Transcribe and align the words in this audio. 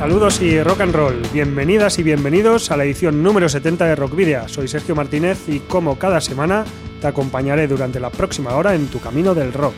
Saludos 0.00 0.40
y 0.40 0.62
rock 0.62 0.80
and 0.80 0.94
roll. 0.94 1.20
Bienvenidas 1.30 1.98
y 1.98 2.02
bienvenidos 2.02 2.70
a 2.70 2.76
la 2.78 2.84
edición 2.84 3.22
número 3.22 3.50
70 3.50 3.84
de 3.84 3.94
Rock 3.94 4.16
Video. 4.16 4.48
Soy 4.48 4.66
Sergio 4.66 4.94
Martínez 4.94 5.46
y 5.46 5.58
como 5.58 5.98
cada 5.98 6.22
semana 6.22 6.64
te 7.02 7.06
acompañaré 7.06 7.68
durante 7.68 8.00
la 8.00 8.08
próxima 8.08 8.54
hora 8.54 8.74
en 8.74 8.86
tu 8.86 8.98
camino 8.98 9.34
del 9.34 9.52
rock. 9.52 9.74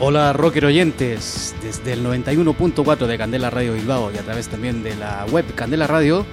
Hola 0.00 0.32
rocker 0.32 0.64
oyentes, 0.64 1.54
desde 1.62 1.92
el 1.92 2.02
91.4 2.02 3.06
de 3.06 3.18
Candela 3.18 3.50
Radio 3.50 3.74
Bilbao 3.74 4.10
y 4.10 4.16
a 4.16 4.22
través 4.22 4.48
también 4.48 4.82
de 4.82 4.96
la 4.96 5.26
web 5.30 5.44
Candela 5.54 5.86
Radio, 5.86 6.24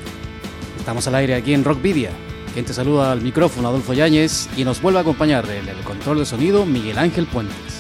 estamos 0.80 1.06
al 1.10 1.16
aire 1.16 1.36
aquí 1.36 1.54
en 1.54 1.66
Rock 1.66 1.82
Video. 1.82 2.12
Quien 2.54 2.64
te 2.64 2.74
saluda 2.74 3.12
al 3.12 3.20
micrófono 3.20 3.68
Adolfo 3.68 3.92
Yáñez 3.92 4.48
y 4.56 4.64
nos 4.64 4.82
vuelve 4.82 5.00
a 5.00 5.02
acompañar 5.02 5.44
en 5.50 5.68
el 5.68 5.84
control 5.84 6.20
de 6.20 6.26
sonido 6.26 6.66
Miguel 6.66 6.98
Ángel 6.98 7.26
Puentes. 7.26 7.75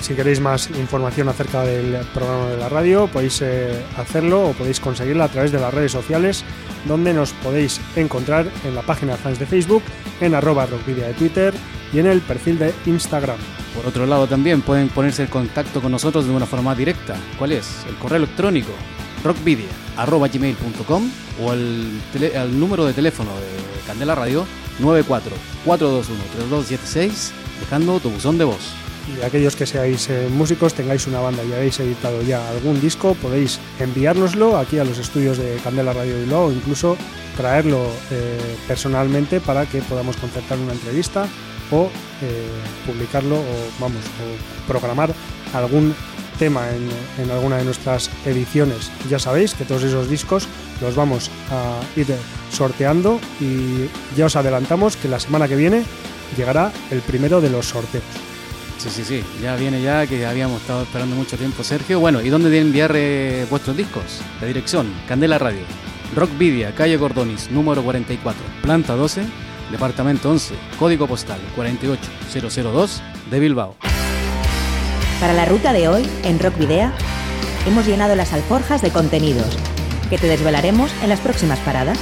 Si 0.00 0.14
queréis 0.14 0.40
más 0.40 0.70
información 0.70 1.28
acerca 1.28 1.62
del 1.62 2.04
programa 2.14 2.46
de 2.46 2.56
la 2.56 2.68
radio, 2.68 3.06
podéis 3.06 3.42
eh, 3.42 3.84
hacerlo 3.98 4.48
o 4.48 4.52
podéis 4.52 4.80
conseguirla 4.80 5.24
a 5.24 5.28
través 5.28 5.52
de 5.52 5.60
las 5.60 5.72
redes 5.72 5.92
sociales, 5.92 6.42
donde 6.86 7.12
nos 7.12 7.32
podéis 7.34 7.80
encontrar 7.96 8.50
en 8.64 8.74
la 8.74 8.82
página 8.82 9.16
fans 9.16 9.38
de 9.38 9.46
Facebook, 9.46 9.82
en 10.20 10.34
arroba 10.34 10.64
rockvidia 10.66 11.06
de 11.06 11.14
Twitter 11.14 11.52
y 11.92 11.98
en 11.98 12.06
el 12.06 12.22
perfil 12.22 12.58
de 12.58 12.72
Instagram. 12.86 13.36
Por 13.74 13.86
otro 13.86 14.06
lado, 14.06 14.26
también 14.26 14.62
pueden 14.62 14.88
ponerse 14.88 15.24
en 15.24 15.28
contacto 15.28 15.82
con 15.82 15.92
nosotros 15.92 16.26
de 16.26 16.32
una 16.32 16.46
forma 16.46 16.74
directa. 16.74 17.16
¿Cuál 17.38 17.52
es? 17.52 17.84
El 17.86 17.96
correo 17.96 18.18
electrónico 18.18 18.72
rockvidia.gmail.com 19.22 21.10
o 21.42 21.52
el, 21.52 22.00
el 22.14 22.58
número 22.58 22.86
de 22.86 22.94
teléfono 22.94 23.30
de 23.32 23.86
Candela 23.86 24.14
Radio 24.14 24.46
94 24.78 25.36
421 25.66 26.24
3276 26.32 27.32
dejando 27.60 28.00
tu 28.00 28.08
buzón 28.08 28.38
de 28.38 28.44
voz 28.44 28.72
y 29.08 29.22
aquellos 29.22 29.56
que 29.56 29.66
seáis 29.66 30.08
eh, 30.10 30.28
músicos, 30.30 30.74
tengáis 30.74 31.06
una 31.06 31.20
banda 31.20 31.42
y 31.44 31.52
habéis 31.52 31.80
editado 31.80 32.22
ya 32.22 32.48
algún 32.50 32.80
disco, 32.80 33.14
podéis 33.14 33.58
enviárnoslo 33.78 34.56
aquí 34.56 34.78
a 34.78 34.84
los 34.84 34.98
estudios 34.98 35.38
de 35.38 35.56
Candela 35.62 35.92
Radio 35.92 36.24
y 36.24 36.32
o 36.32 36.52
incluso 36.52 36.96
traerlo 37.36 37.86
eh, 38.10 38.56
personalmente 38.68 39.40
para 39.40 39.66
que 39.66 39.82
podamos 39.82 40.16
concertar 40.16 40.58
una 40.58 40.72
entrevista 40.72 41.26
o 41.70 41.88
eh, 42.22 42.48
publicarlo 42.86 43.36
o 43.36 43.54
vamos 43.80 44.02
o 44.04 44.66
programar 44.66 45.12
algún 45.54 45.94
tema 46.38 46.68
en, 46.70 46.88
en, 47.22 47.30
alguna 47.30 47.58
de 47.58 47.64
nuestras 47.64 48.10
ediciones. 48.24 48.90
Ya 49.10 49.18
sabéis 49.18 49.54
que 49.54 49.64
todos 49.64 49.82
esos 49.82 50.08
discos 50.08 50.48
los 50.80 50.96
vamos 50.96 51.30
a 51.50 51.80
ir 51.96 52.06
sorteando 52.50 53.20
y 53.40 53.88
ya 54.16 54.26
os 54.26 54.36
adelantamos 54.36 54.96
que 54.96 55.08
la 55.08 55.20
semana 55.20 55.48
que 55.48 55.56
viene 55.56 55.84
llegará 56.36 56.72
el 56.90 57.00
primero 57.00 57.40
de 57.40 57.50
los 57.50 57.66
sorteos. 57.66 58.29
Sí, 58.80 58.88
sí, 58.88 59.04
sí, 59.04 59.24
ya 59.42 59.56
viene 59.56 59.82
ya 59.82 60.06
que 60.06 60.24
habíamos 60.24 60.62
estado 60.62 60.84
esperando 60.84 61.14
mucho 61.14 61.36
tiempo, 61.36 61.62
Sergio. 61.62 62.00
Bueno, 62.00 62.22
¿y 62.22 62.30
dónde 62.30 62.48
deben 62.48 62.68
enviar 62.68 62.92
eh, 62.94 63.44
vuestros 63.50 63.76
discos? 63.76 64.22
La 64.40 64.46
dirección, 64.46 64.90
Candela 65.06 65.36
Radio, 65.36 65.60
Rock 66.16 66.30
Vidia, 66.38 66.74
calle 66.74 66.96
Gordonis, 66.96 67.50
número 67.50 67.82
44, 67.82 68.42
planta 68.62 68.96
12, 68.96 69.22
departamento 69.70 70.30
11, 70.30 70.54
código 70.78 71.06
postal 71.06 71.38
48002 71.56 73.02
de 73.30 73.38
Bilbao. 73.38 73.76
Para 75.20 75.34
la 75.34 75.44
ruta 75.44 75.74
de 75.74 75.88
hoy, 75.88 76.08
en 76.24 76.38
Rock 76.38 76.56
Video, 76.56 76.90
hemos 77.66 77.86
llenado 77.86 78.16
las 78.16 78.32
alforjas 78.32 78.80
de 78.80 78.90
contenidos 78.90 79.58
que 80.08 80.16
te 80.16 80.26
desvelaremos 80.26 80.90
en 81.02 81.10
las 81.10 81.20
próximas 81.20 81.58
paradas. 81.58 81.98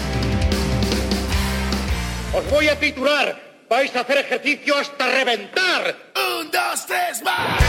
Os 2.33 2.49
voy 2.53 2.69
a 2.69 2.79
titular 2.79 3.49
vais 3.69 3.95
a 3.95 4.01
hacer 4.01 4.19
ejercicio 4.19 4.77
hasta 4.77 5.07
reventar. 5.07 6.08
Un, 6.39 6.51
dos, 6.51 6.87
tres, 6.87 7.23
más. 7.25 7.61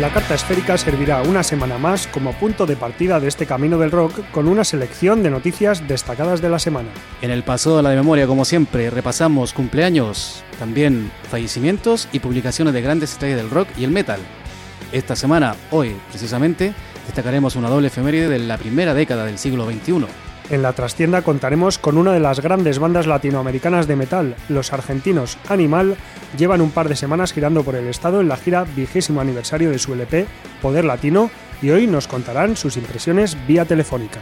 La 0.00 0.10
carta 0.12 0.34
esférica 0.34 0.78
servirá 0.78 1.22
una 1.22 1.42
semana 1.42 1.76
más 1.76 2.06
como 2.06 2.32
punto 2.32 2.66
de 2.66 2.76
partida 2.76 3.20
de 3.20 3.28
este 3.28 3.46
camino 3.46 3.78
del 3.78 3.90
rock 3.90 4.30
con 4.30 4.48
una 4.48 4.64
selección 4.64 5.22
de 5.22 5.30
noticias 5.30 5.86
destacadas 5.86 6.40
de 6.40 6.48
la 6.48 6.58
semana. 6.58 6.88
En 7.20 7.30
el 7.30 7.42
paso 7.42 7.76
de 7.76 7.82
la 7.82 7.90
memoria, 7.90 8.26
como 8.26 8.44
siempre, 8.44 8.90
repasamos 8.90 9.52
cumpleaños, 9.52 10.44
también 10.58 11.10
fallecimientos 11.30 12.08
y 12.12 12.20
publicaciones 12.20 12.72
de 12.74 12.82
grandes 12.82 13.12
estrellas 13.12 13.38
del 13.38 13.50
rock 13.50 13.68
y 13.76 13.84
el 13.84 13.90
metal. 13.90 14.20
Esta 14.92 15.16
semana, 15.16 15.56
hoy 15.70 15.94
precisamente, 16.10 16.72
destacaremos 17.06 17.56
una 17.56 17.68
doble 17.68 17.88
efeméride 17.88 18.28
de 18.28 18.38
la 18.38 18.56
primera 18.56 18.94
década 18.94 19.24
del 19.24 19.38
siglo 19.38 19.66
XXI. 19.66 20.06
En 20.50 20.62
la 20.62 20.72
trastienda 20.72 21.20
contaremos 21.20 21.76
con 21.76 21.98
una 21.98 22.12
de 22.12 22.20
las 22.20 22.40
grandes 22.40 22.78
bandas 22.78 23.06
latinoamericanas 23.06 23.86
de 23.86 23.96
metal, 23.96 24.34
los 24.48 24.72
argentinos 24.72 25.36
Animal, 25.48 25.96
llevan 26.38 26.62
un 26.62 26.70
par 26.70 26.88
de 26.88 26.96
semanas 26.96 27.34
girando 27.34 27.62
por 27.64 27.74
el 27.74 27.86
estado 27.86 28.22
en 28.22 28.28
la 28.28 28.38
gira 28.38 28.64
vigésimo 28.64 29.20
aniversario 29.20 29.70
de 29.70 29.78
su 29.78 29.92
LP 29.92 30.26
Poder 30.62 30.86
Latino 30.86 31.30
y 31.60 31.70
hoy 31.70 31.86
nos 31.86 32.08
contarán 32.08 32.56
sus 32.56 32.78
impresiones 32.78 33.36
vía 33.46 33.66
telefónica. 33.66 34.20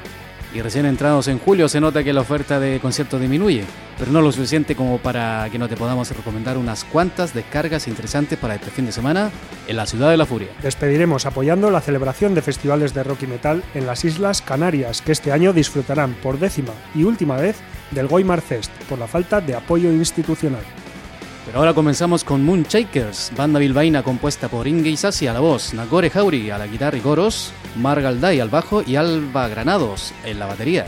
Y 0.56 0.62
recién 0.62 0.86
entrados 0.86 1.28
en 1.28 1.38
julio 1.38 1.68
se 1.68 1.82
nota 1.82 2.02
que 2.02 2.14
la 2.14 2.22
oferta 2.22 2.58
de 2.58 2.80
conciertos 2.80 3.20
disminuye, 3.20 3.62
pero 3.98 4.10
no 4.10 4.22
lo 4.22 4.32
suficiente 4.32 4.74
como 4.74 4.96
para 4.96 5.46
que 5.52 5.58
no 5.58 5.68
te 5.68 5.76
podamos 5.76 6.10
recomendar 6.16 6.56
unas 6.56 6.84
cuantas 6.84 7.34
descargas 7.34 7.86
interesantes 7.88 8.38
para 8.38 8.54
este 8.54 8.70
fin 8.70 8.86
de 8.86 8.92
semana 8.92 9.30
en 9.68 9.76
la 9.76 9.84
ciudad 9.84 10.08
de 10.08 10.16
la 10.16 10.24
furia. 10.24 10.48
Despediremos 10.62 11.26
apoyando 11.26 11.70
la 11.70 11.82
celebración 11.82 12.34
de 12.34 12.40
festivales 12.40 12.94
de 12.94 13.02
rock 13.04 13.24
y 13.24 13.26
metal 13.26 13.62
en 13.74 13.84
las 13.86 14.06
Islas 14.06 14.40
Canarias, 14.40 15.02
que 15.02 15.12
este 15.12 15.30
año 15.30 15.52
disfrutarán 15.52 16.14
por 16.22 16.38
décima 16.38 16.72
y 16.94 17.04
última 17.04 17.36
vez 17.36 17.56
del 17.90 18.08
Goimar 18.08 18.40
Fest 18.40 18.72
por 18.88 18.98
la 18.98 19.08
falta 19.08 19.42
de 19.42 19.56
apoyo 19.56 19.92
institucional. 19.92 20.64
Pero 21.46 21.60
ahora 21.60 21.74
comenzamos 21.74 22.24
con 22.24 22.44
Moonshakers, 22.44 23.30
banda 23.36 23.60
bilbaína 23.60 24.02
compuesta 24.02 24.48
por 24.48 24.66
Inge 24.66 24.90
Isasi 24.90 25.28
a 25.28 25.32
la 25.32 25.38
voz, 25.38 25.74
Nagore 25.74 26.10
Jauri 26.10 26.50
a 26.50 26.58
la 26.58 26.66
guitarra 26.66 26.98
y 26.98 27.00
coros, 27.00 27.52
Margalday 27.76 28.40
al 28.40 28.50
bajo 28.50 28.82
y 28.82 28.96
Alba 28.96 29.46
Granados 29.46 30.12
en 30.24 30.40
la 30.40 30.46
batería. 30.46 30.86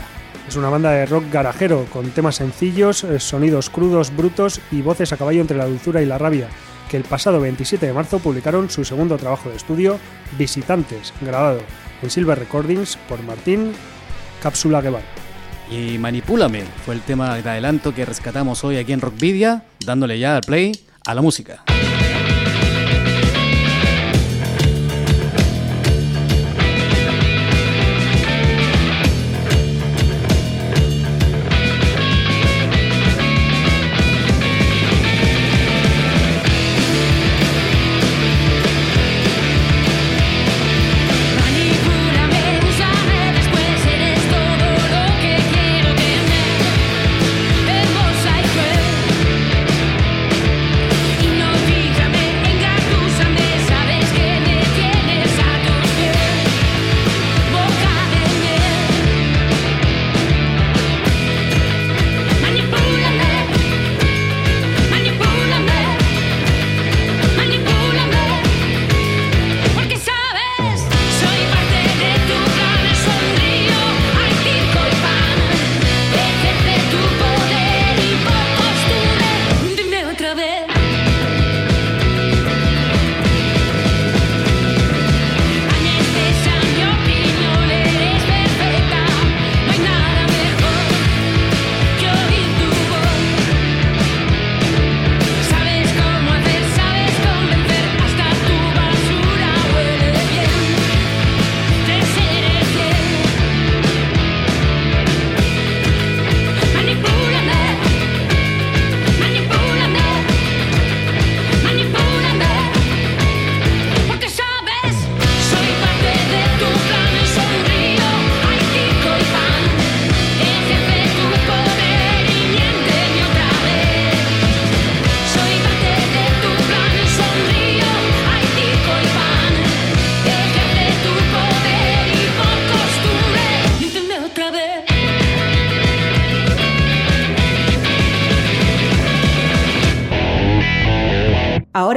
Es 0.49 0.57
una 0.57 0.67
banda 0.67 0.91
de 0.91 1.05
rock 1.05 1.31
garajero 1.31 1.85
con 1.93 2.09
temas 2.09 2.35
sencillos, 2.35 3.05
eh, 3.05 3.21
sonidos 3.21 3.69
crudos, 3.69 4.13
brutos 4.13 4.59
y 4.69 4.81
voces 4.81 5.13
a 5.13 5.17
caballo 5.17 5.39
entre 5.39 5.55
la 5.55 5.65
dulzura 5.65 6.01
y 6.01 6.05
la 6.05 6.17
rabia, 6.17 6.49
que 6.89 6.97
el 6.97 7.03
pasado 7.03 7.39
27 7.39 7.85
de 7.85 7.93
marzo 7.93 8.19
publicaron 8.19 8.69
su 8.69 8.83
segundo 8.83 9.15
trabajo 9.15 9.49
de 9.49 9.55
estudio, 9.55 9.97
Visitantes, 10.37 11.13
grabado 11.21 11.61
en 12.01 12.09
Silver 12.09 12.37
Recordings 12.37 12.97
por 13.07 13.23
Martín 13.23 13.71
Cápsula 14.43 14.81
Guevara. 14.81 15.05
Y 15.71 15.97
Manipúlame 15.99 16.63
fue 16.83 16.95
el 16.95 17.01
tema 17.01 17.35
de 17.35 17.49
adelanto 17.49 17.95
que 17.95 18.03
rescatamos 18.03 18.63
hoy 18.65 18.77
aquí 18.77 18.91
en 18.91 19.01
Rockvidia, 19.01 19.63
dándole 19.85 20.19
ya 20.19 20.35
al 20.37 20.41
play 20.41 20.71
a 21.05 21.13
la 21.13 21.21
música. 21.21 21.63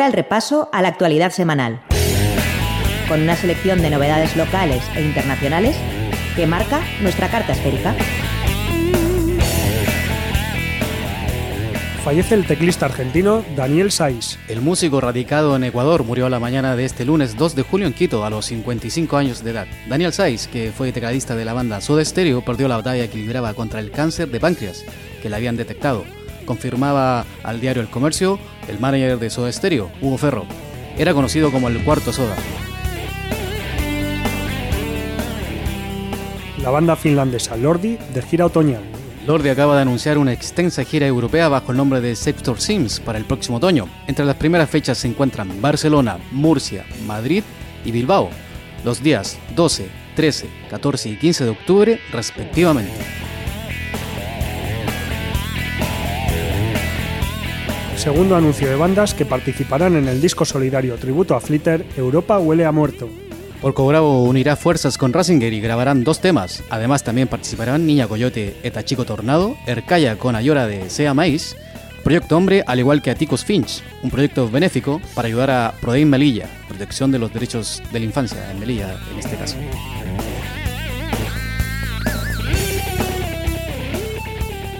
Ahora 0.02 0.06
el 0.06 0.12
repaso 0.12 0.68
a 0.72 0.82
la 0.82 0.88
actualidad 0.88 1.30
semanal, 1.30 1.80
con 3.08 3.22
una 3.22 3.36
selección 3.36 3.80
de 3.82 3.90
novedades 3.90 4.36
locales 4.36 4.82
e 4.96 5.02
internacionales 5.02 5.76
que 6.34 6.46
marca 6.46 6.80
nuestra 7.02 7.28
carta 7.28 7.52
esférica. 7.52 7.94
Fallece 12.04 12.34
el 12.34 12.46
teclista 12.46 12.86
argentino 12.86 13.44
Daniel 13.54 13.92
Saiz. 13.92 14.38
El 14.48 14.60
músico 14.60 15.00
radicado 15.00 15.54
en 15.54 15.62
Ecuador 15.62 16.02
murió 16.02 16.26
a 16.26 16.30
la 16.30 16.40
mañana 16.40 16.74
de 16.74 16.84
este 16.84 17.04
lunes 17.04 17.36
2 17.36 17.54
de 17.54 17.62
julio 17.62 17.86
en 17.86 17.92
Quito 17.92 18.24
a 18.24 18.30
los 18.30 18.46
55 18.46 19.16
años 19.16 19.44
de 19.44 19.52
edad. 19.52 19.66
Daniel 19.88 20.12
Saiz, 20.12 20.48
que 20.48 20.72
fue 20.72 20.90
tecladista 20.90 21.36
de 21.36 21.44
la 21.44 21.52
banda 21.52 21.80
Soda 21.80 22.04
Stereo, 22.04 22.44
perdió 22.44 22.66
la 22.66 22.78
batalla 22.78 23.08
que 23.08 23.18
libraba 23.18 23.54
contra 23.54 23.78
el 23.78 23.92
cáncer 23.92 24.28
de 24.30 24.40
páncreas 24.40 24.84
que 25.22 25.30
le 25.30 25.36
habían 25.36 25.56
detectado. 25.56 26.04
Confirmaba 26.44 27.24
al 27.42 27.60
diario 27.60 27.82
El 27.82 27.88
Comercio 27.88 28.38
el 28.68 28.78
manager 28.78 29.18
de 29.18 29.30
Soda 29.30 29.52
Stereo, 29.52 29.90
Hugo 30.00 30.18
Ferro. 30.18 30.46
Era 30.98 31.14
conocido 31.14 31.50
como 31.50 31.68
el 31.68 31.82
cuarto 31.84 32.12
soda. 32.12 32.36
La 36.62 36.70
banda 36.70 36.94
finlandesa 36.94 37.56
Lordi 37.56 37.98
de 38.14 38.22
gira 38.22 38.46
otoñal. 38.46 38.82
Lordi 39.26 39.48
acaba 39.48 39.76
de 39.76 39.82
anunciar 39.82 40.18
una 40.18 40.32
extensa 40.32 40.84
gira 40.84 41.06
europea 41.06 41.48
bajo 41.48 41.70
el 41.70 41.76
nombre 41.76 42.00
de 42.00 42.16
Sector 42.16 42.60
Sims 42.60 43.00
para 43.00 43.18
el 43.18 43.24
próximo 43.24 43.58
otoño. 43.58 43.88
Entre 44.06 44.24
las 44.24 44.36
primeras 44.36 44.68
fechas 44.68 44.98
se 44.98 45.08
encuentran 45.08 45.60
Barcelona, 45.60 46.18
Murcia, 46.30 46.84
Madrid 47.06 47.42
y 47.84 47.90
Bilbao, 47.90 48.30
los 48.84 49.02
días 49.02 49.38
12, 49.54 49.88
13, 50.16 50.48
14 50.70 51.08
y 51.08 51.16
15 51.16 51.44
de 51.44 51.50
octubre 51.50 52.00
respectivamente. 52.12 53.31
Segundo 58.02 58.34
anuncio 58.34 58.68
de 58.68 58.74
bandas 58.74 59.14
que 59.14 59.24
participarán 59.24 59.94
en 59.94 60.08
el 60.08 60.20
disco 60.20 60.44
solidario 60.44 60.96
tributo 60.96 61.36
a 61.36 61.40
Flitter 61.40 61.86
Europa 61.96 62.40
huele 62.40 62.64
a 62.64 62.72
muerto. 62.72 63.08
Porco 63.60 63.86
Bravo 63.86 64.24
unirá 64.24 64.56
fuerzas 64.56 64.98
con 64.98 65.12
Rasinger 65.12 65.52
y 65.52 65.60
grabarán 65.60 66.02
dos 66.02 66.20
temas. 66.20 66.64
Además 66.68 67.04
también 67.04 67.28
participarán 67.28 67.86
Niña 67.86 68.08
Coyote, 68.08 68.56
Eta 68.64 68.84
Chico 68.84 69.04
Tornado, 69.04 69.56
Ercaya 69.68 70.18
con 70.18 70.34
Ayora 70.34 70.66
de 70.66 70.90
Sea 70.90 71.14
Maíz, 71.14 71.54
Proyecto 72.02 72.36
Hombre, 72.36 72.64
al 72.66 72.80
igual 72.80 73.02
que 73.02 73.12
Aticos 73.12 73.44
Finch, 73.44 73.84
un 74.02 74.10
proyecto 74.10 74.50
benéfico 74.50 75.00
para 75.14 75.28
ayudar 75.28 75.52
a 75.52 75.74
Prodein 75.80 76.10
Melilla, 76.10 76.48
protección 76.66 77.12
de 77.12 77.20
los 77.20 77.32
derechos 77.32 77.80
de 77.92 78.00
la 78.00 78.04
infancia 78.04 78.50
en 78.50 78.58
Melilla 78.58 78.96
en 79.12 79.18
este 79.20 79.36
caso. 79.36 79.56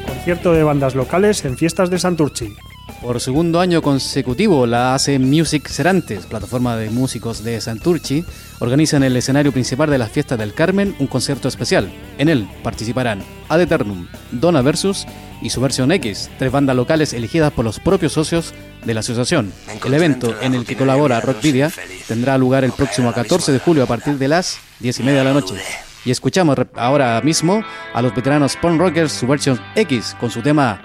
Concierto 0.08 0.52
de 0.54 0.64
bandas 0.64 0.96
locales 0.96 1.44
en 1.44 1.56
fiestas 1.56 1.88
de 1.88 2.00
Santurchi. 2.00 2.56
Por 3.02 3.20
segundo 3.20 3.58
año 3.58 3.82
consecutivo, 3.82 4.64
la 4.64 4.94
AC 4.94 5.19
Music 5.19 5.66
Serantes, 5.66 6.25
plataforma 6.25 6.76
de 6.76 6.88
músicos 6.88 7.43
de 7.43 7.60
Santurchi, 7.60 8.25
organiza 8.60 8.96
en 8.96 9.02
el 9.02 9.16
escenario 9.16 9.50
principal 9.50 9.90
de 9.90 9.99
las 9.99 10.12
fiestas 10.12 10.38
del 10.38 10.54
Carmen 10.54 10.94
un 11.00 11.08
concierto 11.08 11.49
especial. 11.49 11.93
En 12.19 12.28
él 12.28 12.49
participarán 12.62 13.25
Ad 13.49 13.60
Eternum, 13.60 14.06
Donna 14.31 14.62
Versus 14.62 15.04
y 15.43 15.50
su 15.50 15.60
versión 15.60 15.90
X, 15.90 16.31
tres 16.38 16.52
bandas 16.52 16.76
locales 16.76 17.12
elegidas 17.12 17.52
por 17.52 17.64
los 17.64 17.81
propios 17.81 18.12
socios 18.12 18.54
de 18.84 18.94
la 18.94 19.00
asociación. 19.00 19.52
El 19.84 19.94
evento 19.94 20.40
en 20.40 20.55
el 20.55 20.64
que 20.64 20.76
colabora 20.76 21.20
Rockvidia 21.20 21.72
tendrá 22.06 22.38
lugar 22.38 22.62
el 22.62 22.70
próximo 22.70 23.12
14 23.12 23.50
de 23.50 23.58
julio 23.58 23.82
a 23.82 23.87
partir 23.87 24.16
de 24.16 24.28
las 24.28 24.60
10 24.78 25.00
y 25.00 25.02
media 25.02 25.19
de 25.19 25.25
la 25.25 25.34
noche. 25.34 25.56
Y 26.05 26.12
escuchamos 26.12 26.56
ahora 26.76 27.20
mismo 27.20 27.64
a 27.94 28.00
los 28.00 28.14
veteranos 28.14 28.56
Punk 28.56 28.78
Rockers 28.78 29.12
su 29.12 29.26
versión 29.26 29.60
X 29.75 30.16
con 30.20 30.31
su 30.31 30.40
tema 30.40 30.81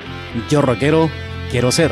Yo 0.49 0.63
Rockero 0.63 1.11
quiero 1.51 1.71
ser. 1.71 1.91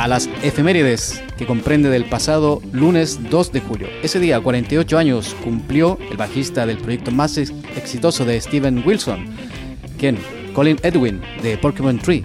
a 0.00 0.08
las 0.08 0.30
efemérides 0.42 1.22
que 1.36 1.44
comprende 1.44 1.90
del 1.90 2.06
pasado 2.06 2.62
lunes 2.72 3.20
2 3.30 3.52
de 3.52 3.60
julio. 3.60 3.86
Ese 4.02 4.18
día, 4.18 4.40
48 4.40 4.96
años, 4.96 5.36
cumplió 5.44 5.98
el 6.10 6.16
bajista 6.16 6.64
del 6.64 6.78
proyecto 6.78 7.10
más 7.10 7.36
ex- 7.36 7.52
exitoso 7.76 8.24
de 8.24 8.40
Steven 8.40 8.82
Wilson, 8.86 9.26
quien 9.98 10.16
Colin 10.54 10.78
Edwin 10.82 11.20
de 11.42 11.58
Pokémon 11.58 11.98
Tree. 11.98 12.24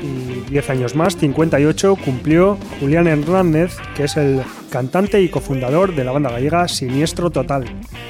Y 0.00 0.50
10 0.52 0.70
años 0.70 0.94
más, 0.94 1.16
58, 1.16 1.96
cumplió 1.96 2.58
Julián 2.78 3.08
Hernández, 3.08 3.76
que 3.96 4.04
es 4.04 4.16
el 4.16 4.42
cantante 4.70 5.20
y 5.20 5.28
cofundador 5.28 5.96
de 5.96 6.04
la 6.04 6.12
banda 6.12 6.30
gallega 6.30 6.68
Siniestro 6.68 7.30
Total. 7.30 7.64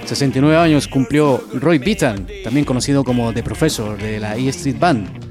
69 0.05 0.59
años 0.59 0.89
cumplió 0.89 1.43
Roy 1.55 1.79
Beaton, 1.79 2.27
también 2.43 2.67
conocido 2.67 3.03
como 3.03 3.33
The 3.33 3.43
Professor 3.43 3.97
de 3.97 4.21
la 4.21 4.37
E 4.37 4.49
Street 4.49 4.79
Band, 4.79 5.24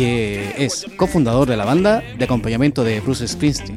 que 0.00 0.54
es 0.56 0.86
cofundador 0.96 1.46
de 1.46 1.58
la 1.58 1.66
banda 1.66 2.02
de 2.16 2.24
acompañamiento 2.24 2.84
de 2.84 3.00
Bruce 3.00 3.28
Springsteen. 3.28 3.76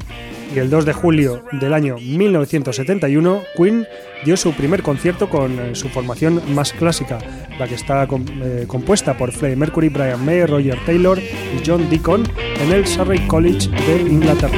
Y 0.56 0.60
el 0.60 0.70
2 0.70 0.86
de 0.86 0.94
julio 0.94 1.44
del 1.51 1.74
año 1.74 1.98
1971, 1.98 3.42
Queen 3.58 3.86
dio 4.24 4.38
su 4.38 4.53
primer 4.53 4.84
concierto 4.84 5.30
con 5.30 5.60
eh, 5.60 5.75
su 5.75 5.89
formación 5.89 6.42
más 6.56 6.72
clásica, 6.72 7.18
la 7.60 7.68
que 7.68 7.75
está 7.75 8.08
eh, 8.10 8.63
compuesta 8.68 9.18
por 9.18 9.34
Freddie 9.34 9.58
Mercury, 9.58 9.89
Brian 9.89 10.24
May, 10.24 10.46
Roger 10.46 10.80
Taylor 10.86 11.20
y 11.20 11.62
John 11.65 11.89
Deacon 11.89 12.24
en 12.38 12.72
el 12.72 12.88
Surrey 12.88 13.20
College 13.27 13.68
de 13.70 14.03
Inglaterra. 14.03 14.58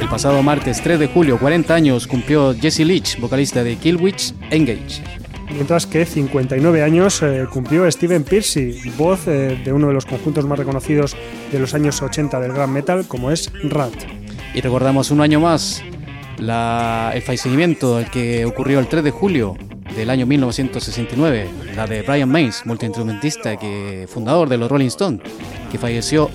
El 0.00 0.08
pasado 0.08 0.42
martes 0.42 0.82
3 0.82 0.98
de 0.98 1.06
julio, 1.06 1.38
40 1.38 1.72
años, 1.72 2.08
cumplió 2.08 2.52
Jesse 2.52 2.80
Leach, 2.80 3.20
vocalista 3.20 3.62
de 3.62 3.76
Killwitch 3.76 4.34
Engage. 4.50 5.25
Mientras 5.52 5.86
que 5.86 6.04
59 6.04 6.82
años 6.82 7.22
eh, 7.22 7.46
cumplió 7.50 7.90
Steven 7.90 8.24
Piercy, 8.24 8.78
voz 8.98 9.26
eh, 9.26 9.60
de 9.64 9.72
uno 9.72 9.88
de 9.88 9.94
los 9.94 10.04
conjuntos 10.04 10.44
más 10.46 10.58
reconocidos 10.58 11.16
de 11.52 11.58
los 11.58 11.72
años 11.74 12.02
80 12.02 12.40
del 12.40 12.52
gran 12.52 12.72
metal, 12.72 13.06
como 13.08 13.30
es 13.30 13.50
Rat. 13.64 13.92
Y 14.54 14.60
recordamos 14.60 15.10
un 15.10 15.20
año 15.20 15.40
más 15.40 15.82
la- 16.38 17.12
el 17.14 17.22
fallecimiento 17.22 18.02
que 18.12 18.44
ocurrió 18.44 18.78
el 18.80 18.86
3 18.88 19.04
de 19.04 19.10
julio 19.10 19.56
del 19.96 20.10
año 20.10 20.26
1969, 20.26 21.46
la 21.74 21.86
de 21.86 22.02
Brian 22.02 22.28
Mays, 22.28 22.62
multiinstrumentista 22.66 23.56
que 23.56 24.06
fundador 24.12 24.48
de 24.48 24.58
los 24.58 24.70
Rolling 24.70 24.88
Stones, 24.88 25.20
que 25.70 25.78
falleció 25.78 26.28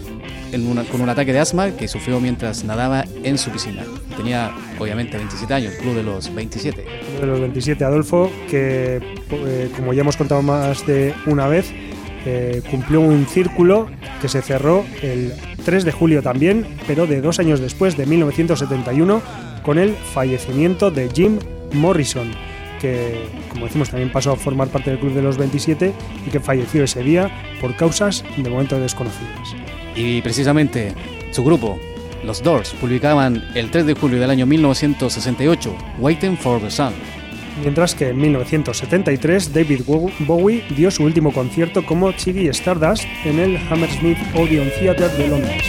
en 0.51 0.67
una- 0.67 0.84
con 0.84 1.01
un 1.01 1.10
ataque 1.10 1.34
de 1.34 1.39
asma 1.39 1.72
que 1.72 1.88
sufrió 1.88 2.20
mientras 2.20 2.63
nadaba 2.63 3.05
en 3.24 3.38
su 3.38 3.50
piscina. 3.51 3.84
Tenía 4.17 4.51
obviamente 4.79 5.17
27 5.17 5.53
años, 5.53 5.74
club 5.75 5.96
de 5.96 6.03
los 6.03 6.34
27. 6.34 6.86
uno 7.13 7.22
de 7.22 7.27
los 7.27 7.39
27 7.39 7.84
Adolfo, 7.86 8.31
que 8.50 9.00
eh, 9.31 9.70
como 9.75 9.93
ya 9.93 10.01
hemos 10.01 10.17
contado 10.17 10.41
más 10.41 10.86
de 10.86 11.13
una 11.25 11.48
vez, 11.48 11.72
eh, 12.25 12.62
cumplió 12.70 13.01
un 13.01 13.25
círculo 13.25 13.88
que 14.22 14.27
se 14.29 14.41
cerró 14.41 14.86
el 15.01 15.34
3 15.65 15.86
de 15.86 15.91
julio 15.91 16.22
también, 16.22 16.65
pero 16.86 17.08
de 17.08 17.22
dos 17.22 17.39
años 17.39 17.60
después, 17.60 17.98
de 17.98 18.05
1971, 18.05 19.22
con 19.63 19.77
el 19.79 19.93
fallecimiento 19.96 20.91
de 20.91 21.10
Jim 21.13 21.39
Morrison, 21.74 22.31
que 22.79 23.25
como 23.50 23.65
decimos 23.65 23.89
también 23.89 24.12
pasó 24.12 24.31
a 24.31 24.36
formar 24.36 24.67
parte 24.70 24.89
del 24.91 25.00
Club 25.00 25.13
de 25.13 25.22
los 25.22 25.38
27 25.38 25.93
y 26.27 26.29
que 26.29 26.39
falleció 26.39 26.84
ese 26.84 27.03
día 27.03 27.29
por 27.62 27.75
causas 27.75 28.24
de 28.38 28.50
momento 28.50 28.79
desconocidas. 28.79 29.55
Y 29.95 30.21
precisamente 30.21 30.93
su 31.31 31.43
grupo, 31.43 31.79
los 32.24 32.41
Doors, 32.41 32.74
publicaban 32.79 33.43
el 33.55 33.71
3 33.71 33.86
de 33.86 33.93
julio 33.93 34.19
del 34.19 34.29
año 34.29 34.45
1968, 34.45 35.75
Waiting 36.00 36.38
for 36.38 36.62
the 36.62 36.69
Sun. 36.69 36.93
Mientras 37.62 37.93
que 37.93 38.10
en 38.10 38.17
1973 38.17 39.53
David 39.53 39.81
Bowie 40.19 40.63
dio 40.75 40.89
su 40.89 41.03
último 41.03 41.33
concierto 41.33 41.86
como 41.86 42.12
Chiggy 42.13 42.48
Stardust 42.48 43.03
en 43.25 43.39
el 43.39 43.57
Hammersmith 43.69 44.17
Odeon 44.36 44.69
Theatre 44.79 45.10
de 45.10 45.27
Londres. 45.27 45.63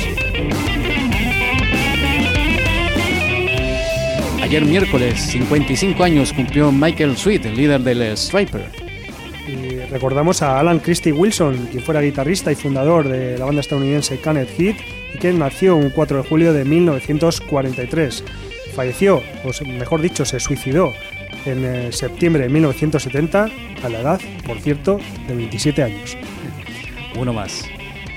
Ayer 4.42 4.64
miércoles, 4.64 5.18
55 5.18 6.04
años, 6.04 6.32
cumplió 6.32 6.70
Michael 6.70 7.16
Sweet, 7.16 7.46
el 7.46 7.56
líder 7.56 7.80
del 7.80 8.16
Striper. 8.16 8.81
Recordamos 9.92 10.40
a 10.40 10.58
Alan 10.58 10.78
Christie 10.78 11.12
Wilson, 11.12 11.68
quien 11.70 11.82
fuera 11.82 12.00
guitarrista 12.00 12.50
y 12.50 12.54
fundador 12.54 13.06
de 13.06 13.36
la 13.36 13.44
banda 13.44 13.60
estadounidense 13.60 14.18
Canet 14.18 14.48
Heat 14.56 14.76
y 15.14 15.18
que 15.18 15.30
nació 15.34 15.76
un 15.76 15.90
4 15.90 16.22
de 16.22 16.28
julio 16.28 16.54
de 16.54 16.64
1943. 16.64 18.24
Falleció, 18.74 19.22
o 19.44 19.64
mejor 19.66 20.00
dicho, 20.00 20.24
se 20.24 20.40
suicidó 20.40 20.94
en 21.44 21.64
eh, 21.66 21.92
septiembre 21.92 22.44
de 22.44 22.48
1970 22.48 23.48
a 23.82 23.88
la 23.90 24.00
edad, 24.00 24.20
por 24.46 24.58
cierto, 24.60 24.98
de 25.28 25.34
27 25.34 25.82
años. 25.82 26.16
Uno 27.14 27.34
más. 27.34 27.62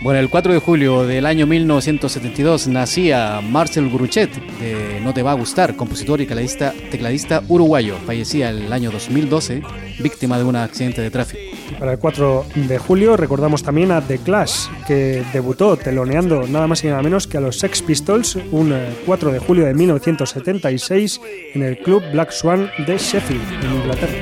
Bueno, 0.02 0.22
el 0.22 0.30
4 0.30 0.54
de 0.54 0.60
julio 0.60 1.06
del 1.06 1.26
año 1.26 1.46
1972 1.46 2.70
nacía 2.70 3.42
Marcel 3.42 3.90
Gruchet, 3.90 4.34
de 4.60 5.02
No 5.02 5.14
Te 5.14 5.24
Va 5.24 5.32
a 5.32 5.36
Gustar, 5.36 5.76
compositor 5.76 6.22
y 6.22 6.26
tecladista, 6.26 6.74
tecladista 6.90 7.44
uruguayo. 7.50 7.98
Fallecía 8.06 8.50
el 8.50 8.72
año 8.72 8.92
2012, 8.92 9.62
víctima 10.00 10.38
de 10.38 10.46
un 10.46 10.56
accidente 10.56 11.02
de 11.02 11.12
tráfico. 11.12 11.55
Para 11.80 11.94
el 11.94 12.00
4 12.00 12.46
de 12.56 12.78
julio 12.78 13.18
recordamos 13.18 13.64
también 13.64 13.92
a 13.92 14.02
The 14.02 14.20
Clash, 14.20 14.68
que 14.88 15.24
debutó 15.34 15.78
teloneando 15.78 16.48
nada 16.48 16.68
más 16.68 16.84
y 16.84 16.88
nada 16.88 17.02
menos 17.02 17.28
que 17.28 17.38
a 17.38 17.42
los 17.42 17.58
Sex 17.60 17.82
Pistols 17.82 18.38
un 18.52 18.72
eh, 18.74 18.96
4 19.06 19.32
de 19.32 19.40
julio 19.40 19.66
de 19.66 19.74
1976 19.74 21.22
en 21.54 21.64
el 21.64 21.78
club 21.80 22.04
Black 22.12 22.32
Swan 22.32 22.70
de 22.86 22.98
Sheffield, 22.98 23.64
en 23.64 23.74
Inglaterra. 23.74 24.14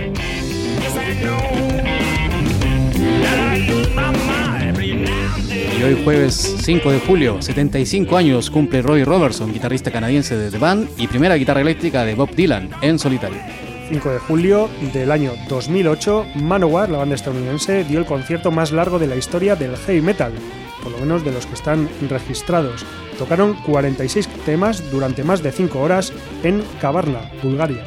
Y 5.80 5.84
hoy 5.84 6.02
jueves 6.04 6.56
5 6.62 6.92
de 6.92 7.00
julio, 7.00 7.42
75 7.42 8.18
años, 8.18 8.50
cumple 8.50 8.82
Roy 8.82 9.04
Robertson, 9.04 9.52
guitarrista 9.52 9.92
canadiense 9.92 10.38
de 10.38 10.50
The 10.50 10.58
Band 10.58 10.90
y 10.98 11.08
primera 11.08 11.36
guitarra 11.36 11.62
eléctrica 11.62 12.06
de 12.06 12.16
Bob 12.16 12.34
Dylan 12.34 12.70
en 12.82 12.98
solitario. 12.98 13.63
5 13.94 14.10
de 14.10 14.18
julio 14.18 14.70
del 14.92 15.12
año 15.12 15.34
2008, 15.48 16.26
Manowar, 16.34 16.90
la 16.90 16.98
banda 16.98 17.14
estadounidense, 17.14 17.84
dio 17.84 18.00
el 18.00 18.08
concierto 18.08 18.50
más 18.50 18.72
largo 18.72 18.98
de 18.98 19.06
la 19.06 19.16
historia 19.16 19.56
del 19.56 19.78
heavy 19.78 20.02
metal, 20.02 20.34
por 20.82 20.92
lo 20.92 20.98
menos 20.98 21.24
de 21.24 21.32
los 21.32 21.46
que 21.46 21.54
están 21.54 21.88
registrados. 22.10 22.84
Tocaron 23.20 23.54
46 23.54 24.28
temas 24.48 24.90
durante 24.90 25.24
más 25.24 25.44
de 25.44 25.52
5 25.52 25.80
horas 25.80 26.12
en 26.42 26.64
Kavarna, 26.82 27.30
Bulgaria. 27.44 27.86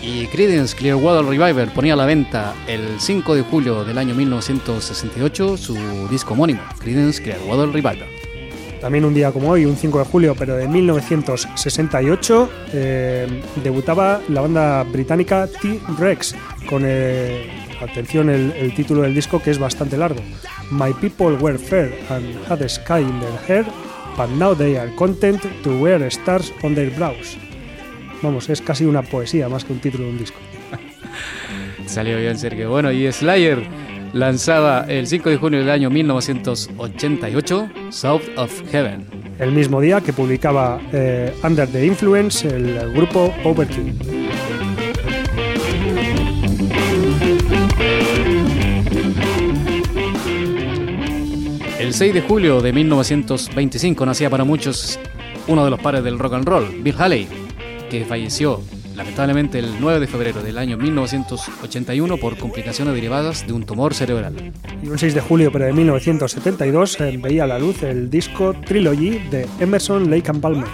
Y 0.00 0.28
Creedence 0.28 0.74
Clearwater 0.74 1.26
Revival 1.26 1.70
ponía 1.74 1.92
a 1.92 1.96
la 1.96 2.06
venta 2.06 2.54
el 2.66 2.98
5 2.98 3.34
de 3.34 3.42
julio 3.42 3.84
del 3.84 3.98
año 3.98 4.14
1968 4.14 5.58
su 5.58 6.08
disco 6.08 6.32
homónimo, 6.32 6.62
Creedence 6.78 7.22
Clearwater 7.22 7.68
Revival. 7.68 8.25
También 8.80 9.04
un 9.04 9.14
día 9.14 9.32
como 9.32 9.50
hoy, 9.50 9.64
un 9.64 9.76
5 9.76 9.98
de 9.98 10.04
julio, 10.04 10.34
pero 10.38 10.56
de 10.56 10.68
1968, 10.68 12.50
eh, 12.72 13.42
debutaba 13.62 14.20
la 14.28 14.42
banda 14.42 14.82
británica 14.84 15.48
T-Rex 15.48 16.34
con, 16.68 16.82
eh, 16.84 17.48
atención, 17.80 18.30
el, 18.30 18.74
título 18.74 19.02
del 19.02 19.14
disco 19.14 19.40
que 19.40 19.50
es 19.50 19.58
bastante 19.58 19.96
largo. 19.96 20.20
My 20.70 20.92
people 20.92 21.36
were 21.36 21.58
fair 21.58 21.92
and 22.10 22.36
had 22.48 22.62
a 22.62 22.68
sky 22.68 23.00
in 23.00 23.20
their 23.20 23.38
hair, 23.48 23.66
but 24.16 24.28
now 24.30 24.54
they 24.54 24.76
are 24.76 24.94
content 24.96 25.42
to 25.62 25.78
wear 25.78 26.02
stars 26.10 26.52
on 26.62 26.74
their 26.74 26.90
brows. 26.96 27.36
Vamos, 28.22 28.48
es 28.48 28.60
casi 28.60 28.84
una 28.84 29.02
poesía 29.02 29.48
más 29.48 29.64
que 29.64 29.72
un 29.72 29.80
título 29.80 30.04
de 30.04 30.10
un 30.10 30.18
disco. 30.18 30.38
Salió 31.86 32.18
bien, 32.18 32.38
Sergio. 32.38 32.70
Bueno, 32.70 32.90
y 32.92 33.10
Slayer 33.12 33.62
lanzaba 34.12 34.84
el 34.88 35.06
5 35.06 35.30
de 35.30 35.36
junio 35.36 35.60
del 35.60 35.70
año 35.70 35.90
1988 35.90 37.70
South 37.90 38.22
of 38.36 38.62
Heaven. 38.70 39.06
El 39.38 39.52
mismo 39.52 39.80
día 39.80 40.00
que 40.00 40.12
publicaba 40.12 40.80
eh, 40.92 41.34
Under 41.42 41.68
the 41.68 41.84
Influence 41.84 42.48
el 42.48 42.92
grupo 42.92 43.34
Overkill. 43.44 43.94
El 51.78 51.94
6 51.94 52.14
de 52.14 52.20
julio 52.22 52.60
de 52.60 52.72
1925 52.72 54.06
nacía 54.06 54.28
para 54.28 54.44
muchos 54.44 54.98
uno 55.46 55.64
de 55.64 55.70
los 55.70 55.78
padres 55.78 56.02
del 56.02 56.18
rock 56.18 56.34
and 56.34 56.48
roll, 56.48 56.82
Bill 56.82 56.96
Haley, 56.98 57.28
que 57.88 58.04
falleció 58.04 58.60
lamentablemente 58.96 59.58
el 59.58 59.78
9 59.78 60.00
de 60.00 60.06
febrero 60.06 60.42
del 60.42 60.58
año 60.58 60.76
1981 60.76 62.16
por 62.16 62.36
complicaciones 62.38 62.94
derivadas 62.94 63.46
de 63.46 63.52
un 63.52 63.64
tumor 63.64 63.94
cerebral. 63.94 64.52
Y 64.82 64.88
un 64.88 64.98
6 64.98 65.14
de 65.14 65.20
julio, 65.20 65.52
pero 65.52 65.66
de 65.66 65.72
1972, 65.72 67.00
eh, 67.00 67.18
veía 67.22 67.44
a 67.44 67.46
la 67.46 67.58
luz 67.58 67.82
el 67.82 68.10
disco 68.10 68.54
Trilogy 68.64 69.18
de 69.30 69.46
Emerson, 69.60 70.10
Lake 70.10 70.30
and 70.30 70.40
Palmer. 70.40 70.68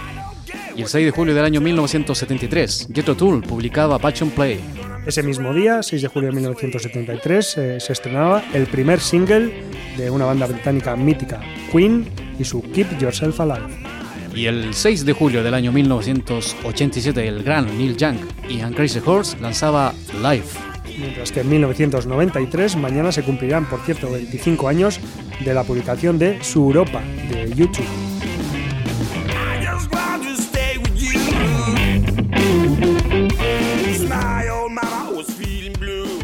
Y 0.75 0.81
el 0.81 0.87
6 0.87 1.05
de 1.05 1.11
julio 1.11 1.35
del 1.35 1.45
año 1.45 1.61
1973, 1.61 2.89
Jethro 2.93 3.15
Tull 3.15 3.43
publicaba 3.43 3.99
Passion 3.99 4.29
Play. 4.31 4.59
Ese 5.05 5.21
mismo 5.21 5.53
día, 5.53 5.83
6 5.83 6.01
de 6.01 6.07
julio 6.07 6.29
de 6.29 6.35
1973, 6.35 7.57
eh, 7.57 7.79
se 7.79 7.93
estrenaba 7.93 8.41
el 8.53 8.65
primer 8.67 9.01
single 9.01 9.51
de 9.97 10.09
una 10.09 10.25
banda 10.25 10.47
británica 10.47 10.95
mítica, 10.95 11.41
Queen, 11.71 12.07
y 12.39 12.43
su 12.45 12.61
Keep 12.61 12.97
Yourself 12.99 13.39
Alive. 13.41 13.92
Y 14.35 14.47
el 14.47 14.73
6 14.73 15.05
de 15.05 15.13
julio 15.13 15.43
del 15.43 15.53
año 15.53 15.71
1987, 15.71 17.27
el 17.27 17.43
gran 17.43 17.77
Neil 17.77 17.95
Young 17.95 18.17
y 18.49 18.57
Crazy 18.73 18.99
Horse 19.05 19.37
lanzaba 19.39 19.93
Live. 20.21 20.45
Mientras 20.97 21.31
que 21.31 21.41
en 21.41 21.49
1993, 21.49 22.75
mañana 22.77 23.11
se 23.11 23.23
cumplirán, 23.23 23.65
por 23.69 23.79
cierto, 23.81 24.11
25 24.11 24.67
años 24.67 24.99
de 25.43 25.53
la 25.53 25.63
publicación 25.63 26.17
de 26.17 26.43
Su 26.43 26.61
Europa 26.61 27.01
de 27.29 27.53
YouTube. 27.53 27.85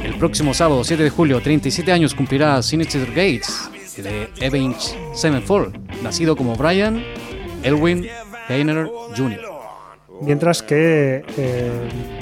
El 0.03 0.15
próximo 0.15 0.53
sábado 0.53 0.83
7 0.83 1.03
de 1.03 1.09
julio, 1.09 1.41
37 1.41 1.91
años 1.91 2.13
cumplirá 2.13 2.61
Sinister 2.61 3.07
Gates 3.07 3.69
de 3.97 4.29
Avenged 4.45 4.95
Sevenfold, 5.13 5.77
nacido 6.03 6.35
como 6.35 6.55
Brian 6.55 7.03
Elwin 7.63 8.07
Heiner 8.47 8.87
Jr. 9.15 9.59
Mientras 10.21 10.61
que 10.61 11.23
eh, 11.37 11.71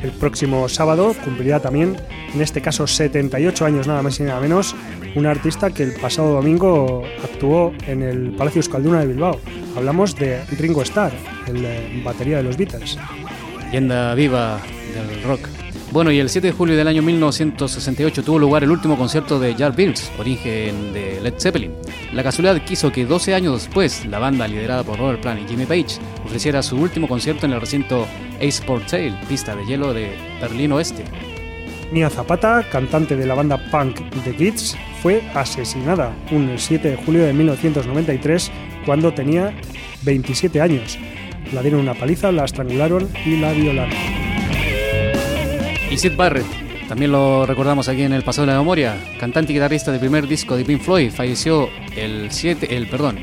el 0.04 0.12
próximo 0.12 0.70
sábado 0.70 1.16
cumplirá 1.24 1.60
también, 1.60 1.98
en 2.34 2.42
este 2.42 2.62
caso 2.62 2.86
78 2.86 3.66
años 3.66 3.88
nada 3.88 4.04
más 4.04 4.20
y 4.20 4.24
nada 4.24 4.40
menos, 4.40 4.76
un 5.16 5.26
artista 5.26 5.72
que 5.72 5.84
el 5.84 5.94
pasado 5.94 6.34
domingo 6.34 7.04
actuó 7.24 7.74
en 7.88 8.04
el 8.04 8.32
Palacio 8.32 8.60
Euskalduna 8.60 9.00
de 9.00 9.08
Bilbao. 9.08 9.40
Hablamos 9.76 10.16
de 10.16 10.44
Ringo 10.60 10.84
Starr, 10.84 11.14
el 11.48 11.66
eh, 11.66 12.02
batería 12.04 12.38
de 12.38 12.44
los 12.44 12.58
Beatles. 12.58 13.00
Leyenda 13.66 14.14
viva 14.14 14.60
del 14.94 15.24
rock. 15.24 15.67
Bueno, 15.92 16.12
y 16.12 16.20
el 16.20 16.30
7 16.30 16.48
de 16.48 16.54
julio 16.54 16.76
del 16.76 16.88
año 16.88 17.02
1968 17.02 18.24
tuvo 18.24 18.38
lugar 18.38 18.64
el 18.64 18.72
último 18.72 18.98
concierto 18.98 19.40
de 19.40 19.56
Jar 19.56 19.74
Bills, 19.74 20.12
origen 20.20 20.92
de 20.94 21.22
Led 21.22 21.36
Zeppelin. 21.40 21.72
La 22.14 22.24
casualidad 22.24 22.62
quiso 22.66 22.92
que 22.92 23.06
12 23.06 23.34
años 23.34 23.64
después, 23.64 24.06
la 24.06 24.20
banda 24.20 24.48
liderada 24.48 24.84
por 24.84 25.00
Robert 25.00 25.22
Plant 25.22 25.42
y 25.42 25.48
Jimmy 25.48 25.66
Page 25.66 26.00
ofreciera 26.26 26.62
su 26.62 26.76
último 26.76 27.08
concierto 27.08 27.46
en 27.46 27.54
el 27.54 27.62
recinto 27.62 28.06
Ace 28.42 28.64
pista 29.30 29.56
de 29.56 29.66
hielo 29.66 29.94
de 29.94 30.12
Berlín 30.42 30.74
Oeste. 30.74 31.06
Mia 31.92 32.10
Zapata, 32.10 32.66
cantante 32.70 33.16
de 33.16 33.26
la 33.26 33.34
banda 33.34 33.58
punk 33.72 34.02
The 34.26 34.36
Kids, 34.36 34.76
fue 35.02 35.24
asesinada 35.34 36.14
un 36.32 36.52
7 36.58 36.90
de 36.90 36.98
julio 36.98 37.24
de 37.24 37.32
1993 37.32 38.52
cuando 38.86 39.14
tenía 39.14 39.54
27 40.04 40.60
años. 40.60 41.00
La 41.54 41.62
dieron 41.62 41.80
una 41.80 41.94
paliza, 41.94 42.34
la 42.34 42.44
estrangularon 42.44 43.08
y 43.26 43.38
la 43.38 43.54
violaron. 43.54 44.27
Y 45.90 45.98
Sid 45.98 46.16
Barrett, 46.16 46.46
también 46.88 47.12
lo 47.12 47.46
recordamos 47.46 47.88
aquí 47.88 48.04
en 48.04 48.14
el 48.14 48.24
pasado 48.24 48.46
de 48.46 48.54
la 48.54 48.60
memoria, 48.60 48.98
cantante 49.20 49.52
y 49.54 49.56
guitarrista 49.56 49.92
del 49.92 50.00
primer 50.00 50.28
disco 50.28 50.58
de 50.58 50.66
Pink 50.66 50.82
Floyd, 50.82 51.12
falleció 51.12 51.70
el 51.96 52.32
7, 52.32 52.76
el 52.76 52.88
perdón, 52.88 53.18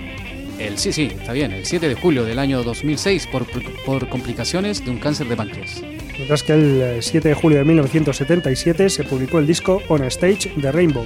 el 0.59 0.79
sí, 0.79 0.93
sí, 0.93 1.11
está 1.19 1.33
bien, 1.33 1.53
el 1.53 1.67
7 1.67 1.89
de 1.89 1.95
julio 1.95 2.25
del 2.25 2.39
año 2.39 2.63
2006 2.63 3.27
por, 3.27 3.45
por 3.85 4.09
complicaciones 4.09 4.85
de 4.85 4.91
un 4.91 4.99
cáncer 4.99 5.29
de 5.29 5.37
páncreas. 5.37 5.83
Mientras 6.17 6.43
que 6.43 6.53
el 6.53 7.03
7 7.03 7.29
de 7.29 7.35
julio 7.35 7.59
de 7.59 7.65
1977 7.65 8.89
se 8.89 9.05
publicó 9.05 9.39
el 9.39 9.47
disco 9.47 9.83
On 9.89 10.05
Stage 10.05 10.53
de 10.57 10.73
Rainbow. 10.73 11.05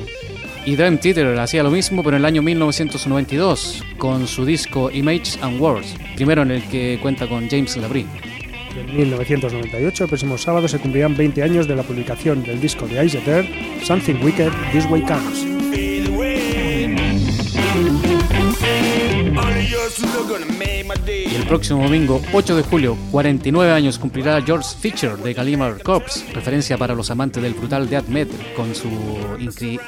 Y 0.67 0.77
Dream 0.77 0.99
Theater 0.99 1.39
hacía 1.39 1.63
lo 1.63 1.71
mismo, 1.71 2.03
pero 2.05 2.17
en 2.17 2.23
el 2.23 2.27
año 2.27 2.43
1992, 2.43 3.85
con 3.97 4.27
su 4.27 4.45
disco 4.45 4.91
Images 4.91 5.39
and 5.41 5.59
Words, 5.59 5.97
primero 6.15 6.43
en 6.43 6.51
el 6.51 6.63
que 6.69 6.99
cuenta 7.01 7.27
con 7.27 7.49
James 7.49 7.77
Labrie. 7.79 8.28
En 8.79 8.97
1998, 8.97 10.05
el 10.05 10.09
próximo 10.09 10.39
sábado, 10.39 10.69
se 10.69 10.79
cumplirán 10.79 11.17
20 11.17 11.43
años 11.43 11.67
de 11.67 11.75
la 11.75 11.83
publicación 11.83 12.43
del 12.43 12.61
disco 12.61 12.87
de 12.87 13.05
Ice 13.05 13.21
Something 13.83 14.23
Wicked 14.23 14.53
This 14.73 14.87
Way 14.87 15.03
Comes. 15.03 15.47
Y 21.07 21.35
el 21.35 21.47
próximo 21.47 21.83
domingo, 21.83 22.23
8 22.33 22.57
de 22.57 22.63
julio, 22.63 22.97
49 23.11 23.73
años 23.73 23.99
cumplirá 23.99 24.41
George 24.43 24.69
Fisher 24.81 25.17
de 25.17 25.35
Gallimard 25.35 25.83
Corps, 25.83 26.25
referencia 26.33 26.79
para 26.79 26.95
los 26.95 27.11
amantes 27.11 27.43
del 27.43 27.55
brutal 27.55 27.89
death 27.91 28.07
metal 28.07 28.39
con, 28.57 28.75
su 28.75 28.89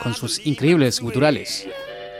con 0.02 0.14
sus 0.14 0.44
increíbles 0.46 1.00
guturales 1.00 1.68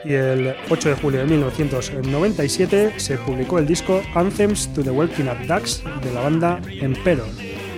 y 0.03 0.13
el 0.13 0.55
8 0.69 0.89
de 0.89 0.95
julio 0.95 1.19
de 1.19 1.25
1997 1.25 2.93
se 2.97 3.17
publicó 3.17 3.59
el 3.59 3.67
disco 3.67 4.01
Anthems 4.15 4.73
to 4.73 4.83
the 4.83 4.91
Walking 4.91 5.25
Up 5.25 5.45
Ducks 5.47 5.83
de 6.03 6.13
la 6.13 6.21
banda 6.21 6.61
Emperor. 6.69 7.27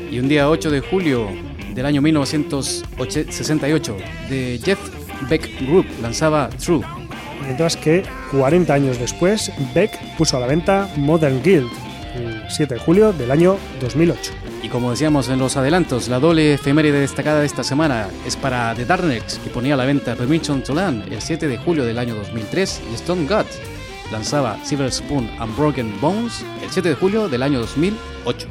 Y 0.09 0.19
un 0.19 0.27
día 0.27 0.49
8 0.49 0.69
de 0.71 0.79
julio 0.81 1.29
del 1.73 1.86
año 1.86 2.01
1968, 2.01 3.97
de 4.29 4.59
Jeff 4.63 4.79
Beck 5.29 5.62
Group 5.67 5.86
lanzaba 6.01 6.49
True. 6.49 6.81
Mientras 7.45 7.75
que 7.75 8.03
40 8.31 8.73
años 8.73 8.99
después, 8.99 9.51
Beck 9.73 9.91
puso 10.17 10.38
a 10.38 10.39
la 10.39 10.47
venta 10.47 10.89
Modern 10.95 11.41
Guild, 11.43 11.69
el 12.15 12.43
7 12.49 12.75
de 12.75 12.79
julio 12.79 13.12
del 13.12 13.31
año 13.31 13.57
2008. 13.81 14.52
Y 14.63 14.69
como 14.69 14.91
decíamos 14.91 15.28
en 15.28 15.39
los 15.39 15.58
adelantos, 15.58 16.08
la 16.08 16.21
doble 16.21 16.54
efeméride 16.54 17.02
destacada 17.02 17.41
de 17.41 17.45
esta 17.45 17.65
semana 17.65 18.08
es 18.26 18.38
para 18.38 18.73
The 18.73 18.86
Darkness, 18.86 19.38
que 19.43 19.49
ponía 19.49 19.73
a 19.73 19.78
la 19.78 19.84
venta 19.84 20.15
Permission 20.15 20.63
to 20.63 20.73
Land 20.73 21.12
el 21.12 21.21
7 21.21 21.49
de 21.49 21.58
julio 21.58 21.84
del 21.84 21.99
año 21.99 22.15
2003, 22.15 22.82
y 22.89 22.95
Stone 22.95 23.28
God 23.28 23.45
lanzaba 24.10 24.58
Silver 24.63 24.89
Spoon 24.89 25.30
and 25.38 25.58
Broken 25.58 25.99
Bones 25.99 26.45
el 26.63 26.69
7 26.71 26.89
de 26.89 26.95
julio 26.95 27.28
del 27.28 27.43
año 27.43 27.60
2008. 27.60 28.47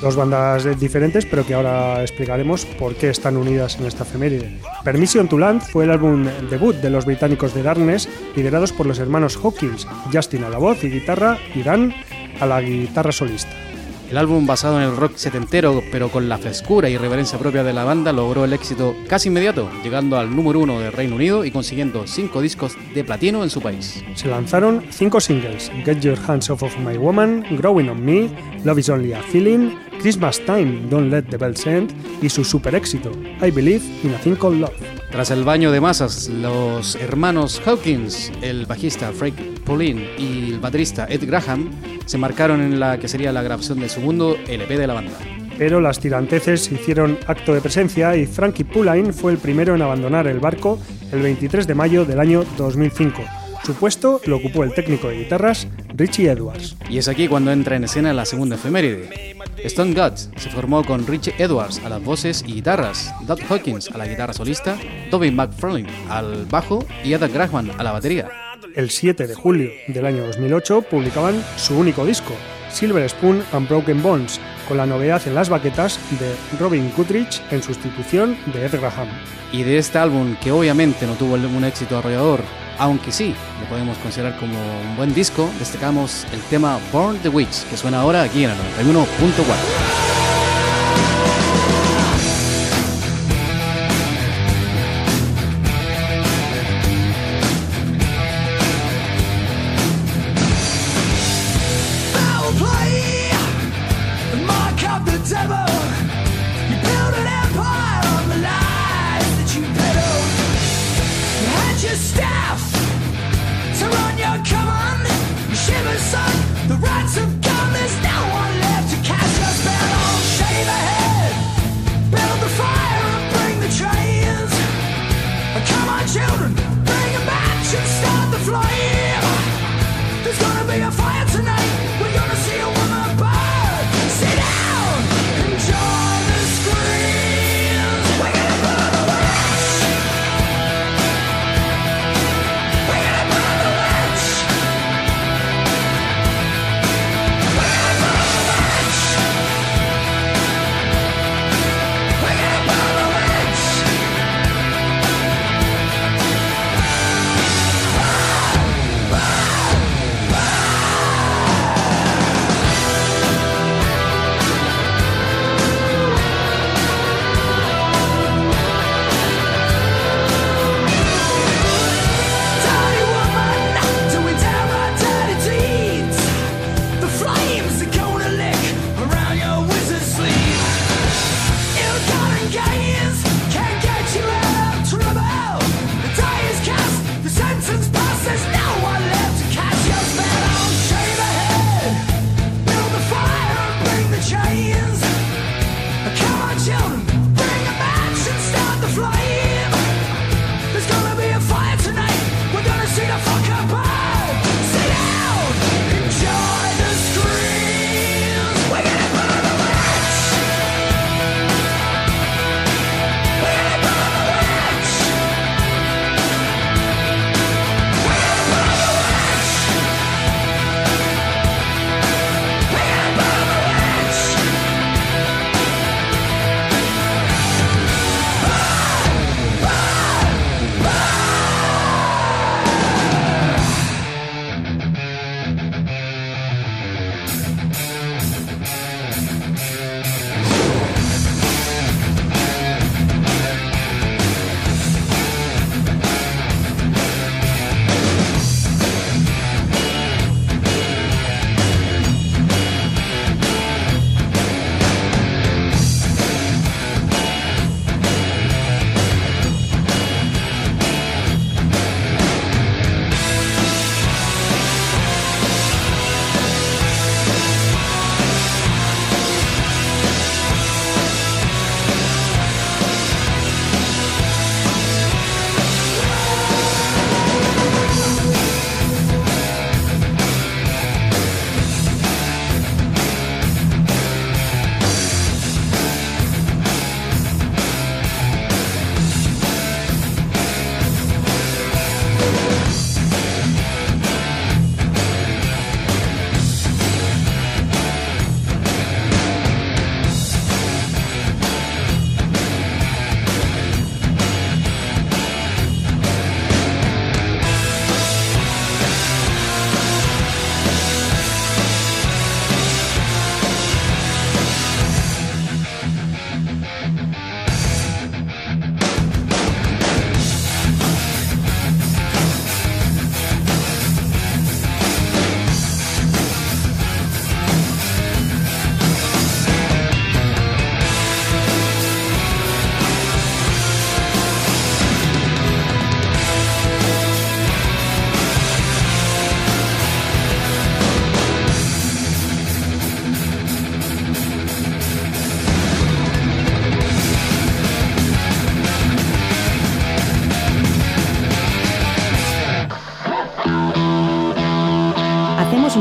Dos 0.00 0.14
bandas 0.14 0.78
diferentes, 0.78 1.26
pero 1.26 1.44
que 1.44 1.54
ahora 1.54 2.02
explicaremos 2.02 2.64
por 2.64 2.94
qué 2.94 3.10
están 3.10 3.36
unidas 3.36 3.80
en 3.80 3.86
esta 3.86 4.04
efeméride. 4.04 4.60
Permission 4.84 5.28
to 5.28 5.38
Land 5.38 5.62
fue 5.62 5.86
el 5.86 5.90
álbum 5.90 6.24
debut 6.48 6.76
de 6.76 6.90
los 6.90 7.04
británicos 7.04 7.52
de 7.52 7.64
Darkness, 7.64 8.08
liderados 8.36 8.72
por 8.72 8.86
los 8.86 9.00
hermanos 9.00 9.36
Hawkins, 9.36 9.88
Justin 10.12 10.44
a 10.44 10.50
la 10.50 10.58
voz 10.58 10.84
y 10.84 10.88
guitarra 10.88 11.36
y 11.52 11.64
Dan 11.64 11.92
a 12.38 12.46
la 12.46 12.60
guitarra 12.60 13.10
solista. 13.10 13.67
El 14.10 14.16
álbum 14.16 14.46
basado 14.46 14.80
en 14.80 14.88
el 14.88 14.96
rock 14.96 15.16
setentero, 15.16 15.82
pero 15.92 16.08
con 16.08 16.30
la 16.30 16.38
frescura 16.38 16.88
y 16.88 16.96
reverencia 16.96 17.38
propia 17.38 17.62
de 17.62 17.74
la 17.74 17.84
banda, 17.84 18.10
logró 18.10 18.46
el 18.46 18.54
éxito 18.54 18.96
casi 19.06 19.28
inmediato, 19.28 19.70
llegando 19.84 20.16
al 20.16 20.34
número 20.34 20.60
uno 20.60 20.80
del 20.80 20.92
Reino 20.92 21.16
Unido 21.16 21.44
y 21.44 21.50
consiguiendo 21.50 22.06
cinco 22.06 22.40
discos 22.40 22.72
de 22.94 23.04
platino 23.04 23.42
en 23.42 23.50
su 23.50 23.60
país. 23.60 24.02
Se 24.14 24.28
lanzaron 24.28 24.82
cinco 24.90 25.20
singles: 25.20 25.70
Get 25.84 26.00
Your 26.00 26.18
Hands 26.26 26.48
Off 26.48 26.62
of 26.62 26.78
My 26.78 26.96
Woman, 26.96 27.44
Growing 27.58 27.90
on 27.90 28.02
Me, 28.02 28.30
Love 28.64 28.78
Is 28.78 28.88
Only 28.88 29.12
a 29.12 29.22
Feeling, 29.22 29.76
Christmas 30.00 30.42
Time, 30.46 30.88
Don't 30.88 31.10
Let 31.10 31.24
the 31.24 31.36
Bells 31.36 31.66
End 31.66 31.92
y 32.22 32.30
su 32.30 32.44
super 32.44 32.74
éxito, 32.74 33.12
I 33.42 33.50
Believe 33.50 33.84
in 34.04 34.14
a 34.14 34.18
Thing 34.18 34.36
Called 34.36 34.58
Love. 34.58 34.97
Tras 35.10 35.30
el 35.30 35.42
baño 35.42 35.72
de 35.72 35.80
masas, 35.80 36.28
los 36.28 36.94
hermanos 36.96 37.62
Hawkins, 37.64 38.30
el 38.42 38.66
bajista 38.66 39.10
Frank 39.10 39.36
Pauline 39.64 40.06
y 40.18 40.50
el 40.52 40.60
baterista 40.60 41.06
Ed 41.08 41.26
Graham 41.26 41.70
se 42.04 42.18
marcaron 42.18 42.60
en 42.60 42.78
la 42.78 42.98
que 42.98 43.08
sería 43.08 43.32
la 43.32 43.42
grabación 43.42 43.80
de 43.80 43.88
su 43.88 43.96
segundo 43.96 44.36
LP 44.46 44.76
de 44.76 44.86
la 44.86 44.92
banda. 44.92 45.18
Pero 45.56 45.80
las 45.80 45.98
tiranteces 45.98 46.70
hicieron 46.70 47.18
acto 47.26 47.54
de 47.54 47.62
presencia 47.62 48.16
y 48.16 48.26
Frankie 48.26 48.64
Pauline 48.64 49.14
fue 49.14 49.32
el 49.32 49.38
primero 49.38 49.74
en 49.74 49.82
abandonar 49.82 50.26
el 50.26 50.40
barco 50.40 50.78
el 51.10 51.22
23 51.22 51.66
de 51.66 51.74
mayo 51.74 52.04
del 52.04 52.20
año 52.20 52.44
2005. 52.58 53.22
Su 53.64 53.74
puesto 53.74 54.20
lo 54.26 54.36
ocupó 54.36 54.62
el 54.62 54.74
técnico 54.74 55.08
de 55.08 55.20
guitarras 55.20 55.66
Richie 55.98 56.30
Edwards. 56.30 56.76
Y 56.88 56.96
es 56.96 57.08
aquí 57.08 57.28
cuando 57.28 57.52
entra 57.52 57.76
en 57.76 57.84
escena 57.84 58.14
la 58.14 58.24
segunda 58.24 58.56
efeméride. 58.56 59.36
Stone 59.64 59.92
Guts 59.92 60.30
se 60.36 60.48
formó 60.48 60.84
con 60.84 61.06
Richie 61.06 61.34
Edwards 61.38 61.80
a 61.84 61.88
las 61.88 62.02
voces 62.02 62.44
y 62.46 62.54
guitarras, 62.54 63.12
Doug 63.26 63.40
Hawkins 63.48 63.90
a 63.90 63.98
la 63.98 64.06
guitarra 64.06 64.32
solista, 64.32 64.78
Toby 65.10 65.30
McFarlane 65.32 65.90
al 66.08 66.46
bajo 66.46 66.86
y 67.04 67.12
Adam 67.12 67.32
Graham 67.32 67.70
a 67.76 67.82
la 67.82 67.92
batería 67.92 68.28
el 68.78 68.90
7 68.90 69.26
de 69.26 69.34
julio 69.34 69.70
del 69.88 70.06
año 70.06 70.24
2008 70.26 70.82
publicaban 70.82 71.42
su 71.56 71.76
único 71.76 72.06
disco, 72.06 72.32
Silver 72.70 73.08
Spoon 73.10 73.42
and 73.52 73.68
Broken 73.68 74.00
Bones, 74.00 74.40
con 74.68 74.76
la 74.76 74.86
novedad 74.86 75.20
en 75.26 75.34
las 75.34 75.48
baquetas 75.48 75.98
de 76.18 76.32
Robin 76.60 76.92
Goodrich 76.96 77.42
en 77.50 77.60
sustitución 77.60 78.36
de 78.52 78.66
Ed 78.66 78.78
Graham. 78.78 79.08
Y 79.52 79.64
de 79.64 79.78
este 79.78 79.98
álbum, 79.98 80.36
que 80.36 80.52
obviamente 80.52 81.06
no 81.06 81.14
tuvo 81.14 81.34
un 81.34 81.64
éxito 81.64 81.98
arrollador, 81.98 82.40
aunque 82.78 83.12
sí 83.12 83.34
lo 83.60 83.68
podemos 83.68 83.98
considerar 83.98 84.36
como 84.38 84.58
un 84.80 84.96
buen 84.96 85.14
disco, 85.14 85.50
destacamos 85.58 86.26
el 86.32 86.40
tema 86.42 86.78
Born 86.92 87.18
the 87.18 87.28
Witch, 87.28 87.64
que 87.68 87.76
suena 87.76 88.00
ahora 88.00 88.22
aquí 88.22 88.44
en 88.44 88.50
el 88.50 88.56
91.4. 88.56 89.98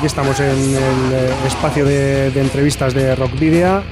Aquí 0.00 0.06
estamos 0.06 0.40
en 0.40 0.48
el 0.48 1.12
eh, 1.12 1.30
espacio 1.46 1.84
de, 1.84 2.28
entrevistas 2.28 2.94
de 2.94 3.14
Rock 3.14 3.38
Video. 3.38 3.82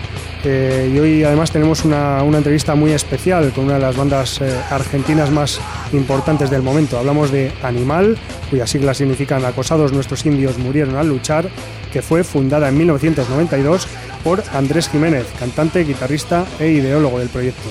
Eh, 0.42 0.90
y 0.90 0.98
hoy 0.98 1.22
además 1.22 1.50
tenemos 1.50 1.84
una, 1.84 2.20
entrevista 2.20 2.74
muy 2.74 2.92
especial 2.92 3.52
con 3.52 3.66
una 3.66 3.74
de 3.74 3.80
las 3.80 3.94
bandas 3.94 4.40
eh, 4.40 4.58
argentinas 4.70 5.30
más 5.30 5.60
importantes 5.92 6.48
del 6.48 6.62
momento. 6.62 6.98
Hablamos 6.98 7.30
de 7.30 7.52
Animal, 7.62 8.16
cuyas 8.48 8.70
siglas 8.70 8.96
significan 8.96 9.44
Acosados 9.44 9.92
nuestros 9.92 10.24
indios 10.24 10.56
murieron 10.56 10.96
al 10.96 11.10
luchar, 11.10 11.50
que 11.92 12.00
fue 12.00 12.24
fundada 12.24 12.70
en 12.70 12.78
1992 12.78 13.86
por 14.24 14.42
Andrés 14.54 14.88
Jiménez, 14.88 15.26
cantante, 15.38 15.84
guitarrista 15.84 16.46
e 16.58 16.68
ideólogo 16.68 17.18
del 17.18 17.28
proyecto. 17.28 17.68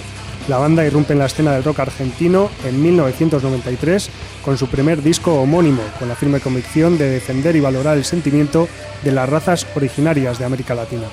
La 0.48 0.58
banda 0.58 0.86
irrumpe 0.86 1.12
en 1.12 1.20
la 1.20 1.26
escena 1.26 1.52
del 1.52 1.64
rock 1.64 1.82
argentino 1.82 2.50
en 2.66 2.82
1993 2.82 4.10
con 4.46 4.58
su 4.58 4.68
primer 4.68 5.04
disco 5.04 5.34
homónimo, 5.42 5.82
con 6.00 6.08
la 6.08 6.16
firme 6.16 6.40
convicción 6.40 6.98
de 6.98 7.10
defender 7.10 7.58
y 7.58 7.60
valorar 7.60 7.98
el 7.98 8.06
sentimiento 8.06 8.70
de 9.04 9.12
las 9.12 9.28
razas 9.28 9.68
originarias 9.76 10.40
de 10.40 10.46
América 10.46 10.74
Latina. 10.74 11.08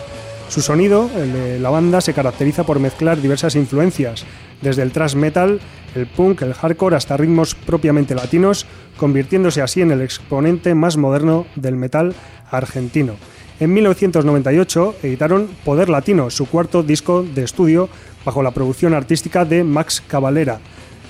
Su 0.49 0.62
sonido, 0.62 1.11
el 1.16 1.33
de 1.33 1.59
la 1.59 1.70
banda, 1.70 2.01
se 2.01 2.14
caracteriza 2.14 2.62
por 2.62 2.79
mezclar 2.79 3.20
diversas 3.20 3.57
influencias, 3.57 4.25
desde 4.62 4.83
el 4.83 4.92
thrash 4.92 5.16
metal, 5.16 5.61
el 5.97 6.07
punk, 6.07 6.42
el 6.42 6.55
hardcore 6.55 6.94
hasta 6.94 7.16
ritmos 7.16 7.57
propiamente 7.57 8.14
latinos, 8.14 8.66
convirtiéndose 8.97 9.62
así 9.62 9.81
en 9.81 9.90
el 9.90 10.03
exponente 10.03 10.77
más 10.77 10.97
moderno 10.97 11.47
del 11.57 11.75
metal 11.75 12.14
argentino. 12.53 13.16
En 13.64 13.72
1998 13.72 14.96
editaron 15.03 15.48
Poder 15.64 15.88
Latino, 15.88 16.29
su 16.29 16.44
cuarto 16.44 16.83
disco 16.83 17.22
de 17.22 17.44
estudio, 17.44 17.88
bajo 18.22 18.42
la 18.42 18.50
producción 18.50 18.92
artística 18.92 19.46
de 19.46 19.64
Max 19.64 20.03
Cavalera, 20.07 20.61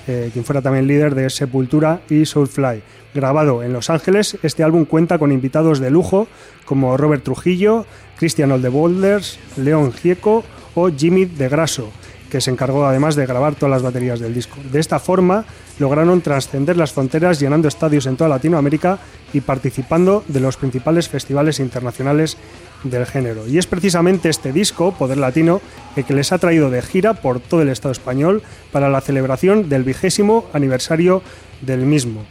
eh, 0.07 0.29
quien 0.31 0.45
fuera 0.45 0.61
también 0.61 0.87
líder 0.87 1.15
de 1.15 1.29
Sepultura 1.29 1.99
y 2.09 2.25
Soulfly. 2.25 2.81
Grabado 3.13 3.61
en 3.61 3.73
Los 3.73 3.89
Ángeles, 3.89 4.37
este 4.41 4.63
álbum 4.63 4.85
cuenta 4.85 5.19
con 5.19 5.33
invitados 5.33 5.81
de 5.81 5.89
lujo 5.89 6.29
como 6.63 6.95
Robert 6.95 7.25
Trujillo, 7.25 7.85
Christian 8.17 8.53
Oldebolders, 8.53 9.37
León 9.57 9.91
Gieco 9.91 10.45
o 10.75 10.89
Jimmy 10.89 11.25
de 11.25 11.49
Grasso, 11.49 11.89
que 12.35 12.41
se 12.41 12.51
encargó 12.51 12.85
además 12.85 13.15
de 13.15 13.25
grabar 13.25 13.55
todas 13.55 13.71
las 13.71 13.81
baterías 13.81 14.19
del 14.19 14.33
disco. 14.33 14.57
De 14.69 14.81
esta 14.81 14.99
forma 14.99 15.45
lograron 15.79 16.19
trascender 16.19 16.75
las 16.75 16.91
fronteras 16.91 17.39
llenando 17.39 17.69
estadios 17.69 18.07
en 18.07 18.17
toda 18.17 18.29
Latinoamérica 18.29 18.99
y 19.31 19.39
participando 19.39 20.21
de 20.27 20.41
los 20.41 20.57
principales 20.57 21.07
festivales 21.07 21.61
internacionales 21.61 22.35
del 22.83 23.05
género. 23.05 23.47
Y 23.47 23.57
es 23.57 23.67
precisamente 23.67 24.27
este 24.27 24.51
disco, 24.51 24.91
Poder 24.91 25.17
Latino, 25.17 25.61
el 25.95 26.03
que 26.03 26.13
les 26.13 26.33
ha 26.33 26.37
traído 26.37 26.69
de 26.69 26.81
gira 26.81 27.13
por 27.13 27.39
todo 27.39 27.61
el 27.61 27.69
Estado 27.69 27.93
español 27.93 28.43
para 28.73 28.89
la 28.89 28.99
celebración 28.99 29.69
del 29.69 29.85
vigésimo 29.85 30.43
aniversario 30.51 31.21
del 31.61 31.85
mismo. 31.85 32.25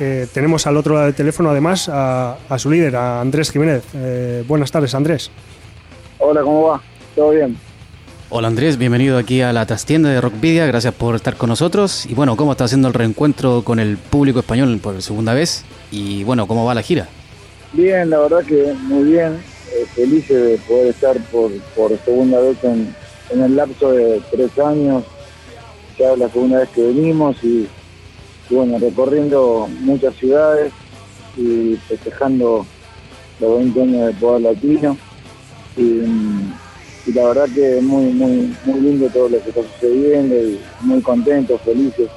Eh, 0.00 0.26
tenemos 0.34 0.66
al 0.66 0.76
otro 0.76 0.92
lado 0.92 1.06
del 1.06 1.14
teléfono 1.14 1.48
además 1.48 1.88
a, 1.90 2.36
su 2.58 2.70
líder, 2.70 2.94
a 2.94 3.22
Andrés 3.22 3.50
Jiménez. 3.50 3.84
Eh, 3.94 4.44
buenas 4.46 4.70
tardes, 4.70 4.94
Andrés. 4.94 5.30
Hola, 6.18 6.42
¿cómo 6.42 6.64
va? 6.64 6.82
¿Todo 7.14 7.30
bien? 7.30 7.69
Hola 8.32 8.46
Andrés, 8.46 8.78
bienvenido 8.78 9.18
aquí 9.18 9.40
a 9.40 9.52
la 9.52 9.66
trastienda 9.66 10.08
de 10.08 10.20
Rockvidia, 10.20 10.64
gracias 10.64 10.94
por 10.94 11.16
estar 11.16 11.34
con 11.34 11.48
nosotros. 11.48 12.06
Y 12.06 12.14
bueno, 12.14 12.36
¿cómo 12.36 12.52
está 12.52 12.62
haciendo 12.62 12.86
el 12.86 12.94
reencuentro 12.94 13.64
con 13.64 13.80
el 13.80 13.98
público 13.98 14.38
español 14.38 14.78
por 14.80 15.02
segunda 15.02 15.34
vez? 15.34 15.64
Y 15.90 16.22
bueno, 16.22 16.46
¿cómo 16.46 16.64
va 16.64 16.72
la 16.72 16.82
gira? 16.82 17.08
Bien, 17.72 18.08
la 18.08 18.20
verdad 18.20 18.44
que 18.44 18.72
muy 18.84 19.02
bien, 19.02 19.32
eh, 19.72 19.84
feliz 19.96 20.28
de 20.28 20.60
poder 20.68 20.86
estar 20.86 21.18
por, 21.32 21.50
por 21.74 21.90
segunda 22.04 22.38
vez 22.38 22.56
en, 22.62 22.94
el 23.32 23.56
lapso 23.56 23.90
de 23.90 24.22
tres 24.30 24.56
años, 24.60 25.02
ya 25.98 26.12
es 26.12 26.18
la 26.20 26.28
segunda 26.28 26.60
vez 26.60 26.68
que 26.68 26.82
venimos 26.82 27.36
y, 27.42 27.66
bueno, 28.48 28.78
recorriendo 28.78 29.68
muchas 29.80 30.14
ciudades 30.14 30.72
y 31.36 31.76
festejando 31.88 32.64
los 33.40 33.58
20 33.58 33.82
años 33.82 34.06
de 34.06 34.12
Poder 34.20 34.42
Latino. 34.42 34.96
Y, 35.76 36.02
y 37.10 37.12
la 37.12 37.26
verdad 37.26 37.48
que 37.52 37.78
es 37.78 37.82
muy, 37.82 38.12
muy, 38.12 38.56
muy 38.64 38.80
lindo 38.80 39.08
todo 39.08 39.28
lo 39.28 39.42
que 39.42 39.48
está 39.48 39.62
sucediendo 39.62 40.34
y 40.36 40.60
muy 40.80 41.02
contentos, 41.02 41.60
felices 41.62 42.08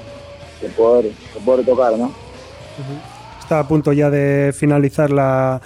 de 0.62 0.69
poder, 0.69 1.06
de 1.06 1.39
poder 1.43 1.65
tocar, 1.65 1.97
¿no? 1.97 2.13
Está 3.39 3.60
a 3.60 3.67
punto 3.67 3.91
ya 3.91 4.10
de 4.10 4.53
finalizar 4.53 5.10
la, 5.12 5.62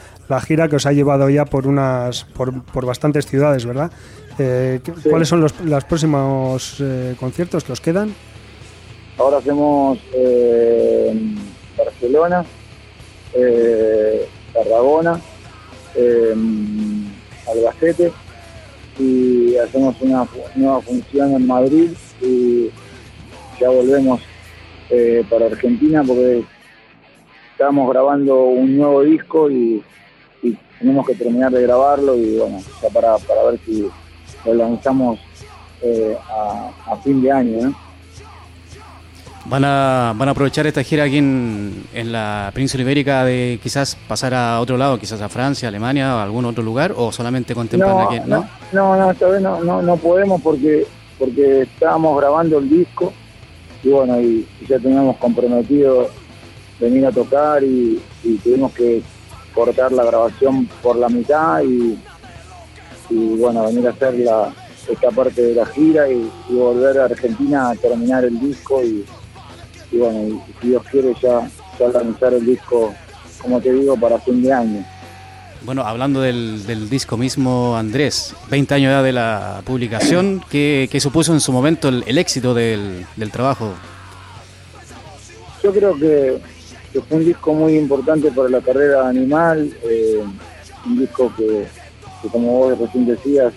gira 0.46 0.70
que 0.70 0.78
os 0.78 0.86
ha 0.86 0.94
llevado 0.94 1.30
ya 1.30 1.46
por 1.46 1.68
unas 1.68 2.24
por, 2.24 2.64
por 2.64 2.86
bastantes 2.86 3.26
ciudades, 3.26 3.66
¿verdad? 3.66 3.92
Eh, 4.40 4.80
¿Cuáles 5.10 5.28
son 5.28 5.42
los, 5.42 5.60
los 5.62 5.84
próximos 5.84 6.78
eh, 6.80 7.16
conciertos 7.20 7.64
que 7.64 7.74
os 7.74 7.82
quedan? 7.82 8.14
Ahora 9.18 9.38
hacemos 9.38 9.98
eh, 10.14 11.36
Barcelona, 11.78 12.46
Tarragona, 14.54 15.20
Albacete 17.48 18.12
y 19.00 19.56
hacemos 19.58 19.96
una 20.02 20.28
nueva 20.56 20.82
función 20.82 21.34
en 21.34 21.48
Madrid 21.48 21.92
y 22.22 22.70
ya 23.60 23.70
volvemos 23.70 24.22
eh, 24.90 25.24
para 25.30 25.48
Argentina 25.48 26.04
porque 26.06 26.44
estamos 27.52 27.90
grabando 27.90 28.44
un 28.46 28.78
nuevo 28.78 29.04
disco 29.04 29.50
y, 29.50 29.84
tenemos 30.80 31.08
que 31.08 31.16
terminar 31.16 31.52
de 31.52 31.64
grabarlo 31.64 32.16
y 32.16 32.38
bueno, 32.38 32.60
ya 32.84 32.90
para, 32.90 33.18
para 33.18 33.44
ver 33.46 33.60
si 33.66 33.90
lo 34.46 34.54
lanzamos 34.54 35.18
eh, 35.82 36.16
a, 36.30 36.96
fin 37.04 37.20
de 37.20 37.32
año. 37.32 37.74
¿Van 39.50 39.64
a, 39.64 40.14
¿Van 40.14 40.28
a 40.28 40.32
aprovechar 40.32 40.68
esta 40.68 40.84
gira 40.84 41.06
aquí 41.06 41.20
en, 41.20 41.86
la 41.94 42.52
península 42.54 42.84
ibérica 42.84 43.24
de 43.24 43.60
quizás 43.64 43.96
pasar 43.96 44.34
a 44.34 44.60
otro 44.60 44.76
lado, 44.76 45.00
quizás 45.00 45.22
a 45.22 45.30
Francia, 45.30 45.70
Alemania 45.70 46.18
o 46.18 46.20
algún 46.20 46.44
otro 46.44 46.64
lugar? 46.64 46.94
¿O 46.98 47.14
solamente 47.14 47.56
contemplan 47.56 48.08
aquí? 48.08 48.20
¿no? 48.26 48.46
No, 48.74 48.98
no, 48.98 49.12
esta 49.12 49.28
vez 49.30 49.42
no, 49.42 49.82
no, 49.82 49.98
podemos 49.98 50.42
porque, 50.42 50.86
porque 51.18 51.62
estábamos 51.62 52.20
grabando 52.20 52.58
el 52.60 52.70
disco 52.70 53.14
y 53.84 53.90
bueno, 53.90 54.20
y, 54.20 54.46
ya 54.68 54.80
teníamos 54.80 55.16
comprometido 55.16 56.10
venir 56.78 57.06
a 57.06 57.12
tocar 57.14 57.64
y, 57.64 58.02
tuvimos 58.44 58.74
que 58.74 59.02
cortar 59.54 59.94
la 59.94 60.04
grabación 60.04 60.66
por 60.84 60.98
la 60.98 61.08
mitad 61.08 61.62
y, 61.64 61.98
bueno, 63.10 63.66
venir 63.66 63.88
a 63.88 63.92
hacer 63.92 64.16
la, 64.20 64.54
esta 64.90 65.10
parte 65.12 65.42
de 65.42 65.56
la 65.56 65.66
gira 65.68 66.10
y, 66.10 66.30
volver 66.50 67.00
a 67.00 67.06
Argentina 67.06 67.70
a 67.70 67.76
terminar 67.76 68.26
el 68.26 68.38
disco 68.42 68.84
y 68.84 69.06
y 69.92 69.98
bueno, 69.98 70.44
si 70.62 70.70
Dios 70.70 70.84
quiere 70.92 71.14
ya, 71.22 71.50
ya 71.80 71.88
lanzar 71.90 72.34
el 72.34 72.46
disco, 72.46 72.94
como 73.42 73.60
te 73.62 73.72
digo, 73.72 73.98
para 73.98 74.20
fin 74.20 74.42
de 74.42 74.54
año. 74.54 74.86
Bueno, 75.64 75.82
hablando 75.82 76.22
del, 76.22 76.90
disco 76.90 77.18
mismo, 77.18 77.76
Andrés, 77.76 78.36
20 78.50 78.76
años 78.76 78.92
ya 78.92 79.04
de 79.04 79.12
la 79.12 79.62
publicación, 79.66 80.42
¿qué, 80.50 80.98
supuso 81.00 81.34
en 81.34 81.40
su 81.40 81.52
momento 81.52 81.90
el, 81.90 82.18
éxito 82.18 82.54
del, 82.54 83.06
trabajo? 83.32 83.74
Yo 85.64 85.74
creo 85.74 85.98
que, 85.98 86.40
fue 87.08 87.18
un 87.18 87.26
disco 87.26 87.54
muy 87.54 87.78
importante 87.78 88.32
para 88.32 88.50
la 88.50 88.62
carrera 88.62 89.08
Animal, 89.08 89.76
eh, 89.84 90.24
un 90.86 91.00
disco 91.00 91.32
que, 91.36 91.66
como 92.32 92.52
vos 92.60 92.80
recién 92.80 93.06
decías, 93.06 93.54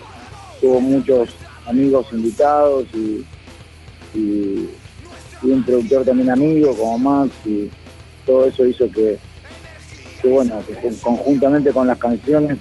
tuvo 0.59 0.79
muchos 0.79 1.29
amigos 1.65 2.07
invitados 2.11 2.85
y, 2.93 3.25
y, 4.13 4.69
un 5.49 5.63
productor 5.63 6.05
también 6.05 6.29
amigo 6.29 6.75
como 6.75 6.97
Max 6.99 7.31
y 7.45 7.69
todo 8.25 8.45
eso 8.45 8.65
hizo 8.65 8.89
que, 8.91 9.17
bueno, 10.23 10.61
conjuntamente 11.01 11.71
con 11.71 11.87
las 11.87 11.97
canciones 11.97 12.57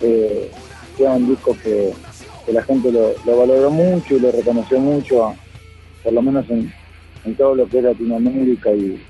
eh, 0.00 0.50
sea 0.96 1.12
un 1.12 1.28
disco 1.28 1.56
que, 1.62 1.92
la 2.52 2.62
gente 2.62 2.92
lo, 2.92 3.12
valoró 3.36 3.70
mucho 3.70 4.16
y 4.16 4.20
lo 4.20 4.30
reconoció 4.30 4.78
mucho, 4.78 5.34
por 6.04 6.12
lo 6.12 6.22
menos 6.22 6.46
en, 6.48 6.72
todo 7.36 7.56
lo 7.56 7.68
que 7.68 7.78
es 7.78 7.84
Latinoamérica 7.84 8.72
y, 8.72 9.02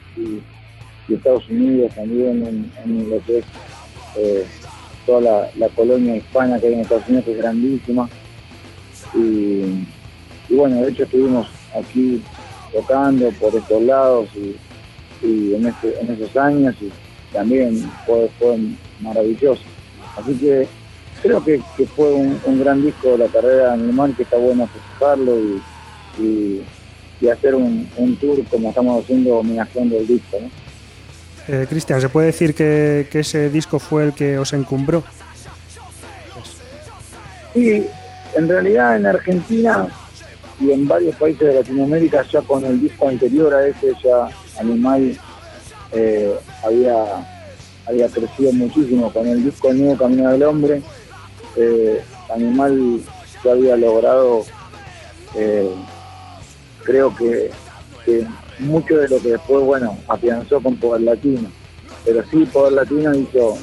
Estados 1.09 1.49
Unidos 1.49 1.95
también, 1.95 2.73
en, 2.85 3.11
lo 3.11 3.23
que 3.25 3.39
es 3.39 3.45
eh, 4.17 4.45
toda 5.05 5.51
la, 5.55 5.69
colonia 5.69 6.17
hispana 6.17 6.59
que 6.59 6.67
hay 6.67 6.75
en 6.75 6.81
Estados 6.81 7.07
Unidos, 7.07 7.27
que 7.27 7.33
es 7.33 7.39
grandísima. 7.39 8.09
Y, 9.15 9.87
bueno, 10.49 10.83
de 10.83 10.91
hecho 10.91 11.05
estuvimos 11.05 11.47
aquí 11.79 12.23
tocando 12.73 13.31
por 13.33 13.55
estos 13.55 13.83
lados 13.83 14.29
y, 14.35 14.57
en, 15.55 15.67
este, 15.67 15.99
en 16.01 16.11
esos 16.13 16.37
años 16.37 16.75
y 16.81 16.91
también 17.33 17.91
fue, 18.07 18.31
fue 18.39 18.59
maravilloso. 19.01 19.63
Así 20.17 20.35
que 20.35 20.69
creo 21.23 21.43
que, 21.45 21.61
fue 21.95 22.13
un, 22.13 22.61
gran 22.61 22.83
disco 22.83 23.13
de 23.13 23.19
la 23.19 23.27
carrera 23.27 23.69
de 23.69 23.83
Animal 23.83 24.15
que 24.17 24.23
está 24.23 24.37
bueno 24.37 24.69
festejarlo 24.69 25.39
y, 26.19 26.63
y, 27.21 27.29
hacer 27.29 27.55
un, 27.55 27.89
tour 28.21 28.43
como 28.51 28.69
estamos 28.69 29.03
haciendo 29.03 29.37
homenajeando 29.37 29.99
el 29.99 30.07
disco. 30.07 30.39
¿no? 30.41 30.51
Eh, 31.49 31.67
Cristian, 31.69 32.01
¿se 32.01 32.09
puede 32.09 32.29
decir 32.29 32.55
que, 32.55 33.09
ese 33.13 33.51
disco 33.51 33.79
fue 33.79 34.05
el 34.05 34.13
que 34.13 34.39
os 34.39 34.53
encumbró? 34.53 35.05
Sí, 37.55 37.87
en 38.35 38.49
realidad 38.49 38.97
en 38.97 39.07
Argentina 39.07 39.89
y 40.61 40.73
en 40.73 40.89
varios 40.89 41.15
países 41.17 41.49
de 41.49 41.55
Latinoamérica 41.55 42.23
ya 42.33 42.41
con 42.43 42.65
el 42.65 42.81
disco 42.81 43.09
anterior 43.09 43.53
a 43.55 43.67
ese 43.67 43.93
ya 44.03 44.29
Animal 44.59 45.19
eh, 45.93 46.35
había 46.65 47.27
había 47.87 48.09
crecido 48.09 48.53
muchísimo 48.53 49.13
con 49.13 49.27
el 49.27 49.45
disco 49.45 49.73
Nuevo 49.73 49.97
Camino 49.97 50.31
del 50.33 50.43
Hombre. 50.43 50.83
Eh, 51.57 52.03
Animal 52.35 53.01
ya 53.45 53.53
había 53.53 53.77
logrado, 53.77 54.45
eh, 55.37 55.71
creo 56.85 57.15
que, 57.17 57.51
mucho 58.59 58.97
de 58.97 59.09
lo 59.09 59.21
que 59.21 59.33
después, 59.33 59.65
bueno, 59.65 59.99
afianzó 60.09 60.61
con 60.61 60.77
Poder 60.77 61.03
Latino. 61.03 61.49
Pero 62.05 62.25
sí, 62.31 62.45
Poder 62.47 62.73
Latino 62.73 63.15
hizo, 63.15 63.59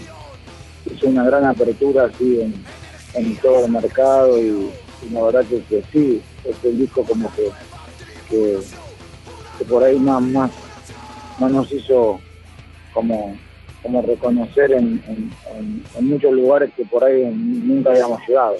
hizo 0.85 1.07
una 1.07 1.23
gran 1.25 1.45
apertura 1.45 2.05
así 2.05 2.41
en, 2.41 3.35
todo 3.37 3.65
el 3.65 3.71
mercado 3.71 4.39
y, 4.39 4.69
la 5.11 5.23
verdad 5.23 5.45
que, 5.45 5.83
sí, 5.91 6.21
es 6.45 6.55
el 6.63 6.77
disco 6.77 7.03
como 7.03 7.31
que, 7.35 7.49
que, 8.29 8.59
por 9.65 9.83
ahí 9.83 9.99
más, 9.99 10.21
más, 10.21 10.51
más 11.39 11.51
nos 11.51 11.71
hizo 11.71 12.19
como 12.93 13.35
como 13.83 14.01
reconocer 14.01 14.71
en, 14.71 15.03
muchos 15.99 16.31
lugares 16.31 16.71
que 16.75 16.85
por 16.85 17.03
ahí 17.03 17.25
nunca 17.25 17.91
habíamos 17.91 18.21
llegado. 18.27 18.55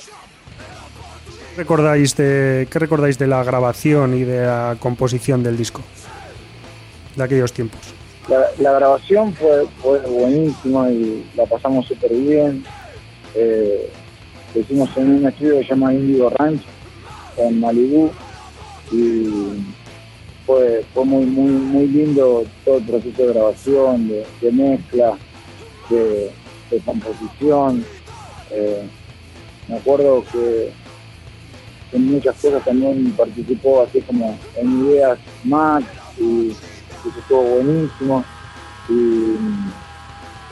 ¿Qué 1.50 1.58
recordáis 1.58 2.16
de, 2.18 2.68
¿Qué 2.70 2.80
recordáis 2.80 3.18
de 3.18 3.28
la 3.28 3.42
grabación 3.44 4.14
y 4.16 4.24
de 4.24 4.46
la 4.46 4.76
composición 4.80 5.42
del 5.42 5.56
disco 5.56 5.82
de 7.16 7.24
aquellos 7.24 7.54
tiempos? 7.54 7.80
La, 8.60 8.74
grabación 8.74 9.34
fue, 9.34 9.66
fue 9.82 10.00
buenísima 10.00 10.90
y 10.90 11.26
la 11.36 11.46
pasamos 11.46 11.86
súper 11.86 12.12
bien. 12.12 12.64
Eh, 13.36 13.90
lo 14.54 14.62
hicimos 14.62 14.89
en 14.98 15.16
un 15.16 15.26
estudio 15.26 15.58
que 15.60 15.63
se 15.63 15.70
llama 15.70 15.94
Indigo 15.94 16.30
Ranch 16.30 16.62
en 17.38 17.60
Malibú 17.60 18.12
y 18.92 19.28
fue, 20.46 20.84
fue 20.94 21.06
muy, 21.06 21.26
muy, 21.26 21.52
muy 21.52 21.88
lindo 21.88 22.44
todo 22.66 22.78
el 22.78 22.84
proceso 22.84 23.22
de 23.22 23.34
grabación, 23.34 24.10
de, 24.10 24.52
mezcla, 24.52 25.18
de, 25.89 26.32
composición. 26.86 27.86
Eh, 28.52 28.84
me 29.68 29.78
acuerdo 29.78 30.24
que 30.32 30.72
en 31.94 32.12
muchas 32.12 32.36
cosas 32.36 32.66
también 32.66 33.12
participó 33.12 33.84
así 33.84 34.02
como 34.02 34.38
en 34.58 34.88
ideas 34.88 35.20
Max 35.44 35.86
y, 36.20 36.52
estuvo 37.20 37.42
buenísimo. 37.42 38.24
Y, 38.89 39.36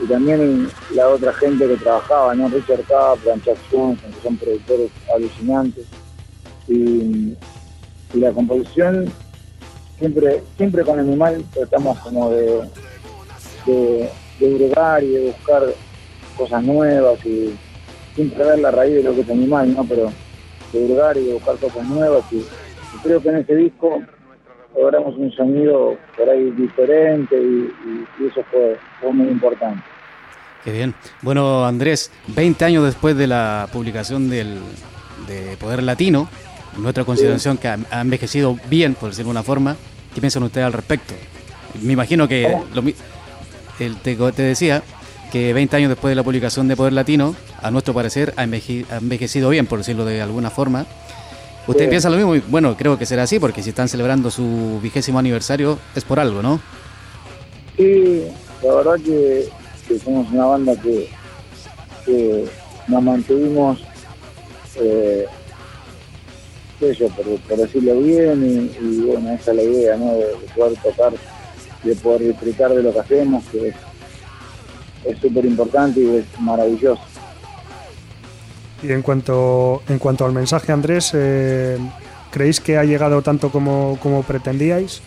también 0.06 0.68
la 0.94 1.08
otra 1.08 1.32
gente 1.34 1.66
que 1.68 1.76
trabajaba, 1.76 2.34
¿no? 2.34 2.48
Richard 2.48 2.82
Kaplan, 2.82 3.42
Chuck 3.42 3.58
Johnson, 3.70 4.12
que 4.12 4.22
son 4.22 4.36
productores 4.36 4.90
alucinantes. 5.14 5.86
Y, 6.68 7.36
y 8.14 8.20
la 8.20 8.32
composición 8.32 9.12
siempre, 10.02 10.42
siempre 10.56 10.82
con 10.82 10.98
Animal 10.98 11.44
tratamos 11.52 11.98
como 12.00 12.30
de, 12.30 12.68
de, 13.66 14.10
y 14.40 14.48
de 14.48 15.26
buscar 15.26 15.62
cosas 16.36 16.62
nuevas 16.64 17.24
y 17.24 17.54
siempre 18.14 18.44
ver 18.44 18.58
la 18.58 18.72
raíz 18.72 18.96
de 18.96 19.02
lo 19.04 19.14
que 19.14 19.20
es 19.20 19.30
Animal, 19.30 19.74
¿no? 19.74 19.84
Pero 19.84 20.12
de 20.72 20.84
hurgar 20.84 21.16
y 21.16 21.26
de 21.26 21.34
buscar 21.34 21.56
cosas 21.56 21.86
nuevas 21.86 22.24
y, 22.32 22.44
creo 23.02 23.22
que 23.22 23.28
en 23.30 23.36
este 23.36 23.56
disco 23.56 24.02
logramos 24.76 25.16
un 25.16 25.32
sonido 25.32 25.96
por 26.16 26.28
ahí 26.28 26.50
diferente 26.50 27.36
y, 27.36 27.72
eso 28.26 28.42
fue, 28.50 28.76
fue 29.00 29.12
muy 29.12 29.28
importante. 29.28 29.82
Qué 30.64 30.72
bien. 30.72 30.94
Bueno, 31.22 31.64
Andrés, 31.66 32.10
20 32.28 32.64
años 32.64 32.84
después 32.84 33.16
de 33.16 33.26
la 33.26 33.68
publicación 33.72 34.30
del, 34.30 34.60
de 35.26 35.56
Poder 35.56 35.82
Latino, 35.82 36.28
nuestra 36.76 37.04
consideración 37.04 37.58
que 37.58 37.68
ha, 37.68 38.00
envejecido 38.00 38.58
bien, 38.68 38.94
por 38.94 39.10
decirlo 39.10 39.28
de 39.28 39.38
una 39.38 39.42
forma, 39.42 39.76
¿Qué 40.14 40.20
piensan 40.20 40.42
ustedes 40.42 40.66
al 40.66 40.72
respecto? 40.72 41.14
Me 41.80 41.94
imagino 41.94 42.28
que 42.28 42.54
lo, 42.74 42.82
el, 43.78 43.96
te, 43.96 44.42
decía 44.42 44.82
que 45.30 45.54
20 45.54 45.76
años 45.76 45.88
después 45.88 46.10
de 46.10 46.16
la 46.16 46.22
publicación 46.22 46.68
de 46.68 46.76
Poder 46.76 46.92
Latino, 46.92 47.34
a 47.62 47.70
nuestro 47.70 47.94
parecer, 47.94 48.34
ha, 48.36 48.42
envejecido 48.42 49.48
bien, 49.48 49.66
por 49.66 49.78
decirlo 49.78 50.04
de 50.04 50.20
alguna 50.20 50.50
forma. 50.50 50.84
¿Ustedes 51.66 51.88
piensan 51.88 52.12
lo 52.12 52.18
mismo? 52.18 52.46
Bueno, 52.50 52.76
creo 52.76 52.98
que 52.98 53.06
será 53.06 53.22
así, 53.22 53.38
porque 53.38 53.62
si 53.62 53.70
están 53.70 53.88
celebrando 53.88 54.30
su 54.30 54.80
vigésimo 54.82 55.18
aniversario 55.18 55.78
es 55.94 56.04
por 56.04 56.20
algo, 56.20 56.42
¿no? 56.42 56.60
Sí, 57.76 58.24
la 58.62 58.74
verdad 58.74 58.96
que, 59.02 59.48
somos 59.98 60.30
una 60.30 60.46
banda 60.46 60.74
que, 60.76 61.08
nos 62.88 63.02
mantuvimos 63.02 63.78
eh, 64.76 65.26
por, 67.48 67.56
decirlo 67.56 68.00
bien, 68.00 68.72
y, 68.80 69.00
bueno, 69.02 69.32
esa 69.32 69.52
es 69.52 69.56
la 69.56 69.62
idea, 69.62 69.96
¿no? 69.96 70.14
De, 70.14 70.26
poder 70.56 70.78
tocar, 70.82 71.12
de 71.84 71.94
poder 71.96 72.22
disfrutar 72.22 72.74
de 72.74 72.82
lo 72.82 72.92
que 72.92 73.00
hacemos, 73.00 73.44
que 73.52 73.72
es 75.04 75.18
súper 75.20 75.44
importante 75.44 76.00
y 76.00 76.16
es 76.16 76.40
maravilloso. 76.40 77.02
Y 78.82 78.90
en 78.90 79.02
cuanto, 79.02 79.82
en 79.88 79.98
cuanto 79.98 80.24
al 80.24 80.32
mensaje, 80.32 80.72
Andrés, 80.72 81.12
eh, 81.14 81.78
¿creéis 82.32 82.60
que 82.60 82.76
ha 82.76 82.84
llegado 82.84 83.22
tanto 83.22 83.50
como, 83.50 83.96
como 84.02 84.24
pretendíais? 84.24 85.02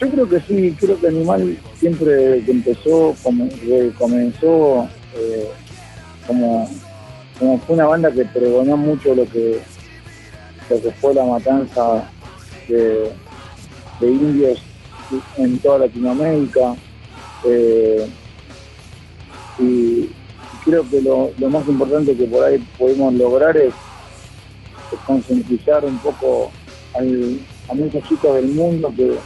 Yo 0.00 0.10
creo 0.10 0.28
que 0.28 0.40
sí, 0.40 0.76
creo 0.78 1.00
que 1.00 1.08
Animal 1.08 1.56
siempre 1.78 2.42
que 2.44 2.50
empezó, 2.50 3.14
comenzó 3.98 4.88
eh, 5.16 5.48
como 6.26 6.68
como 7.38 7.58
fue 7.60 7.74
una 7.74 7.86
banda 7.86 8.12
que 8.12 8.24
pregonó 8.24 8.76
mucho 8.76 9.14
lo 9.14 9.24
que, 9.26 9.60
lo 10.70 10.80
que 10.80 10.90
fue 10.92 11.14
la 11.14 11.24
matanza 11.24 12.08
de, 12.68 13.10
indios 14.00 14.60
en 15.36 15.58
toda 15.58 15.80
Latinoamérica. 15.80 16.76
Eh, 17.44 18.06
y 19.58 20.10
creo 20.64 20.88
que 20.88 21.00
lo, 21.02 21.30
más 21.50 21.66
importante 21.68 22.16
que 22.16 22.24
por 22.24 22.44
ahí 22.44 22.58
pudimos 22.78 23.14
lograr 23.14 23.56
es, 23.56 23.74
concientizar 25.06 25.84
un 25.84 25.98
poco 25.98 26.52
a 26.94 27.74
muchos 27.74 28.04
chicos 28.08 28.36
del 28.36 28.46
mundo 28.48 28.92
que, 28.96 29.16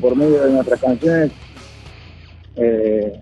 por 0.00 0.16
medio 0.16 0.42
de 0.44 0.52
nuestras 0.52 0.80
canciones 0.80 1.30
eh, 2.56 3.20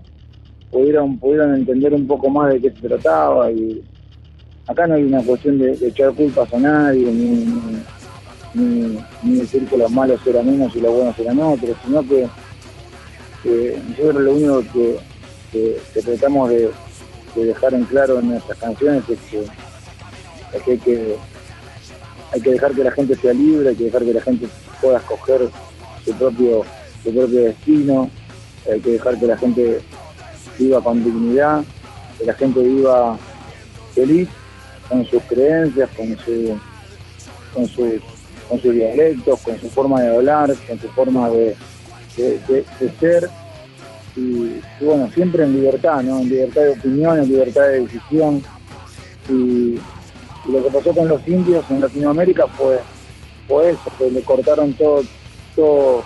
pudieran 0.70 1.54
entender 1.54 1.92
un 1.92 2.06
poco 2.06 2.30
más 2.30 2.52
de 2.52 2.60
qué 2.60 2.70
se 2.70 2.88
trataba 2.88 3.50
y, 3.50 3.82
acá 4.66 4.86
no 4.86 4.94
hay 4.94 5.04
una 5.04 5.22
cuestión 5.22 5.58
de, 5.58 5.72
echar 5.86 6.12
culpas 6.12 6.52
a 6.52 6.58
nadie, 6.58 7.06
ni, 7.06 7.46
ni, 8.54 9.36
decir 9.36 9.66
que 9.66 9.76
los 9.76 9.90
malos 9.90 10.20
eran 10.26 10.48
unos 10.48 10.74
y 10.76 10.80
los 10.80 10.92
buenos 10.92 11.18
eran 11.18 11.40
otros, 11.40 11.76
sino 11.84 12.02
que, 12.06 12.28
nosotros 13.88 14.22
lo 14.22 14.32
único 14.32 14.62
que, 15.52 15.78
tratamos 16.00 16.50
de, 16.50 16.70
dejar 17.34 17.74
en 17.74 17.84
claro 17.84 18.18
en 18.18 18.30
nuestras 18.30 18.58
canciones 18.58 19.02
es 19.08 19.18
que, 19.30 20.72
hay, 20.72 20.78
que 20.78 21.16
hay 22.32 22.40
que 22.40 22.50
dejar 22.50 22.72
que 22.72 22.84
la 22.84 22.90
gente 22.92 23.16
sea 23.16 23.32
libre, 23.32 23.70
hay 23.70 23.76
que 23.76 23.84
dejar 23.84 24.04
que 24.04 24.12
la 24.14 24.20
gente 24.20 24.46
pueda 24.80 24.98
escoger 24.98 25.48
su 26.04 26.12
propio 26.14 26.64
su 27.02 27.12
propio 27.12 27.40
destino, 27.42 28.10
hay 28.70 28.80
que 28.80 28.90
dejar 28.92 29.18
que 29.18 29.26
la 29.26 29.36
gente 29.36 29.80
viva 30.58 30.80
con 30.82 31.02
dignidad, 31.02 31.64
que 32.18 32.24
la 32.26 32.34
gente 32.34 32.60
viva 32.60 33.18
feliz 33.94 34.28
con 34.88 35.04
sus 35.06 35.22
creencias, 35.24 35.90
con 35.96 36.16
su 36.18 36.56
con 37.54 37.66
sus 37.66 38.00
con 38.48 38.60
sus 38.60 38.72
dialectos, 38.74 39.40
con 39.40 39.58
su 39.60 39.68
forma 39.70 40.00
de 40.02 40.14
hablar, 40.14 40.54
con 40.68 40.78
su 40.78 40.88
forma 40.88 41.30
de, 41.30 41.56
de- 42.16 42.64
ser 43.00 43.28
y, 44.14 44.20
y 44.20 44.62
bueno, 44.80 45.10
siempre 45.14 45.44
en 45.44 45.54
libertad, 45.54 46.02
¿no? 46.02 46.18
En 46.20 46.28
libertad 46.28 46.60
de 46.62 46.70
opinión, 46.70 47.18
en 47.18 47.28
libertad 47.28 47.62
de 47.62 47.80
decisión. 47.80 48.42
Y, 49.30 49.32
y 49.32 50.52
lo 50.52 50.62
que 50.64 50.70
pasó 50.70 50.92
con 50.92 51.08
los 51.08 51.26
indios 51.26 51.64
en 51.70 51.80
Latinoamérica 51.80 52.46
fue, 52.48 52.78
fue 53.48 53.70
eso, 53.70 53.90
que 53.98 54.10
le 54.10 54.20
cortaron 54.22 54.74
todo, 54.74 55.02
todo, 55.54 56.02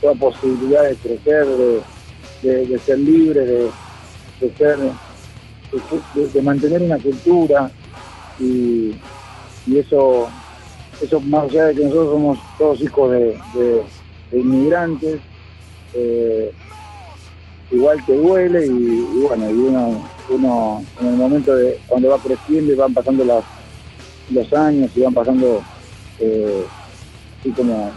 toda 0.00 0.14
posibilidad 0.14 0.84
de 0.84 0.96
crecer, 0.96 1.46
de, 2.42 2.78
ser 2.78 2.98
libre, 2.98 3.40
de, 3.40 3.70
ser, 4.56 4.78
de, 6.32 6.42
mantener 6.42 6.82
una 6.82 6.98
cultura 6.98 7.70
y, 8.38 8.94
eso, 9.74 10.28
eso 11.02 11.20
más 11.20 11.44
allá 11.44 11.66
de 11.66 11.74
que 11.74 11.84
nosotros 11.84 12.10
somos 12.12 12.38
todos 12.56 12.80
hijos 12.80 13.10
de, 13.12 13.82
inmigrantes, 14.32 15.20
eh, 15.94 16.52
igual 17.70 18.04
te 18.06 18.16
duele 18.16 18.66
y, 18.66 18.70
y 18.70 19.22
bueno, 19.26 19.50
y 19.50 19.54
uno, 19.54 20.08
uno 20.30 20.84
en 21.00 21.06
el 21.06 21.14
momento 21.14 21.54
de 21.54 21.78
cuando 21.86 22.10
va 22.10 22.18
creciendo 22.18 22.72
y 22.72 22.76
van 22.76 22.94
pasando 22.94 23.24
las, 23.24 23.44
los 24.30 24.52
años 24.52 24.90
y 24.94 25.00
van 25.00 25.14
pasando 25.14 25.62
eh, 26.20 26.64
así 27.40 27.50
como, 27.50 27.90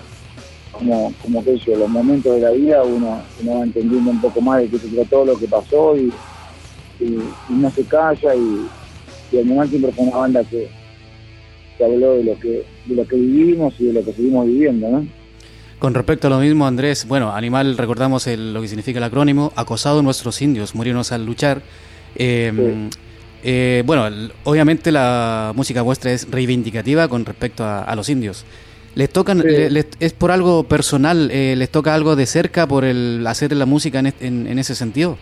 como, 0.72 1.14
como 1.22 1.44
que 1.44 1.58
yo, 1.58 1.76
los 1.78 1.90
momentos 1.90 2.34
de 2.36 2.42
la 2.42 2.52
vida, 2.52 2.84
uno, 2.84 3.22
uno 3.42 3.58
va 3.60 3.64
entendiendo 3.64 4.12
un 4.12 4.22
poco 4.22 4.42
más 4.42 4.62
de 4.62 4.70
qué 4.70 4.80
se 4.80 4.88
trató 4.96 5.26
lo 5.26 5.38
que 5.38 5.48
pasó 5.48 5.98
y, 5.98 6.14
y, 7.00 7.06
y 7.50 7.54
no 7.54 7.72
se 7.72 7.84
calla 7.86 8.36
y, 8.36 8.70
y 9.32 9.38
Animal 9.40 9.70
siempre 9.70 9.92
fue 9.92 10.06
una 10.06 10.18
banda 10.18 10.44
que, 10.44 10.68
que 11.78 11.84
habló 11.86 12.14
de 12.18 12.24
lo 12.24 12.40
que, 12.40 12.64
de 12.86 12.96
lo 12.96 13.08
que 13.08 13.16
vivimos 13.16 13.74
y 13.80 13.86
de 13.86 13.94
lo 13.94 14.06
que 14.06 14.14
seguimos 14.14 14.46
viviendo, 14.48 14.90
¿no? 14.90 15.06
Con 15.80 15.96
respecto 15.96 16.28
a 16.28 16.30
lo 16.30 16.38
mismo, 16.40 16.68
Andrés, 16.68 17.08
bueno, 17.08 17.32
animal, 17.34 17.76
recordamos 17.76 18.28
el- 18.28 18.54
lo 18.54 18.62
que 18.62 18.68
significa 18.68 19.00
el 19.00 19.04
acrónimo, 19.04 19.52
acosado 19.56 20.04
nuestros 20.04 20.40
indios, 20.42 20.76
murieron 20.76 21.02
al 21.10 21.26
luchar. 21.26 21.64
Eh, 22.16 22.52
Sí. 22.56 22.98
eh, 23.44 23.82
bueno, 23.86 24.08
obviamente 24.44 24.92
la 24.92 25.54
música 25.56 25.82
vuestra 25.82 26.12
es 26.12 26.30
reivindicativa 26.30 27.08
con 27.08 27.26
respecto 27.26 27.64
a, 27.64 27.82
a 27.84 27.96
los 27.96 28.10
indios. 28.10 28.46
¿Les 28.96 29.10
tocan, 29.10 29.42
Sí. 29.42 29.48
le- 29.48 29.86
es 30.00 30.14
por 30.14 30.32
algo 30.32 30.64
personal, 30.68 31.30
eh, 31.32 31.56
les 31.56 31.70
toca 31.72 31.94
algo 31.96 32.16
de 32.16 32.26
cerca 32.26 32.68
por 32.68 32.84
el 32.84 33.26
hacer 33.26 33.54
la 33.54 33.66
música 33.66 34.00
en, 34.00 34.08
est- 34.08 34.22
en- 34.22 34.48
en 34.48 34.60
ese 34.60 34.76
sentido? 34.76 35.18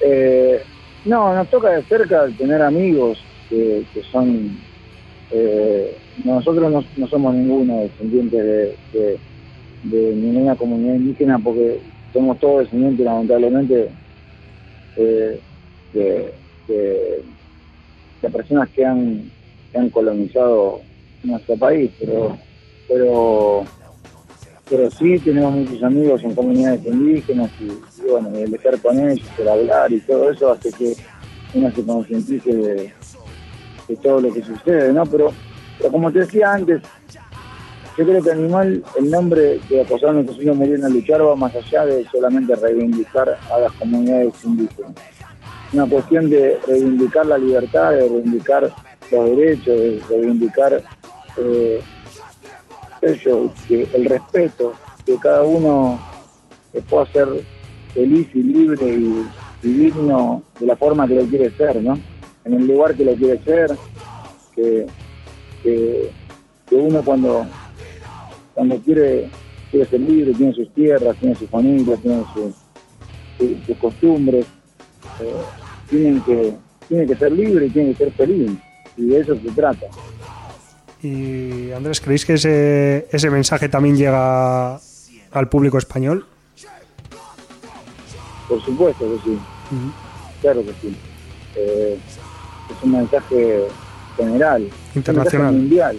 Eh, 0.00 0.62
no, 1.04 1.34
nos 1.34 1.50
toca 1.50 1.70
de 1.70 1.84
cerca 1.84 2.28
tener 2.38 2.62
amigos 2.62 3.26
que, 3.48 3.84
que 3.92 4.02
son... 4.02 4.58
eh, 5.30 5.98
nosotros 6.24 6.70
no, 6.70 6.84
no 6.96 7.08
somos 7.08 7.34
ninguno 7.34 7.82
descendientes 7.82 8.40
de, 8.44 8.78
de- 8.92 9.20
de 9.82 10.14
ninguna 10.14 10.56
comunidad 10.56 10.94
indígena 10.94 11.38
porque 11.38 11.80
somos 12.12 12.38
todos 12.38 12.60
descendientes 12.64 13.04
lamentablemente 13.04 13.88
eh, 14.96 15.40
de, 15.92 16.34
de- 16.66 17.24
de 18.22 18.30
personas 18.30 18.68
que 18.70 18.84
han, 18.84 19.30
que 19.72 19.78
han 19.78 19.90
colonizado 19.90 20.82
nuestro 21.24 21.56
país, 21.56 21.90
pero 21.98 22.38
pero 22.88 23.64
pero 24.68 24.90
sí 24.90 25.18
tenemos 25.18 25.52
muchos 25.52 25.82
amigos 25.82 26.22
en 26.22 26.34
comunidades 26.34 26.84
indígenas 26.84 27.50
y, 27.58 28.08
bueno, 28.10 28.30
el 28.36 28.54
estar 28.54 28.78
con 28.80 28.98
ellos, 28.98 29.26
el 29.38 29.48
hablar 29.48 29.92
y 29.92 30.00
todo 30.00 30.30
eso 30.30 30.52
hace 30.52 30.70
que 30.72 30.94
uno 31.54 31.70
se 31.72 31.82
concientice 31.84 32.54
de, 32.54 32.92
todo 34.02 34.20
lo 34.20 34.32
que 34.32 34.42
sucede, 34.42 34.92
¿no? 34.92 35.06
Pero, 35.06 35.32
pero 35.78 35.90
como 35.90 36.12
te 36.12 36.20
decía 36.20 36.52
antes, 36.52 36.82
yo 37.96 38.04
creo 38.04 38.22
que 38.22 38.30
Animal, 38.30 38.84
el 38.98 39.10
nombre 39.10 39.58
de 39.68 39.80
acosar 39.80 40.10
a 40.10 40.12
nuestros 40.12 40.40
hijos 40.42 40.56
murieron 40.56 40.84
a 40.84 40.88
luchar 40.88 41.24
va 41.24 41.34
más 41.34 41.54
allá 41.56 41.86
de 41.86 42.04
solamente 42.12 42.54
reivindicar 42.54 43.38
a 43.50 43.58
las 43.58 43.72
comunidades 43.72 44.34
indígenas. 44.44 44.92
Una 45.72 45.86
cuestión 45.86 46.28
de 46.28 46.58
reivindicar 46.66 47.26
la 47.26 47.38
libertad, 47.38 47.92
de 47.92 48.00
reivindicar 48.00 48.70
los 49.10 49.36
derechos, 49.36 49.66
de 49.66 50.02
reivindicar 50.08 50.82
eh, 51.36 51.80
eso, 53.02 53.52
que 53.66 53.88
el 53.94 54.04
respeto, 54.06 54.72
que 55.04 55.16
cada 55.16 55.42
uno 55.42 55.98
eh, 56.72 56.82
pueda 56.88 57.06
ser 57.12 57.28
feliz 57.94 58.28
y 58.34 58.42
libre 58.42 58.86
y, 58.86 59.26
digno 59.60 60.42
de 60.60 60.66
la 60.66 60.76
forma 60.76 61.08
que 61.08 61.16
lo 61.16 61.24
quiere 61.24 61.50
ser, 61.50 61.82
¿no? 61.82 61.98
En 62.44 62.54
el 62.54 62.66
lugar 62.66 62.94
que 62.94 63.04
lo 63.04 63.14
quiere 63.14 63.42
ser, 63.42 63.76
que, 64.54 64.86
que, 65.62 66.10
uno 66.70 67.02
cuando, 67.02 67.44
cuando 68.54 68.76
quiere, 68.78 69.28
quiere 69.70 69.86
ser 69.86 70.00
libre, 70.00 70.32
tiene 70.34 70.52
sus 70.52 70.72
tierras, 70.74 71.16
tiene 71.16 71.34
su 71.34 71.48
familia, 71.48 71.96
tiene 71.96 72.22
sus, 72.34 72.54
sus 73.66 73.76
costumbres, 73.78 74.46
eh, 75.20 75.34
que, 75.90 76.54
tiene 76.88 77.06
que 77.06 77.16
ser 77.16 77.32
libre 77.32 77.66
y 77.66 77.70
tiene 77.70 77.90
que 77.90 78.04
ser 78.04 78.12
feliz, 78.12 78.52
y 78.98 79.06
de 79.06 79.20
eso 79.20 79.34
se 79.34 79.50
trata. 79.52 79.86
Y 81.02 81.70
Andrés, 81.72 82.00
¿creéis 82.00 82.26
que 82.26 82.34
ese, 82.34 83.08
ese 83.10 83.30
mensaje 83.30 83.68
también 83.68 83.96
llega 83.96 84.74
al 84.74 85.48
público 85.48 85.78
español? 85.78 86.26
Por 88.48 88.62
supuesto 88.64 89.04
que 89.04 89.30
sí. 89.30 89.38
Claro 90.40 90.62
que 90.64 90.72
sí. 90.80 90.96
Eh, 91.56 91.98
es 92.70 92.82
un 92.82 92.92
mensaje 92.92 93.64
general, 94.16 94.68
Internacional. 94.94 95.54
es 95.54 95.60
un 95.60 95.60
mensaje 95.60 95.62
mundial. 95.62 95.98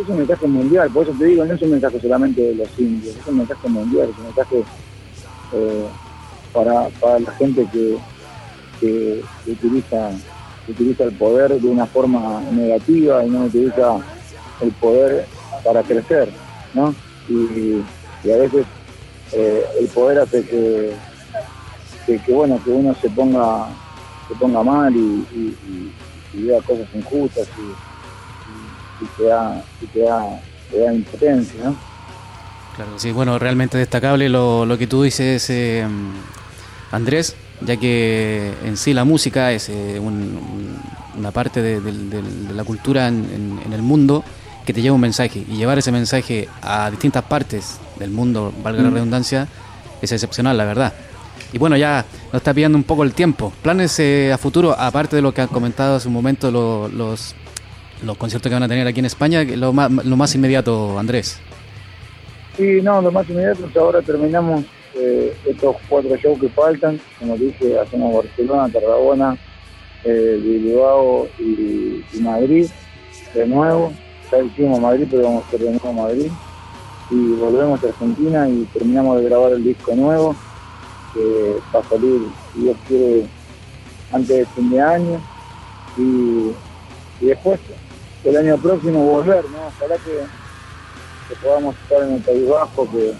Es 0.00 0.08
un 0.08 0.16
mensaje 0.18 0.46
mundial, 0.46 0.90
por 0.90 1.02
eso 1.06 1.16
te 1.18 1.24
digo, 1.26 1.44
no 1.44 1.54
es 1.54 1.62
un 1.62 1.70
mensaje 1.70 2.00
solamente 2.00 2.40
de 2.42 2.54
los 2.56 2.68
indios, 2.78 3.16
es 3.16 3.26
un 3.28 3.38
mensaje 3.38 3.68
mundial, 3.68 4.08
es 4.10 4.18
un 4.18 4.24
mensaje 4.24 4.64
eh, 5.52 5.86
para, 6.52 6.88
para 7.00 7.20
la 7.20 7.30
gente 7.32 7.64
que, 7.72 7.96
que, 8.80 9.22
que 9.44 9.50
utiliza, 9.52 10.10
utiliza 10.68 11.04
el 11.04 11.12
poder 11.12 11.60
de 11.60 11.68
una 11.68 11.86
forma 11.86 12.40
negativa 12.50 13.24
y 13.24 13.30
no 13.30 13.44
utiliza 13.44 13.96
el 14.60 14.72
poder 14.72 15.26
para 15.64 15.82
crecer, 15.82 16.28
¿no? 16.72 16.94
Y, 17.28 17.82
a 18.30 18.36
veces 18.38 18.64
eh, 19.32 19.64
el 19.78 19.86
poder 19.88 20.20
hace 20.20 20.42
que, 20.46 20.94
que, 22.06 22.32
bueno 22.32 22.58
que 22.64 22.70
uno 22.70 22.94
se 22.94 23.10
ponga 23.10 23.66
se 24.28 24.34
ponga 24.36 24.62
mal 24.62 24.94
y, 24.96 25.26
y- 25.34 25.92
vea 26.36 26.60
cosas 26.62 26.86
injustas 26.94 27.46
y, 27.58 29.04
te 29.18 29.24
da 29.24 29.62
te 29.92 30.00
da, 30.00 30.40
da 30.72 30.94
impotencia 30.94 31.64
¿no? 31.64 31.76
Claro, 32.76 32.98
sí, 32.98 33.12
bueno, 33.12 33.38
realmente 33.38 33.78
destacable 33.78 34.28
lo, 34.28 34.66
lo 34.66 34.76
que 34.76 34.88
tú 34.88 35.02
dices, 35.02 35.48
eh, 35.50 35.86
Andrés, 36.90 37.36
ya 37.66 37.76
que 37.76 38.52
en 38.64 38.76
sí 38.76 38.92
la 38.92 39.04
música 39.04 39.52
es 39.52 39.68
eh, 39.68 39.98
un- 39.98 40.14
un- 40.14 40.78
una 41.18 41.30
parte 41.30 41.62
de, 41.62 41.80
la 42.52 42.64
cultura 42.64 43.06
en, 43.08 43.24
en- 43.32 43.60
en 43.66 43.72
el 43.72 43.82
mundo 43.82 44.24
que 44.66 44.72
te 44.72 44.82
lleva 44.82 44.94
un 44.94 45.00
mensaje 45.00 45.44
y 45.48 45.56
llevar 45.56 45.78
ese 45.78 45.92
mensaje 45.92 46.48
a 46.62 46.90
distintas 46.90 47.22
partes 47.24 47.78
del 47.98 48.10
mundo, 48.10 48.52
valga 48.62 48.82
la 48.82 48.90
redundancia, 48.90 49.46
es 50.02 50.10
excepcional, 50.10 50.56
la 50.56 50.64
verdad. 50.64 50.92
Y 51.52 51.58
bueno, 51.58 51.76
ya 51.76 52.04
nos 52.32 52.40
está 52.40 52.52
pillando 52.52 52.76
un 52.76 52.82
poco 52.84 53.04
el 53.04 53.12
tiempo. 53.12 53.52
Planes 53.62 53.98
eh, 54.00 54.32
a 54.32 54.38
futuro, 54.38 54.74
aparte 54.76 55.16
de 55.16 55.22
lo 55.22 55.32
que 55.32 55.42
han 55.42 55.48
comentado 55.48 55.96
hace 55.96 56.08
un 56.08 56.14
momento, 56.14 56.50
lo- 56.50 56.88
los, 56.88 57.34
los 58.02 58.16
conciertos 58.16 58.48
que 58.50 58.54
van 58.54 58.62
a 58.64 58.68
tener 58.68 58.86
aquí 58.86 59.00
en 59.00 59.06
España, 59.06 59.42
lo 59.44 59.72
más, 59.72 59.90
lo 59.90 60.16
más 60.16 60.34
inmediato, 60.34 60.98
Andrés. 60.98 61.38
Sí, 62.56 62.80
no, 62.82 63.00
lo 63.02 63.12
más 63.12 63.28
inmediato 63.28 63.68
ahora 63.80 64.00
terminamos 64.02 64.64
eh, 64.96 65.36
estos 65.46 65.76
cuatro 65.88 66.16
shows 66.16 66.40
que 66.40 66.48
faltan. 66.48 67.00
Como 67.18 67.36
dije, 67.36 67.78
hacemos 67.78 68.14
Barcelona, 68.14 68.72
Tarragona, 68.72 69.36
eh, 70.04 70.40
Bilbao 70.42 71.28
y, 71.38 72.04
Madrid 72.20 72.68
de 73.34 73.46
nuevo. 73.46 73.92
Ya 74.30 74.38
hicimos 74.38 74.80
Madrid, 74.80 75.06
pero 75.10 75.24
vamos 75.24 75.44
a 75.44 75.46
hacer 75.48 75.60
de 75.60 75.70
nuevo 75.70 75.92
Madrid. 75.92 76.30
Y 77.10 77.32
volvemos 77.34 77.82
a 77.82 77.88
Argentina 77.88 78.48
y 78.48 78.64
terminamos 78.72 79.20
de 79.20 79.24
grabar 79.28 79.52
el 79.52 79.64
disco 79.64 79.94
nuevo, 79.94 80.34
que 81.12 81.56
va 81.74 81.80
a 81.80 81.88
salir, 81.88 82.22
si 82.52 82.60
Dios 82.62 82.76
quiere, 82.88 83.26
antes 84.12 84.36
de 84.38 84.46
fin 84.46 84.70
de 84.70 84.80
año. 84.80 85.20
Y, 85.98 86.52
después, 87.20 87.60
el 88.24 88.36
año 88.36 88.56
próximo, 88.58 89.04
volver, 89.04 89.44
¿no? 89.50 89.66
Ojalá 89.66 89.96
que 89.96 91.34
podamos 91.42 91.74
estar 91.82 92.02
en 92.02 92.14
el 92.14 92.20
País 92.22 92.48
Vasco, 92.48 92.88
que 92.90 93.12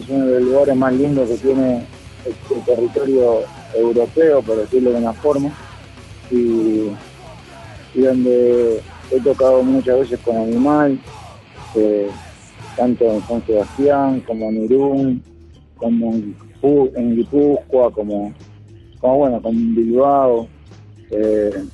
es 0.00 0.08
uno 0.08 0.26
de 0.26 0.40
los 0.40 0.48
lugares 0.50 0.76
más 0.76 0.92
lindos 0.92 1.28
que 1.28 1.36
tiene 1.36 1.86
el, 2.24 2.56
el 2.56 2.64
territorio 2.64 3.40
europeo, 3.74 4.42
por 4.42 4.56
decirlo 4.56 4.92
de 4.92 4.98
una 4.98 5.12
forma, 5.12 5.50
y, 6.30 6.90
donde 7.94 8.82
he 9.10 9.20
tocado 9.20 9.62
muchas 9.62 10.00
veces 10.00 10.20
con 10.20 10.36
Animal, 10.36 10.98
eh, 11.76 12.10
tanto 12.76 13.04
en 13.04 13.22
San 13.22 13.46
Sebastián 13.46 14.20
como 14.20 14.48
en 14.48 14.64
Irún, 14.64 15.22
como 15.76 16.12
en, 16.12 16.36
en 16.96 17.16
Guipúzcoa, 17.16 17.92
como, 17.92 18.32
como 19.00 19.18
bueno, 19.18 19.40
con 19.40 19.74
Bilbao. 19.74 20.48
Eh, 21.10 21.64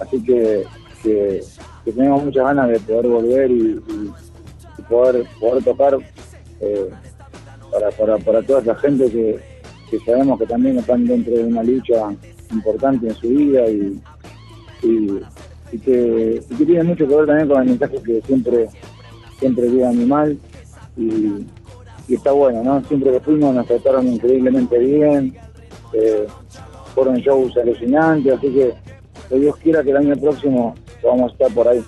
así 0.00 0.22
que, 0.22 0.64
que, 1.02 1.40
tenemos 1.84 2.24
muchas 2.24 2.44
ganas 2.44 2.68
de 2.68 2.78
poder 2.80 3.08
volver 3.08 3.50
y 3.50 3.80
poder, 4.88 5.24
poder 5.40 5.64
tocar 5.64 5.98
eh, 6.60 6.90
para, 7.72 7.90
para, 7.90 8.18
para 8.18 8.42
toda 8.42 8.60
esa 8.60 8.74
gente 8.76 9.10
que, 9.10 9.40
que 9.90 9.98
sabemos 10.00 10.38
que 10.38 10.46
también 10.46 10.78
están 10.78 11.06
dentro 11.06 11.34
de 11.34 11.44
una 11.44 11.62
lucha 11.62 12.14
importante 12.52 13.08
en 13.08 13.14
su 13.14 13.28
vida 13.28 13.68
y, 13.68 14.00
y, 14.82 15.78
que, 15.78 16.42
y 16.50 16.54
que 16.54 16.66
tiene 16.66 16.82
mucho 16.84 17.08
que 17.08 17.16
ver 17.16 17.26
también 17.26 17.48
con 17.48 17.62
el 17.62 17.68
mensaje 17.70 18.02
que 18.02 18.20
siempre 18.22 18.68
siempre 19.38 19.68
vive 19.68 19.86
animal 19.86 20.38
y, 20.96 21.46
y 22.08 22.14
está 22.14 22.32
bueno, 22.32 22.62
¿no? 22.62 22.84
Siempre 22.84 23.10
que 23.12 23.20
fuimos 23.20 23.54
nos 23.54 23.66
trataron 23.66 24.06
increíblemente 24.06 24.78
bien, 24.78 25.34
eh, 25.94 26.26
fueron 26.94 27.16
shows 27.16 27.56
alucinantes, 27.56 28.34
así 28.34 28.52
que 28.52 28.74
que 29.28 29.38
Dios 29.38 29.56
quiera 29.56 29.82
que 29.82 29.90
el 29.90 29.96
año 29.96 30.16
próximo 30.16 30.74
podamos 31.00 31.32
estar 31.32 31.50
por 31.52 31.66
ahí. 31.66 31.82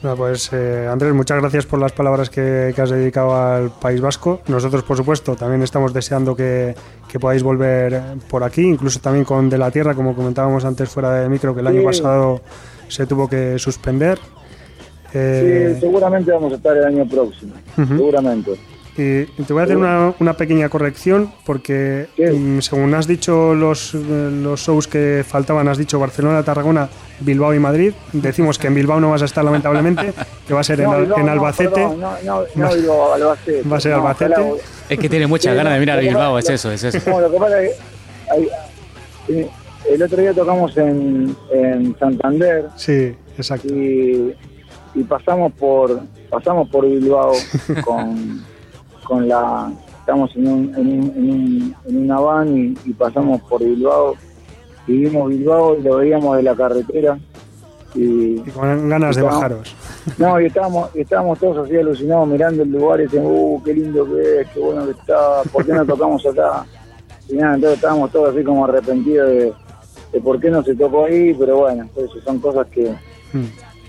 Bueno, 0.00 0.16
pues 0.16 0.50
eh, 0.52 0.86
Andrés, 0.88 1.12
muchas 1.12 1.40
gracias 1.40 1.66
por 1.66 1.80
las 1.80 1.90
palabras 1.90 2.30
que, 2.30 2.72
que 2.74 2.80
has 2.82 2.90
dedicado 2.90 3.34
al 3.34 3.70
País 3.70 4.00
Vasco. 4.00 4.40
Nosotros, 4.46 4.84
por 4.84 4.96
supuesto, 4.96 5.34
también 5.34 5.62
estamos 5.62 5.92
deseando 5.92 6.36
que, 6.36 6.74
que 7.10 7.18
podáis 7.18 7.42
volver 7.42 8.00
por 8.30 8.44
aquí, 8.44 8.62
incluso 8.62 9.00
también 9.00 9.24
con 9.24 9.50
De 9.50 9.58
la 9.58 9.72
Tierra, 9.72 9.94
como 9.94 10.14
comentábamos 10.14 10.64
antes 10.64 10.88
fuera 10.88 11.14
de 11.14 11.28
micro, 11.28 11.52
que 11.52 11.60
el 11.62 11.66
año 11.66 11.82
pasado 11.82 12.40
se 12.86 13.06
tuvo 13.06 13.28
que 13.28 13.58
suspender. 13.58 14.18
Eh, 15.14 15.72
Sí, 15.74 15.80
seguramente 15.80 16.30
vamos 16.30 16.52
a 16.52 16.56
estar 16.56 16.76
el 16.76 16.84
año 16.84 17.08
próximo, 17.08 17.54
seguramente. 17.74 18.52
Y 19.00 19.24
te 19.44 19.52
voy 19.52 19.60
a 19.60 19.64
hacer 19.64 19.76
una, 19.76 20.12
una 20.18 20.34
pequeña 20.34 20.68
corrección 20.68 21.30
porque 21.46 22.08
mm, 22.18 22.58
según 22.58 22.92
has 22.94 23.06
dicho 23.06 23.54
los, 23.54 23.94
eh, 23.94 23.98
los 24.42 24.60
shows 24.60 24.88
que 24.88 25.24
faltaban, 25.26 25.68
has 25.68 25.78
dicho 25.78 26.00
Barcelona, 26.00 26.42
Tarragona, 26.42 26.88
Bilbao 27.20 27.54
y 27.54 27.60
Madrid. 27.60 27.92
Decimos 28.12 28.58
que 28.58 28.66
en 28.66 28.74
Bilbao 28.74 28.98
no 29.00 29.10
vas 29.10 29.22
a 29.22 29.26
estar 29.26 29.44
lamentablemente, 29.44 30.12
que 30.48 30.52
va 30.54 30.60
a 30.60 30.64
ser 30.64 30.80
en, 30.80 30.90
No, 30.90 30.96
en 31.16 31.26
no, 31.26 31.30
Albacete. 31.32 31.70
perdón, 31.70 32.00
no, 32.00 32.12
no, 32.24 32.42
no 32.56 32.74
digo 32.74 33.14
Albacete. 33.14 33.62
Va 33.68 33.76
a 33.76 33.80
ser 33.80 33.92
no, 33.92 33.98
Albacete. 33.98 34.34
ojalá- 34.34 34.62
Es 34.88 34.98
que 34.98 35.08
tiene 35.08 35.26
muchas 35.28 35.52
Sí, 35.52 35.56
ganas 35.56 35.72
de 35.74 35.76
no, 35.78 35.80
mirar 35.80 36.00
Bilbao, 36.00 36.38
es 36.38 36.50
eso, 36.50 36.72
es 36.72 36.82
eso. 36.82 37.10
No, 37.10 37.20
lo 37.20 37.30
que 37.30 37.38
pasa 37.38 37.62
es 37.62 37.70
que 37.76 39.32
hay- 39.32 39.48
el 39.88 40.02
otro 40.02 40.20
día 40.20 40.34
tocamos 40.34 40.76
en, 40.76 41.36
en 41.52 41.96
Santander 41.98 42.64
Sí, 42.76 43.14
exacto. 43.36 43.68
y, 43.72 44.34
y 44.94 45.02
pasamos 45.04 45.52
por 45.52 46.00
pasamos 46.28 46.68
por 46.68 46.84
Bilbao 46.84 47.32
con, 47.84 48.42
con 49.08 49.26
la 49.26 49.72
estamos 50.00 50.30
en, 50.36 50.46
un, 50.46 50.74
en, 50.76 50.86
un- 50.86 51.12
en, 51.16 51.30
un- 51.30 51.76
en 51.86 51.96
una 52.04 52.20
van 52.20 52.56
y, 52.56 52.74
y 52.84 52.92
pasamos 52.92 53.40
por 53.42 53.62
Bilbao 53.64 54.14
y 54.86 54.92
vimos 55.04 55.28
Bilbao 55.30 55.76
y 55.78 55.82
lo 55.82 55.96
veíamos 55.96 56.36
de 56.36 56.42
la 56.44 56.54
carretera 56.54 57.18
y 57.94 58.36
Y 58.40 58.50
con 58.54 58.88
ganas 58.88 59.16
de 59.16 59.22
bajaros. 59.22 59.74
no 60.18 60.40
y 60.40 60.46
estábamos 60.46 60.90
y 60.94 61.00
estábamos 61.00 61.38
todos 61.38 61.66
así 61.66 61.76
alucinados 61.76 62.28
mirando 62.28 62.62
el 62.62 62.70
lugar 62.70 63.00
y 63.00 63.04
decíamos 63.04 63.32
uh 63.34 63.62
qué 63.64 63.74
lindo 63.74 64.04
que 64.06 64.40
es 64.42 64.48
qué 64.50 64.60
bueno 64.60 64.84
que 64.84 64.90
está 64.92 65.42
por 65.52 65.64
qué 65.64 65.72
no 65.72 65.84
tocamos 65.86 66.24
acá 66.26 66.64
y 67.28 67.34
nada 67.36 67.54
entonces 67.54 67.78
estábamos 67.78 68.10
todos 68.12 68.34
así 68.34 68.44
como 68.44 68.64
arrepentidos 68.66 69.28
de, 69.28 69.52
de 70.12 70.20
por 70.20 70.38
qué 70.40 70.50
no 70.50 70.62
se 70.62 70.74
tocó 70.74 71.06
ahí 71.06 71.34
pero 71.34 71.58
bueno 71.58 71.88
eso 71.96 72.20
son 72.24 72.38
cosas 72.38 72.66
que 72.68 72.94
Mm. 73.30 73.44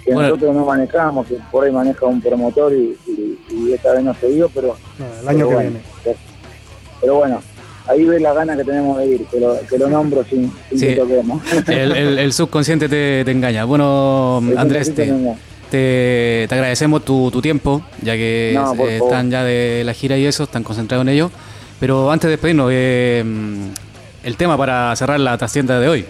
Que 0.10 0.14
Bueno. 0.16 0.30
nosotros 0.30 0.56
no 0.56 0.66
manejamos, 0.66 1.28
que 1.28 1.36
por 1.52 1.66
ahí 1.66 1.72
maneja 1.72 2.06
un 2.06 2.20
promotor 2.22 2.74
y, 2.74 2.98
y- 3.08 3.38
y 3.52 3.74
esta 3.74 3.94
vez 3.94 4.04
no 4.04 4.14
se 4.16 4.28
dio, 4.30 4.50
pero, 4.50 4.76
No, 4.98 5.06
el 5.22 5.28
año 5.28 5.38
pero 5.38 5.50
que 5.50 5.56
bueno, 5.56 5.70
viene. 5.72 5.86
pero- 6.04 6.18
Pero 7.02 7.16
bueno, 7.16 7.42
ahí 7.88 8.04
ves 8.06 8.22
la 8.22 8.34
gana 8.34 8.58
que 8.58 8.64
tenemos 8.66 8.98
de 8.98 9.06
ir, 9.06 9.26
que 9.26 9.40
lo, 9.40 9.58
que 9.70 9.78
lo 9.78 9.88
nombro 9.90 10.24
sin, 10.26 10.52
sin 10.70 10.80
Sí. 10.80 10.88
que 10.88 10.96
toquemos. 10.96 11.42
El, 11.68 11.92
el- 11.96 12.20
el 12.20 12.34
subconsciente 12.34 12.90
te, 12.90 13.24
te 13.24 13.32
engaña. 13.32 13.64
Bueno, 13.66 14.42
Andrés, 14.58 14.94
te, 14.94 15.06
te, 15.72 16.46
te 16.50 16.56
agradecemos 16.56 17.06
tu, 17.06 17.30
tu 17.32 17.42
tiempo, 17.42 17.82
ya 18.02 18.16
que 18.16 18.52
No, 18.56 18.74
eh, 18.86 18.98
están 18.98 19.30
ya 19.32 19.44
de 19.44 19.84
la 19.86 19.94
gira 19.94 20.18
y 20.18 20.26
eso, 20.26 20.44
están 20.44 20.64
concentrados 20.64 21.04
en 21.06 21.14
ello. 21.14 21.32
Pero 21.80 22.12
antes 22.12 22.28
de 22.28 22.32
despedirnos, 22.32 22.70
eh, 22.74 23.24
el 24.24 24.36
tema 24.36 24.58
para 24.58 24.94
cerrar 24.98 25.20
la 25.20 25.38
trascienda 25.38 25.80
de 25.80 25.88
hoy. 25.88 26.06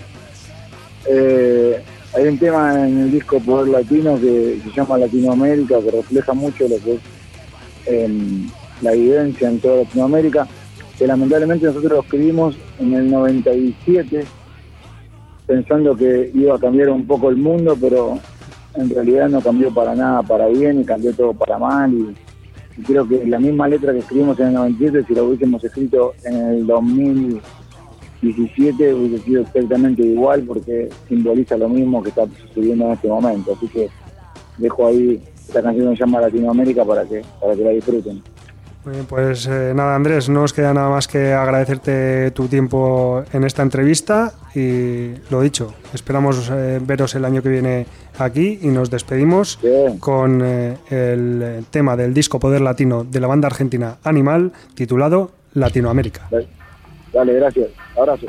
Eh, 1.08 1.82
hay 2.16 2.28
un 2.28 2.38
tema 2.38 2.88
en 2.88 2.98
el 2.98 3.12
disco 3.12 3.40
Poder 3.40 3.68
Latino 3.68 4.20
que 4.20 4.60
se 4.64 4.72
llama 4.72 4.98
Latinoamérica, 4.98 5.80
que 5.82 5.92
refleja 5.92 6.34
mucho 6.34 6.68
lo 6.68 6.78
que 6.80 6.94
es 6.94 7.02
em, 7.86 8.50
la 8.82 8.92
vivencia 8.94 9.50
en 9.50 9.60
toda 9.60 9.84
Latinoamérica, 9.84 10.48
que 10.98 11.06
lamentablemente 11.06 11.68
nosotros 11.68 11.92
lo 11.92 12.02
escribimos 12.02 12.58
en 12.80 12.94
el 12.94 13.12
97, 13.12 14.26
pensando 15.46 15.96
que 15.96 16.32
iba 16.34 16.56
a 16.56 16.60
cambiar 16.60 16.90
un 16.90 17.06
poco 17.06 17.30
el 17.30 17.38
mundo, 17.38 17.78
pero 17.80 18.20
en 18.74 18.90
realidad 18.90 19.30
no 19.30 19.42
cambió 19.42 19.72
para 19.74 19.94
nada 19.94 20.24
para 20.24 20.48
bien 20.48 20.82
y 20.82 20.86
cambió 20.86 21.14
todo 21.14 21.34
para 21.34 21.60
mal. 21.60 21.94
Y, 21.94 22.16
y 22.80 22.84
creo 22.84 23.08
que 23.08 23.24
la 23.26 23.40
misma 23.40 23.68
letra 23.68 23.94
que 23.94 24.00
escribimos 24.00 24.40
en 24.40 24.48
el 24.48 24.54
97, 24.56 25.06
si 25.08 25.14
lo 25.14 25.26
hubiésemos 25.26 25.64
escrito 25.64 26.14
en 26.24 26.36
el 26.36 26.66
2000 26.66 27.40
17 28.22 28.94
hubiese 28.94 29.24
sido 29.24 29.42
exactamente 29.42 30.02
igual 30.02 30.44
porque 30.44 30.90
simboliza 31.08 31.58
lo 31.58 31.70
mismo 31.70 32.04
que 32.04 32.10
está 32.10 32.26
sucediendo 32.48 32.86
en 32.86 32.92
este 32.92 33.08
momento. 33.08 33.54
Así 33.54 33.68
que 33.68 33.90
dejo 34.58 34.88
ahí 34.88 35.22
esta 35.36 35.62
canción 35.62 35.90
que 35.90 35.98
se 35.98 36.00
llama 36.02 36.22
Latinoamérica 36.22 36.86
para 36.86 37.06
que, 37.06 37.22
para 37.40 37.56
que 37.56 37.64
la 37.64 37.72
disfruten. 37.72 38.22
Muy 38.86 38.94
bien, 38.94 39.06
pues 39.06 39.46
eh, 39.46 39.74
nada, 39.76 39.96
Andrés, 39.96 40.30
no 40.30 40.42
nos 40.42 40.54
queda 40.54 40.74
nada 40.74 40.90
más 40.90 41.08
que 41.08 41.34
agradecerte 41.34 42.32
tu 42.32 42.48
tiempo 42.48 43.24
en 43.34 43.44
esta 43.44 43.62
entrevista 43.62 44.34
y 44.56 45.12
lo 45.30 45.42
dicho, 45.42 45.74
esperamos 45.94 46.50
eh, 46.50 46.80
veros 46.82 47.14
el 47.16 47.26
año 47.26 47.44
que 47.44 47.50
viene 47.50 47.86
aquí 48.18 48.58
y 48.62 48.68
nos 48.68 48.90
despedimos 48.90 49.60
Bien. 49.62 50.00
con 50.00 50.42
eh, 50.44 50.78
el 50.90 51.66
tema 51.70 51.98
del 51.98 52.14
disco 52.14 52.40
Poder 52.40 52.62
Latino 52.62 53.04
de 53.04 53.20
la 53.20 53.28
banda 53.28 53.48
argentina 53.48 53.98
Animal 54.04 54.54
titulado 54.76 55.32
Latinoamérica. 55.54 56.30
Dale, 57.14 57.34
gracias. 57.34 57.70
Abrazo. 57.96 58.28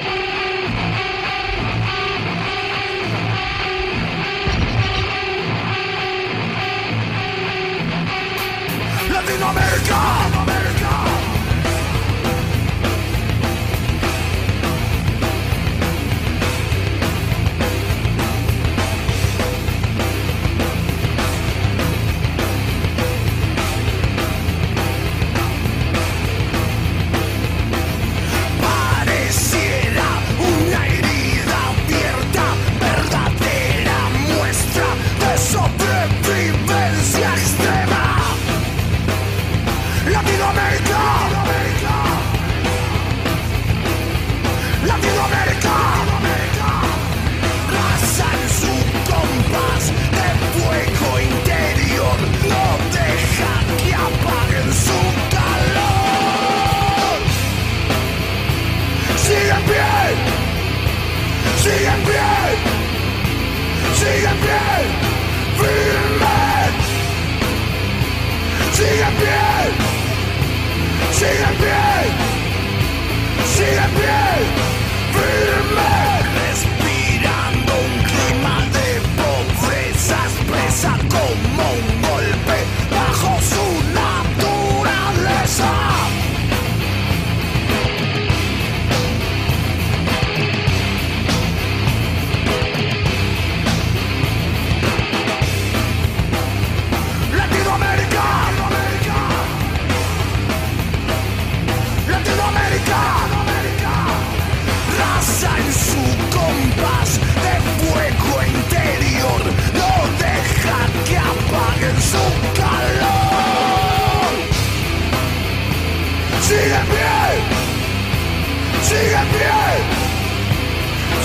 sigue 118.91 119.15
en 119.15 119.29
pie, 119.29 119.61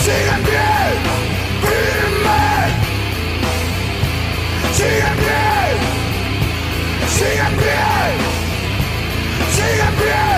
sigue 0.03 0.31
en 0.35 0.43
pie, 0.43 0.69
firme, 1.63 2.45
sigue 4.71 5.07
en 5.11 5.17
pie, 5.23 5.39
sigue 7.17 7.39
sigue 9.55 9.81
en 9.81 9.95
pie. 9.95 10.34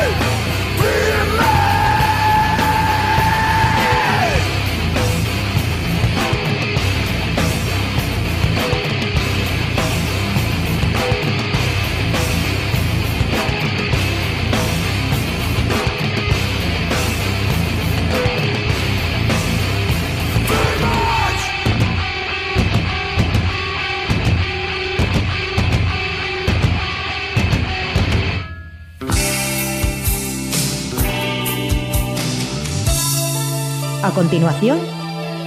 Continuación, 34.17 34.79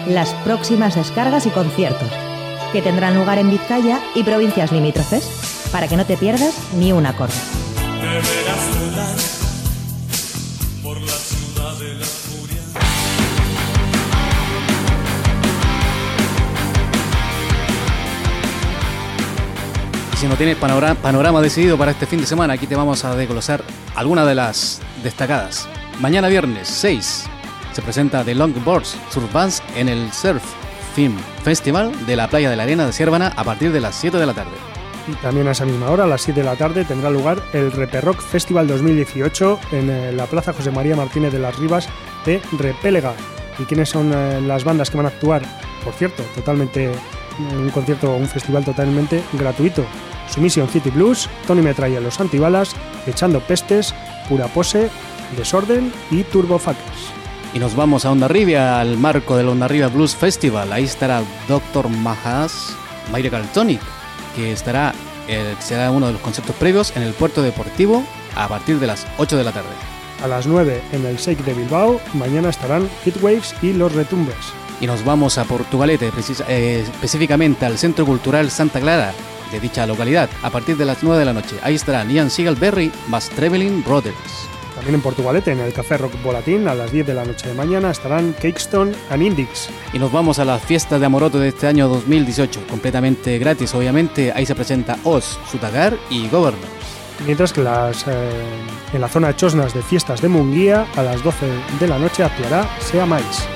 las 0.07 0.33
próximas 0.45 0.95
descargas 0.95 1.45
y 1.45 1.51
conciertos, 1.51 2.09
que 2.73 2.81
tendrán 2.81 3.17
lugar 3.17 3.39
en 3.39 3.51
Vizcaya 3.51 4.01
y 4.15 4.23
provincias 4.23 4.71
limítrofes, 4.71 5.25
para 5.73 5.89
que 5.89 5.97
no 5.97 6.07
te 6.07 6.17
pierdas 6.17 6.55
ni 6.79 6.93
un 6.93 7.05
acorde. 7.05 7.35
si 20.15 20.29
no 20.29 20.37
tienes 20.37 20.59
panorama, 20.59 20.95
panorama, 21.01 21.41
decidido 21.41 21.77
para 21.77 21.91
este 21.91 22.07
fin 22.07 22.21
de 22.21 22.27
semana, 22.27 22.53
aquí 22.53 22.69
te 22.69 22.77
vamos 22.77 23.05
a 23.05 23.17
desglosar 23.17 23.65
algunas 23.97 24.29
de 24.29 24.35
las 24.37 24.81
destacadas. 25.03 25.67
Mañana 25.99 26.29
viernes 26.29 26.69
6 26.69 27.31
se 27.73 27.83
presenta 27.83 28.25
The 28.25 28.35
Longboards 28.35 28.97
Surf 29.11 29.33
Bands 29.33 29.63
en 29.77 29.89
el 29.89 30.13
Surf 30.13 30.43
Film 30.95 31.17
Festival 31.43 32.07
de 32.07 32.17
la 32.17 32.29
Playa 32.29 32.51
de 32.51 32.57
la 32.57 32.65
Arena 32.65 32.87
de 32.87 32.93
Siervana 32.93 33.33
a 33.37 33.45
partir 33.45 33.73
de 33.73 33.81
las 33.81 33.95
7 33.95 34.19
de 34.19 34.27
la 34.27 34.35
tarde. 34.35 34.57
Y 35.09 35.13
también 35.15 35.49
a 35.49 35.53
esa 35.53 35.65
misma 35.65 35.91
hora, 35.91 36.05
a 36.05 36.07
las 36.07 36.23
7 36.23 36.41
de 36.41 36.47
la 36.47 36.57
tarde, 36.57 36.85
tendrá 36.85 37.11
lugar 37.11 37.43
el 37.53 37.73
Reperrock 37.73 38.21
Festival 38.21 38.67
2018 38.69 39.61
en 39.73 39.91
eh, 39.91 40.13
la 40.13 40.27
Plaza 40.27 40.53
José 40.53 40.71
María 40.71 40.97
Martínez 40.97 41.33
de 41.33 41.39
las 41.39 41.59
Rivas 41.59 41.89
de 42.27 42.43
Repélega. 42.59 43.15
¿Y 43.59 43.65
quiénes 43.65 43.89
son 43.89 44.13
eh, 44.13 44.41
las 44.41 44.65
bandas 44.65 44.91
que 44.91 44.97
van 44.97 45.07
a 45.07 45.11
actuar? 45.11 45.43
Por 45.85 45.95
cierto, 45.95 46.23
totalmente 46.35 46.91
un 47.39 47.71
concierto, 47.71 48.15
un 48.15 48.29
festival 48.29 48.65
totalmente 48.65 49.23
gratuito. 49.33 49.85
Sumisión 50.29 50.69
City 50.69 50.91
Blues, 50.91 51.29
Tony 51.47 51.63
Metralla 51.63 52.01
Los 52.01 52.21
Antibalas, 52.21 52.75
Echando 53.07 53.41
Pestes, 53.41 53.95
Pura 54.29 54.47
Pose, 54.47 54.91
Desorden 55.37 55.93
y 56.11 56.23
Turbo. 56.25 56.61
Y 57.53 57.59
nos 57.59 57.75
vamos 57.75 58.05
a 58.05 58.13
Ondarribia, 58.13 58.81
al 58.81 58.97
marco 58.97 59.37
del 59.37 59.49
Ondarribia 59.49 59.89
Blues 59.89 60.15
Festival. 60.15 60.73
Ahí 60.73 60.85
estará 60.85 61.23
Dr. 61.49 61.89
Majas, 61.89 62.77
Miracle 63.13 63.43
Tonic, 63.53 63.81
que 64.37 64.53
estará, 64.53 64.95
eh, 65.27 65.57
será 65.59 65.91
uno 65.91 66.07
de 66.07 66.13
los 66.13 66.23
conceptos 66.23 66.55
previos 66.57 66.97
en 66.97 67.03
el 67.03 67.13
puerto 67.13 67.43
deportivo 67.43 68.05
a 68.37 68.47
partir 68.47 68.79
de 68.79 68.87
las 68.87 69.05
8 69.19 69.37
de 69.37 69.45
la 69.45 69.51
tarde. 69.51 69.69
A 70.23 70.29
las 70.29 70.47
9 70.47 70.81
en 70.93 71.05
el 71.07 71.17
Shake 71.17 71.43
de 71.45 71.55
Bilbao, 71.55 72.01
mañana 72.15 72.51
estarán 72.51 72.89
Heatwaves 73.05 73.55
y 73.63 73.73
Los 73.73 73.95
Retumbes. 73.95 74.37
Y 74.81 74.87
nos 74.87 75.05
vamos 75.05 75.37
a 75.37 75.45
Portugalete, 75.45 76.13
eh, 76.49 76.85
específicamente 76.87 77.67
al 77.67 77.79
Centro 77.79 78.07
Cultural 78.07 78.51
Santa 78.51 78.81
Clara, 78.81 79.13
de 79.51 79.59
dicha 79.59 79.87
localidad 79.87 80.31
a 80.43 80.51
partir 80.51 80.77
de 80.77 80.85
las 80.85 81.03
9 81.03 81.19
de 81.19 81.25
la 81.25 81.33
noche. 81.33 81.57
Ahí 81.65 81.75
estarán 81.75 82.11
Ian 82.11 82.31
Berry 82.61 82.93
más 83.09 83.29
Traveling 83.31 83.83
Brothers. 83.83 84.51
También 84.81 84.95
en 84.95 85.03
Portugalete, 85.03 85.53
en 85.53 85.61
el 85.61 85.75
Café 85.75 85.99
Rock 85.99 86.15
Volatín, 86.23 86.67
a 86.67 86.75
las 86.75 86.91
10 86.91 87.09
de 87.09 87.13
la 87.13 87.27
noche 87.27 87.47
de 87.47 87.53
mañana 87.53 87.91
estarán 87.91 88.33
Cakestone 88.33 88.93
and 89.11 89.23
Indix. 89.23 89.69
Y 89.93 89.99
nos 89.99 90.11
vamos 90.11 90.39
a 90.39 90.47
las 90.47 90.63
fiestas 90.63 90.99
de 90.99 91.05
Amoroto 91.05 91.39
de 91.39 91.49
este 91.49 91.67
año 91.67 91.87
2018, 91.87 92.67
completamente 92.67 93.39
gratis, 93.39 93.75
obviamente. 93.75 94.33
Ahí 94.35 94.47
se 94.47 94.55
presenta 94.55 94.97
Oz, 95.05 95.39
Sutagar 95.51 95.99
y 96.09 96.29
Governors. 96.29 96.65
Mientras 97.27 97.53
que 97.53 97.61
las, 97.61 98.09
eh, 98.09 98.31
en 98.95 99.03
la 99.03 99.09
zona 99.09 99.29
de 99.29 99.37
Chosnas 99.37 99.75
de 99.75 99.83
fiestas 99.83 100.23
de 100.23 100.29
Munguía, 100.29 100.87
a 100.97 101.03
las 101.03 101.23
12 101.23 101.47
de 101.79 101.87
la 101.87 101.99
noche 101.99 102.25
actuará 102.25 102.67
Sea 102.81 103.05
Mais. 103.05 103.47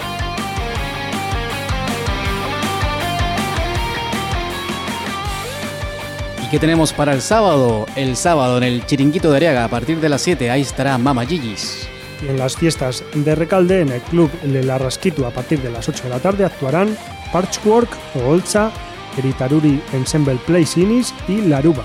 ¿Qué 6.54 6.60
tenemos 6.60 6.92
para 6.92 7.12
el 7.12 7.20
sábado? 7.20 7.84
El 7.96 8.14
sábado 8.14 8.58
en 8.58 8.62
el 8.62 8.86
Chiringuito 8.86 9.28
de 9.28 9.38
Ariaga, 9.38 9.64
a 9.64 9.68
partir 9.68 9.98
de 9.98 10.08
las 10.08 10.22
7, 10.22 10.52
ahí 10.52 10.60
estará 10.60 10.96
Mama 10.98 11.26
Gigi's. 11.26 11.88
Y 12.22 12.28
en 12.28 12.38
las 12.38 12.56
fiestas 12.56 13.02
de 13.12 13.34
Recalde, 13.34 13.80
en 13.80 13.88
el 13.88 14.00
club 14.02 14.30
Le 14.44 14.62
La 14.62 14.78
Rasquitu, 14.78 15.24
a 15.24 15.32
partir 15.32 15.60
de 15.62 15.72
las 15.72 15.88
8 15.88 16.04
de 16.04 16.10
la 16.10 16.20
tarde, 16.20 16.44
actuarán 16.44 16.96
Parchwork, 17.32 17.90
Olcha, 18.24 18.70
Eritaruri 19.18 19.82
Ensemble 19.94 20.36
Place 20.46 20.80
Inis 20.80 21.12
y 21.26 21.40
Laruba. 21.40 21.82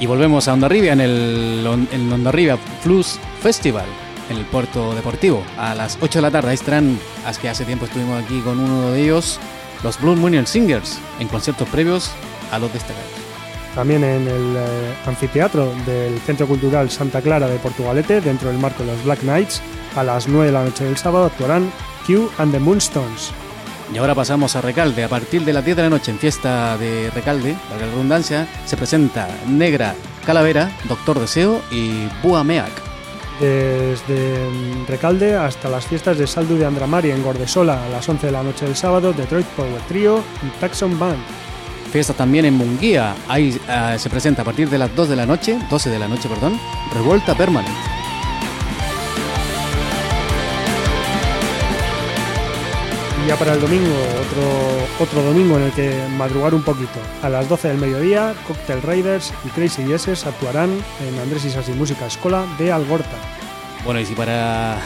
Y 0.00 0.06
volvemos 0.06 0.48
a 0.48 0.54
Ondarribia 0.54 0.94
en 0.94 1.02
el, 1.02 1.86
en 1.92 2.10
Ondarribia 2.10 2.56
Plus 2.82 3.18
Festival, 3.42 3.84
en 4.30 4.38
el 4.38 4.46
puerto 4.46 4.94
deportivo, 4.94 5.44
a 5.58 5.74
las 5.74 5.98
8 6.00 6.20
de 6.20 6.22
la 6.22 6.30
tarde. 6.30 6.48
Ahí 6.48 6.54
estarán, 6.54 6.98
es 7.28 7.36
que 7.36 7.50
hace 7.50 7.66
tiempo 7.66 7.84
estuvimos 7.84 8.24
aquí 8.24 8.40
con 8.40 8.58
uno 8.58 8.90
de 8.92 9.02
ellos, 9.02 9.38
los 9.84 10.00
Blue 10.00 10.16
Moon 10.16 10.46
Singers, 10.46 10.98
en 11.20 11.28
conciertos 11.28 11.68
previos 11.68 12.10
a 12.50 12.58
los 12.58 12.72
destacados. 12.72 13.17
También 13.74 14.02
en 14.02 14.26
el 14.26 14.56
eh, 14.56 14.94
anfiteatro 15.06 15.72
del 15.86 16.18
Centro 16.20 16.46
Cultural 16.46 16.90
Santa 16.90 17.20
Clara 17.20 17.48
de 17.48 17.58
Portugalete, 17.58 18.20
dentro 18.20 18.48
del 18.48 18.58
marco 18.58 18.82
de 18.82 18.92
los 18.92 19.04
Black 19.04 19.20
Knights, 19.20 19.62
a 19.96 20.02
las 20.02 20.28
9 20.28 20.46
de 20.46 20.52
la 20.52 20.64
noche 20.64 20.84
del 20.84 20.96
sábado 20.96 21.26
actuarán 21.26 21.70
Q 22.06 22.30
and 22.38 22.52
the 22.52 22.58
Moonstones. 22.58 23.32
Y 23.92 23.96
ahora 23.96 24.14
pasamos 24.14 24.54
a 24.54 24.60
Recalde. 24.60 25.04
A 25.04 25.08
partir 25.08 25.44
de 25.44 25.52
las 25.52 25.64
10 25.64 25.76
de 25.76 25.82
la 25.84 25.90
noche 25.90 26.10
en 26.10 26.18
fiesta 26.18 26.76
de 26.76 27.10
Recalde, 27.10 27.56
para 27.68 27.80
la 27.80 27.86
redundancia, 27.86 28.46
se 28.66 28.76
presenta 28.76 29.28
Negra 29.46 29.94
Calavera, 30.26 30.70
Doctor 30.88 31.18
Deseo 31.20 31.62
y 31.70 32.06
Bua 32.22 32.44
Meac. 32.44 32.70
Desde 33.40 34.46
Recalde 34.86 35.36
hasta 35.36 35.68
las 35.68 35.86
fiestas 35.86 36.18
de 36.18 36.26
Saldu 36.26 36.56
de 36.56 36.66
Andramari 36.66 37.12
en 37.12 37.22
Gordesola 37.22 37.84
a 37.84 37.88
las 37.88 38.06
11 38.08 38.26
de 38.26 38.32
la 38.32 38.42
noche 38.42 38.66
del 38.66 38.76
sábado, 38.76 39.12
Detroit 39.12 39.46
Power 39.46 39.80
Trio 39.88 40.22
y 40.42 40.60
Taxon 40.60 40.98
Band. 40.98 41.47
Fiesta 41.88 42.12
también 42.12 42.44
en 42.44 42.54
Munguía. 42.54 43.14
Ahí 43.28 43.58
eh, 43.68 43.96
se 43.98 44.10
presenta 44.10 44.42
a 44.42 44.44
partir 44.44 44.68
de 44.68 44.78
las 44.78 44.94
2 44.94 45.08
de 45.08 45.16
la 45.16 45.26
noche, 45.26 45.58
12 45.70 45.90
de 45.90 45.98
la 45.98 46.08
noche, 46.08 46.28
perdón, 46.28 46.58
Revuelta 46.94 47.34
Permanente. 47.34 47.72
Y 53.24 53.28
ya 53.28 53.36
para 53.36 53.54
el 53.54 53.60
domingo, 53.60 53.94
otro, 54.20 55.04
otro 55.04 55.22
domingo 55.22 55.56
en 55.56 55.64
el 55.64 55.72
que 55.72 55.98
madrugar 56.16 56.54
un 56.54 56.62
poquito. 56.62 57.00
A 57.22 57.28
las 57.28 57.48
12 57.48 57.68
del 57.68 57.78
mediodía, 57.78 58.34
Cocktail 58.46 58.82
Raiders 58.82 59.32
y 59.44 59.48
Crazy 59.48 59.84
Yeses 59.84 60.26
actuarán 60.26 60.70
en 61.06 61.18
Andrés 61.18 61.44
Isasi 61.44 61.72
Música 61.72 62.06
Escola 62.06 62.44
de 62.58 62.70
Algorta. 62.70 63.16
Bueno, 63.84 64.00
y 64.00 64.06
si 64.06 64.14
para 64.14 64.78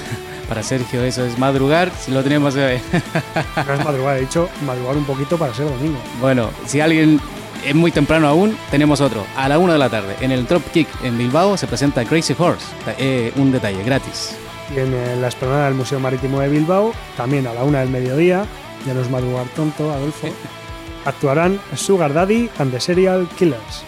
para 0.52 0.62
Sergio 0.62 1.02
eso 1.02 1.24
es 1.24 1.38
madrugar, 1.38 1.90
si 1.98 2.10
lo 2.10 2.22
tenemos 2.22 2.54
hoy. 2.56 2.78
No 3.66 3.72
es 3.72 3.82
madrugar, 3.82 4.18
he 4.18 4.20
dicho 4.20 4.50
madrugar 4.66 4.98
un 4.98 5.04
poquito 5.06 5.38
para 5.38 5.54
ser 5.54 5.64
domingo. 5.64 5.98
Bueno, 6.20 6.50
si 6.66 6.78
alguien 6.78 7.18
es 7.64 7.74
muy 7.74 7.90
temprano 7.90 8.28
aún, 8.28 8.54
tenemos 8.70 9.00
otro. 9.00 9.24
A 9.34 9.48
la 9.48 9.58
una 9.58 9.72
de 9.72 9.78
la 9.78 9.88
tarde, 9.88 10.14
en 10.20 10.30
el 10.30 10.46
Drop 10.46 10.62
Kick 10.70 10.88
en 11.04 11.16
Bilbao, 11.16 11.56
se 11.56 11.66
presenta 11.66 12.04
Crazy 12.04 12.36
Horse. 12.38 12.66
Eh, 12.98 13.32
un 13.36 13.50
detalle, 13.50 13.82
gratis. 13.82 14.36
Y 14.76 14.80
en 14.80 14.92
eh, 14.92 15.16
la 15.18 15.28
esplanada 15.28 15.64
del 15.64 15.74
Museo 15.74 15.98
Marítimo 15.98 16.38
de 16.40 16.50
Bilbao, 16.50 16.92
también 17.16 17.46
a 17.46 17.54
la 17.54 17.64
una 17.64 17.80
del 17.80 17.88
mediodía, 17.88 18.44
ya 18.86 18.92
no 18.92 19.00
es 19.00 19.08
madrugar 19.08 19.46
tonto, 19.56 19.90
Adolfo, 19.90 20.28
actuarán 21.06 21.58
Sugar 21.74 22.12
Daddy 22.12 22.50
and 22.58 22.72
the 22.72 22.78
Serial 22.78 23.26
Killers. 23.38 23.84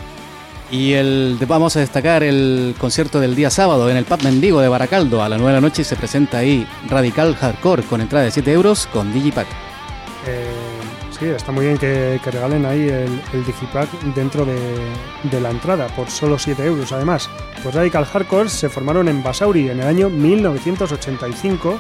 Y 0.74 0.94
el, 0.94 1.38
vamos 1.46 1.76
a 1.76 1.80
destacar 1.80 2.24
el 2.24 2.74
concierto 2.76 3.20
del 3.20 3.36
día 3.36 3.48
sábado 3.48 3.88
en 3.88 3.96
el 3.96 4.04
Pub 4.04 4.24
Mendigo 4.24 4.60
de 4.60 4.66
Baracaldo. 4.66 5.22
A 5.22 5.28
las 5.28 5.38
9 5.38 5.54
de 5.54 5.60
la 5.60 5.68
noche 5.68 5.84
se 5.84 5.94
presenta 5.94 6.38
ahí 6.38 6.66
Radical 6.88 7.36
Hardcore 7.36 7.84
con 7.84 8.00
entrada 8.00 8.24
de 8.24 8.32
7 8.32 8.50
euros 8.50 8.88
con 8.88 9.12
Digipack. 9.12 9.46
Eh, 10.26 10.50
sí, 11.16 11.26
está 11.26 11.52
muy 11.52 11.66
bien 11.66 11.78
que, 11.78 12.18
regalen 12.24 12.66
ahí 12.66 12.88
el, 12.88 13.44
Digipack 13.46 13.88
dentro 14.16 14.44
de, 14.44 15.40
la 15.40 15.50
entrada 15.50 15.86
por 15.94 16.10
solo 16.10 16.40
7 16.40 16.64
euros. 16.64 16.90
Además, 16.90 17.30
pues 17.62 17.72
Radical 17.72 18.04
Hardcore 18.04 18.48
se 18.48 18.68
formaron 18.68 19.06
en 19.06 19.22
Basauri 19.22 19.68
en 19.68 19.78
el 19.78 19.86
año 19.86 20.10
1985 20.10 21.78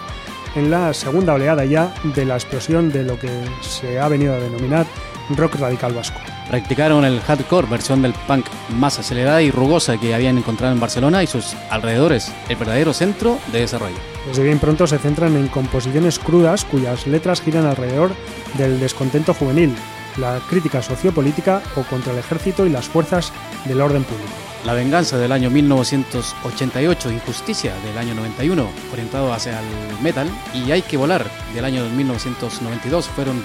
en 0.54 0.70
la 0.70 0.94
segunda 0.94 1.34
oleada 1.34 1.64
ya 1.64 1.92
de 2.14 2.24
la 2.24 2.34
explosión 2.34 2.92
de 2.92 3.02
lo 3.02 3.18
que 3.18 3.28
se 3.60 3.98
ha 3.98 4.06
venido 4.06 4.34
a 4.34 4.38
denominar 4.38 4.86
rock 5.30 5.56
radical 5.56 5.92
vasco. 5.92 6.20
Practicaron 6.48 7.04
el 7.04 7.20
hardcore, 7.20 7.68
versión 7.68 8.02
del 8.02 8.12
punk 8.12 8.46
más 8.70 8.98
acelerada 8.98 9.42
y 9.42 9.50
rugosa 9.50 9.96
que 9.96 10.14
habían 10.14 10.38
encontrado 10.38 10.74
en 10.74 10.80
Barcelona 10.80 11.22
y 11.22 11.26
sus 11.26 11.54
alrededores, 11.70 12.32
el 12.48 12.56
verdadero 12.56 12.92
centro 12.92 13.38
de 13.52 13.60
desarrollo. 13.60 13.96
Desde 14.26 14.42
bien 14.42 14.58
pronto 14.58 14.86
se 14.86 14.98
centran 14.98 15.36
en 15.36 15.48
composiciones 15.48 16.18
crudas 16.18 16.64
cuyas 16.64 17.06
letras 17.06 17.40
giran 17.40 17.66
alrededor 17.66 18.12
del 18.58 18.78
descontento 18.78 19.34
juvenil, 19.34 19.74
la 20.18 20.40
crítica 20.48 20.82
sociopolítica 20.82 21.62
o 21.76 21.82
contra 21.82 22.12
el 22.12 22.18
ejército 22.18 22.66
y 22.66 22.70
las 22.70 22.86
fuerzas 22.86 23.32
del 23.64 23.80
orden 23.80 24.04
público. 24.04 24.32
La 24.64 24.72
venganza 24.72 25.18
del 25.18 25.32
año 25.32 25.50
1988, 25.50 27.10
Injusticia 27.10 27.74
del 27.84 27.98
año 27.98 28.14
91, 28.14 28.66
orientado 28.92 29.32
hacia 29.32 29.60
el 29.60 30.00
metal, 30.02 30.26
y 30.54 30.70
Hay 30.70 30.80
que 30.80 30.96
volar 30.96 31.26
del 31.54 31.66
año 31.66 31.84
1992 31.90 33.08
fueron 33.08 33.44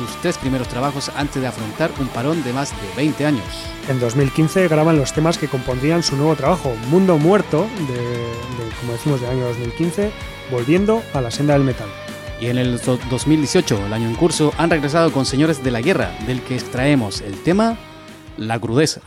sus 0.00 0.16
tres 0.22 0.38
primeros 0.38 0.68
trabajos 0.68 1.10
antes 1.14 1.42
de 1.42 1.48
afrontar 1.48 1.90
un 2.00 2.08
parón 2.08 2.42
de 2.42 2.54
más 2.54 2.70
de 2.70 2.96
20 2.96 3.26
años. 3.26 3.44
En 3.88 4.00
2015 4.00 4.66
graban 4.68 4.96
los 4.96 5.12
temas 5.12 5.36
que 5.36 5.46
compondrían 5.46 6.02
su 6.02 6.16
nuevo 6.16 6.34
trabajo, 6.36 6.74
Mundo 6.88 7.18
Muerto, 7.18 7.66
de, 7.86 8.78
como 8.80 8.92
decimos, 8.92 9.20
del 9.20 9.30
año 9.30 9.44
2015, 9.44 10.10
volviendo 10.50 11.02
a 11.12 11.20
la 11.20 11.30
senda 11.30 11.52
del 11.52 11.64
metal. 11.64 11.88
Y 12.40 12.46
en 12.46 12.56
el 12.56 12.80
2018, 12.80 13.86
el 13.86 13.92
año 13.92 14.08
en 14.08 14.14
curso, 14.14 14.54
han 14.56 14.70
regresado 14.70 15.12
con 15.12 15.26
Señores 15.26 15.62
de 15.62 15.70
la 15.70 15.82
Guerra, 15.82 16.16
del 16.26 16.40
que 16.40 16.54
extraemos 16.54 17.20
el 17.20 17.34
tema 17.42 17.76
La 18.38 18.58
crudeza. 18.58 19.02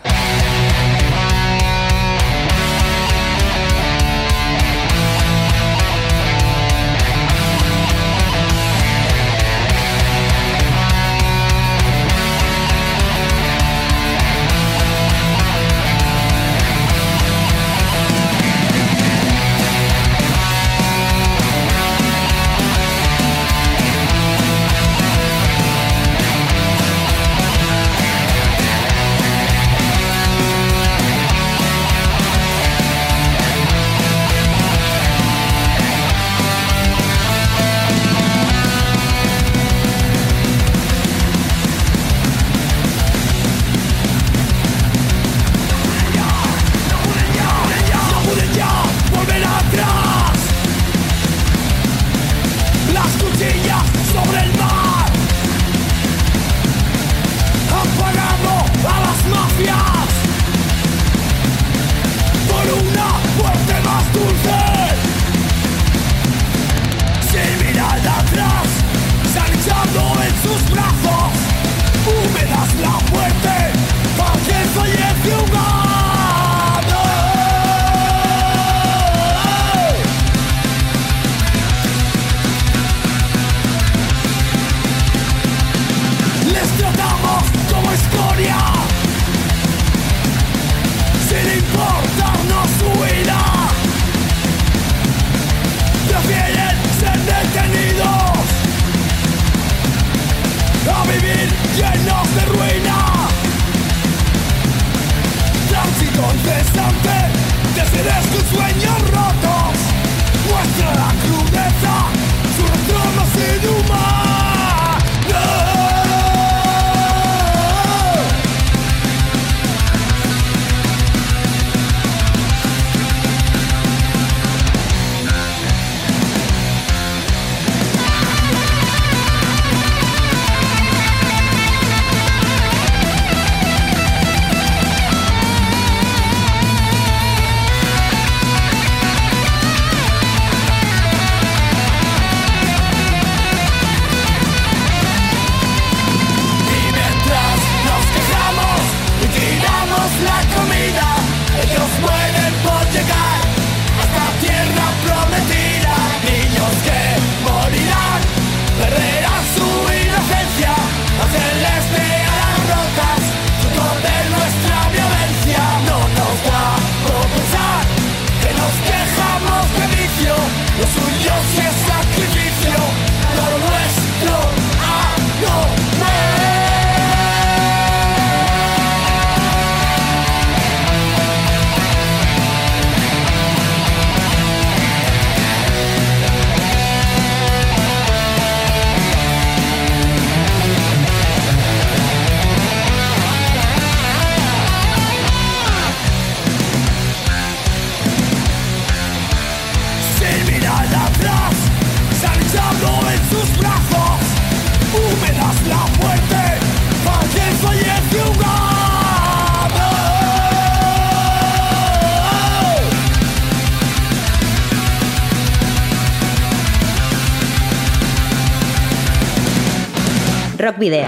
Rock 220.73 220.79
Video. 220.79 221.07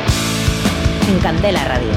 En 1.10 1.20
Candela 1.20 1.64
Radio. 1.66 1.88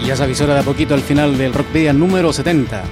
Y 0.00 0.06
ya 0.06 0.16
se 0.16 0.22
avisora 0.22 0.54
de 0.54 0.60
a 0.60 0.62
poquito 0.62 0.94
al 0.94 1.00
final 1.00 1.36
del 1.36 1.52
Rock 1.52 1.72
Video 1.72 1.92
número 1.92 2.32
70. 2.32 2.84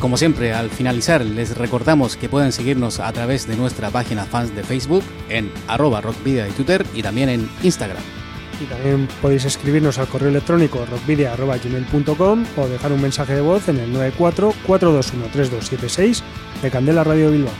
Como 0.00 0.16
siempre, 0.16 0.54
al 0.54 0.70
finalizar, 0.70 1.22
les 1.22 1.58
recordamos 1.58 2.16
que 2.16 2.30
pueden 2.30 2.52
seguirnos 2.52 2.98
a 3.00 3.12
través 3.12 3.46
de 3.46 3.56
nuestra 3.56 3.90
página 3.90 4.24
fans 4.24 4.54
de 4.54 4.62
Facebook 4.62 5.04
en 5.28 5.52
arroba 5.68 6.00
de 6.00 6.50
Twitter 6.56 6.86
y 6.94 7.02
también 7.02 7.28
en 7.28 7.50
Instagram. 7.62 8.19
Y 8.60 8.64
también 8.64 9.08
podéis 9.22 9.46
escribirnos 9.46 9.98
al 9.98 10.08
correo 10.08 10.28
electrónico 10.28 10.84
rockvidia.gmail.com 10.90 12.44
o 12.56 12.68
dejar 12.68 12.92
un 12.92 13.00
mensaje 13.00 13.34
de 13.34 13.40
voz 13.40 13.68
en 13.68 13.78
el 13.78 13.90
94-421-3276 13.94 16.20
de 16.62 16.70
Candela 16.70 17.02
Radio 17.02 17.30
Bilbao. 17.30 17.54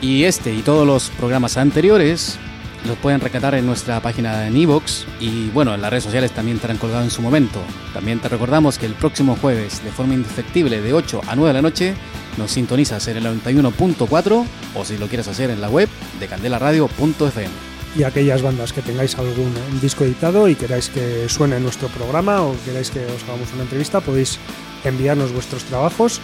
Y 0.00 0.24
este 0.24 0.52
y 0.52 0.62
todos 0.62 0.84
los 0.86 1.10
programas 1.10 1.56
anteriores 1.56 2.40
los 2.86 2.98
pueden 2.98 3.20
recatar 3.20 3.54
en 3.54 3.66
nuestra 3.66 4.00
página 4.00 4.48
en 4.48 4.56
iVoox 4.56 5.04
y 5.20 5.50
bueno, 5.50 5.74
en 5.74 5.80
las 5.80 5.90
redes 5.90 6.02
sociales 6.04 6.32
también 6.32 6.56
estarán 6.56 6.78
colgados 6.78 7.04
en 7.04 7.10
su 7.10 7.22
momento. 7.22 7.60
También 7.94 8.18
te 8.18 8.28
recordamos 8.28 8.78
que 8.78 8.86
el 8.86 8.94
próximo 8.94 9.36
jueves, 9.40 9.84
de 9.84 9.92
forma 9.92 10.14
indefectible, 10.14 10.80
de 10.80 10.92
8 10.92 11.20
a 11.28 11.36
9 11.36 11.50
de 11.50 11.54
la 11.54 11.62
noche, 11.62 11.94
nos 12.36 12.50
sintonizas 12.50 13.06
en 13.08 13.18
el 13.18 13.24
91.4 13.24 14.44
o 14.74 14.84
si 14.84 14.98
lo 14.98 15.06
quieres 15.06 15.28
hacer 15.28 15.50
en 15.50 15.60
la 15.60 15.70
web 15.70 15.88
de 16.18 16.26
candelaradio.fm. 16.26 17.71
Y 17.96 18.04
aquellas 18.04 18.40
bandas 18.40 18.72
que 18.72 18.80
tengáis 18.80 19.16
algún 19.18 19.52
disco 19.80 20.04
editado 20.04 20.48
y 20.48 20.54
queráis 20.54 20.88
que 20.88 21.28
suene 21.28 21.56
en 21.56 21.62
nuestro 21.62 21.88
programa 21.88 22.40
o 22.40 22.56
queráis 22.64 22.90
que 22.90 23.04
os 23.04 23.22
hagamos 23.24 23.52
una 23.52 23.64
entrevista, 23.64 24.00
podéis 24.00 24.38
enviarnos 24.84 25.32
vuestros 25.32 25.64
trabajos 25.64 26.20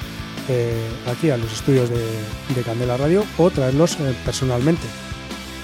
eh, 0.48 0.72
aquí 1.12 1.28
a 1.28 1.36
los 1.36 1.52
estudios 1.52 1.90
de, 1.90 2.04
de 2.54 2.62
Candela 2.62 2.96
Radio 2.96 3.24
o 3.36 3.50
traerlos 3.50 3.98
eh, 4.00 4.14
personalmente. 4.24 4.86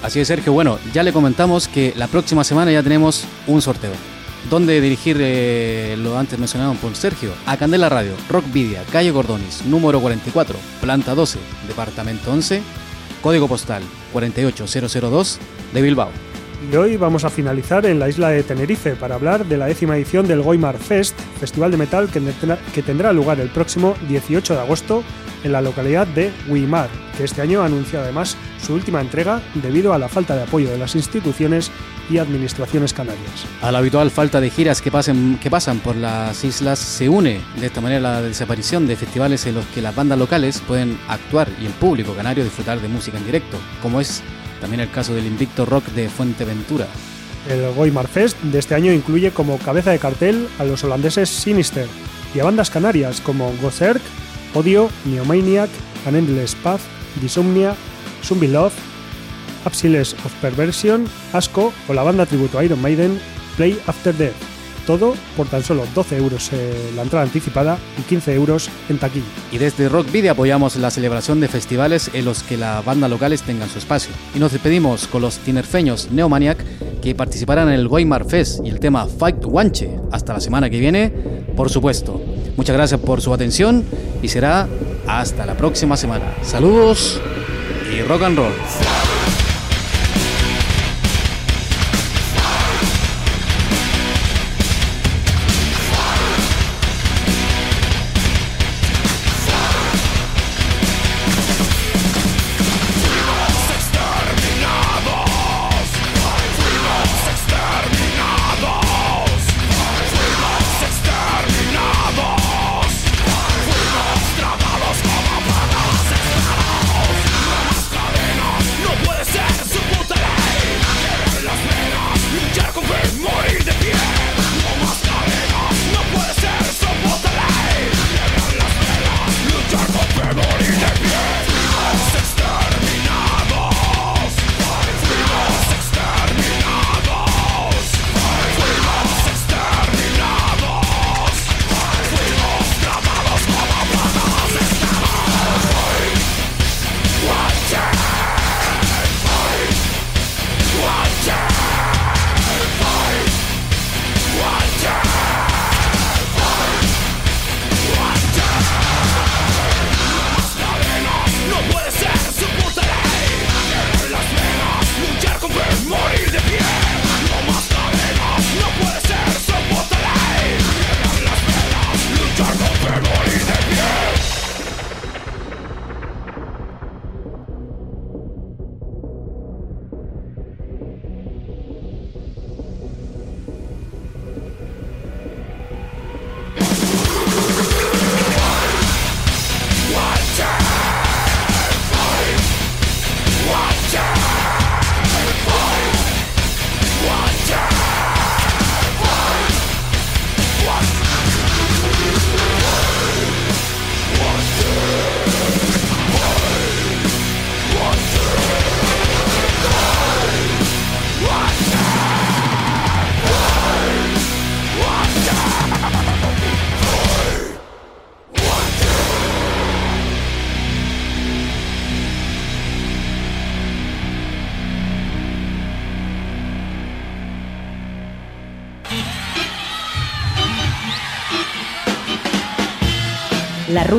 Así 0.03 0.19
es, 0.19 0.27
Sergio. 0.27 0.53
Bueno, 0.53 0.77
ya 0.93 1.01
le 1.01 1.11
comentamos 1.11 1.67
que 1.67 1.91
la 1.95 2.05
próxima 2.07 2.43
semana 2.43 2.71
ya 2.71 2.83
tenemos 2.83 3.25
un 3.47 3.61
sorteo. 3.63 3.93
¿Dónde 4.49 4.79
dirigir 4.79 5.17
eh, 5.19 5.95
lo 5.97 6.19
antes 6.19 6.37
mencionado 6.37 6.75
por 6.75 6.95
Sergio? 6.95 7.31
A 7.47 7.57
Candela 7.57 7.89
Radio, 7.89 8.11
Rock 8.29 8.45
Vidia, 8.53 8.83
calle 8.91 9.09
Gordonis, 9.09 9.65
número 9.65 9.99
44, 9.99 10.55
planta 10.79 11.15
12, 11.15 11.39
departamento 11.67 12.31
11, 12.31 12.61
código 13.25 13.47
postal 13.47 13.81
48002 14.13 15.39
de 15.73 15.81
Bilbao. 15.81 16.11
Y 16.71 16.75
hoy 16.75 16.95
vamos 16.95 17.23
a 17.23 17.31
finalizar 17.31 17.83
en 17.87 17.97
la 17.97 18.07
isla 18.07 18.29
de 18.29 18.43
Tenerife 18.43 18.95
para 18.95 19.15
hablar 19.15 19.47
de 19.47 19.57
la 19.57 19.65
décima 19.65 19.97
edición 19.97 20.27
del 20.27 20.43
Goimar 20.43 20.77
Fest, 20.77 21.19
festival 21.39 21.71
de 21.71 21.77
metal 21.77 22.07
que 22.11 22.83
tendrá, 22.83 23.13
lugar 23.13 23.39
el 23.39 23.49
próximo 23.49 23.95
18 24.07 24.53
de 24.53 24.59
agosto 24.59 25.03
en 25.43 25.51
la 25.51 25.61
localidad 25.61 26.07
de 26.07 26.31
Guimar, 26.47 26.89
que 27.17 27.23
este 27.23 27.41
año 27.41 27.61
ha 27.61 27.65
anunciado 27.65 28.05
además 28.05 28.37
su 28.63 28.73
última 28.73 29.01
entrega 29.01 29.41
debido 29.55 29.93
a 29.93 29.97
la 29.97 30.09
falta 30.09 30.35
de 30.35 30.43
apoyo 30.43 30.69
de 30.69 30.77
las 30.77 30.95
instituciones 30.95 31.71
y 32.09 32.17
administraciones 32.17 32.93
canarias. 32.93 33.45
A 33.61 33.71
la 33.71 33.79
habitual 33.79 34.11
falta 34.11 34.39
de 34.39 34.49
giras 34.49 34.81
que, 34.81 34.91
pasen, 34.91 35.39
que 35.41 35.49
pasan 35.49 35.79
por 35.79 35.95
las 35.95 36.43
islas 36.43 36.79
se 36.79 37.09
une 37.09 37.41
de 37.59 37.65
esta 37.65 37.81
manera 37.81 38.01
la 38.01 38.21
desaparición 38.21 38.87
de 38.87 38.95
festivales 38.95 39.45
en 39.45 39.55
los 39.55 39.65
que 39.67 39.81
las 39.81 39.95
bandas 39.95 40.19
locales 40.19 40.61
pueden 40.67 40.97
actuar 41.07 41.49
y 41.61 41.65
el 41.65 41.73
público 41.73 42.13
canario 42.13 42.43
disfrutar 42.43 42.79
de 42.79 42.87
música 42.87 43.17
en 43.17 43.25
directo, 43.25 43.57
como 43.81 43.99
es 44.01 44.21
también 44.61 44.81
el 44.81 44.91
caso 44.91 45.13
del 45.13 45.25
Invicto 45.25 45.65
Rock 45.65 45.85
de 45.89 46.09
Fuenteventura. 46.09 46.87
El 47.49 47.73
Goimar 47.73 48.07
Fest 48.07 48.41
de 48.41 48.57
este 48.57 48.73
año 48.73 48.91
incluye 48.91 49.31
como 49.31 49.59
cabeza 49.59 49.91
de 49.91 49.99
cartel 49.99 50.47
a 50.57 50.63
los 50.63 50.83
holandeses 50.83 51.29
Sinister 51.29 51.87
y 52.33 52.39
a 52.39 52.43
bandas 52.43 52.69
canarias 52.69 53.21
como 53.21 53.53
Gozerk, 53.61 54.01
Odio, 54.55 54.89
Neomaniac, 55.05 55.69
An 56.07 56.15
Endless 56.15 56.55
Path, 56.55 56.81
Disomnia, 57.21 57.75
Zombie 58.23 58.47
Love, 58.47 58.73
Absiles 59.65 60.13
of 60.25 60.33
Perversion, 60.41 61.05
Asco 61.33 61.73
o 61.87 61.93
la 61.93 62.03
banda 62.03 62.25
tributo 62.25 62.57
a 62.57 62.63
Iron 62.63 62.81
Maiden, 62.81 63.19
Play 63.57 63.77
After 63.85 64.15
Death. 64.15 64.33
Todo 64.87 65.15
por 65.35 65.47
tan 65.47 65.63
solo 65.63 65.83
12 65.95 66.17
euros 66.17 66.49
eh, 66.53 66.91
la 66.95 67.01
entrada 67.01 67.25
anticipada 67.25 67.79
y 67.97 68.03
15 68.03 68.35
euros 68.35 68.69
en 68.87 68.99
taquilla. 68.99 69.25
Y 69.51 69.57
desde 69.57 69.89
Rock 69.89 70.11
Video 70.11 70.33
apoyamos 70.33 70.75
la 70.75 70.91
celebración 70.91 71.39
de 71.39 71.47
festivales 71.47 72.11
en 72.13 72.23
los 72.23 72.43
que 72.43 72.55
las 72.55 72.85
bandas 72.85 73.09
locales 73.09 73.41
tengan 73.41 73.67
su 73.67 73.79
espacio. 73.79 74.13
Y 74.35 74.39
nos 74.39 74.51
despedimos 74.51 75.07
con 75.07 75.23
los 75.23 75.39
tinerfeños 75.39 76.11
Neomaniac 76.11 76.63
que 77.01 77.15
participarán 77.15 77.69
en 77.69 77.73
el 77.73 77.87
Weimar 77.87 78.25
Fest 78.25 78.59
y 78.63 78.69
el 78.69 78.79
tema 78.79 79.07
Fight 79.07 79.43
Wanche. 79.43 79.89
Hasta 80.11 80.33
la 80.33 80.39
semana 80.39 80.69
que 80.69 80.79
viene, 80.79 81.09
por 81.55 81.71
supuesto. 81.71 82.34
Muchas 82.57 82.75
gracias 82.75 82.99
por 82.99 83.21
su 83.21 83.33
atención 83.33 83.83
y 84.21 84.27
será 84.27 84.67
hasta 85.07 85.45
la 85.45 85.55
próxima 85.55 85.97
semana. 85.97 86.25
Saludos 86.41 87.19
y 87.93 88.01
rock 88.01 88.23
and 88.23 88.37
roll. 88.37 89.14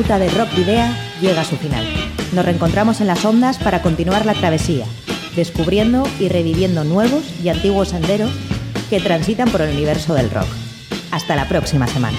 Ruta 0.07 0.19
de 0.19 0.29
Rock 0.29 0.55
Video 0.55 0.87
llega 1.19 1.41
a 1.41 1.43
su 1.43 1.57
final. 1.57 1.85
Nos 2.31 2.45
reencontramos 2.45 3.01
en 3.01 3.07
las 3.07 3.25
ondas 3.25 3.57
para 3.57 3.81
continuar 3.81 4.25
la 4.25 4.35
travesía, 4.35 4.85
descubriendo 5.35 6.07
y 6.17 6.29
reviviendo 6.29 6.85
nuevos 6.85 7.25
y 7.43 7.49
antiguos 7.49 7.89
senderos 7.89 8.31
que 8.89 9.01
transitan 9.01 9.49
por 9.49 9.61
el 9.61 9.75
universo 9.75 10.13
del 10.13 10.29
rock. 10.29 10.47
Hasta 11.11 11.35
la 11.35 11.49
próxima 11.49 11.87
semana. 11.87 12.17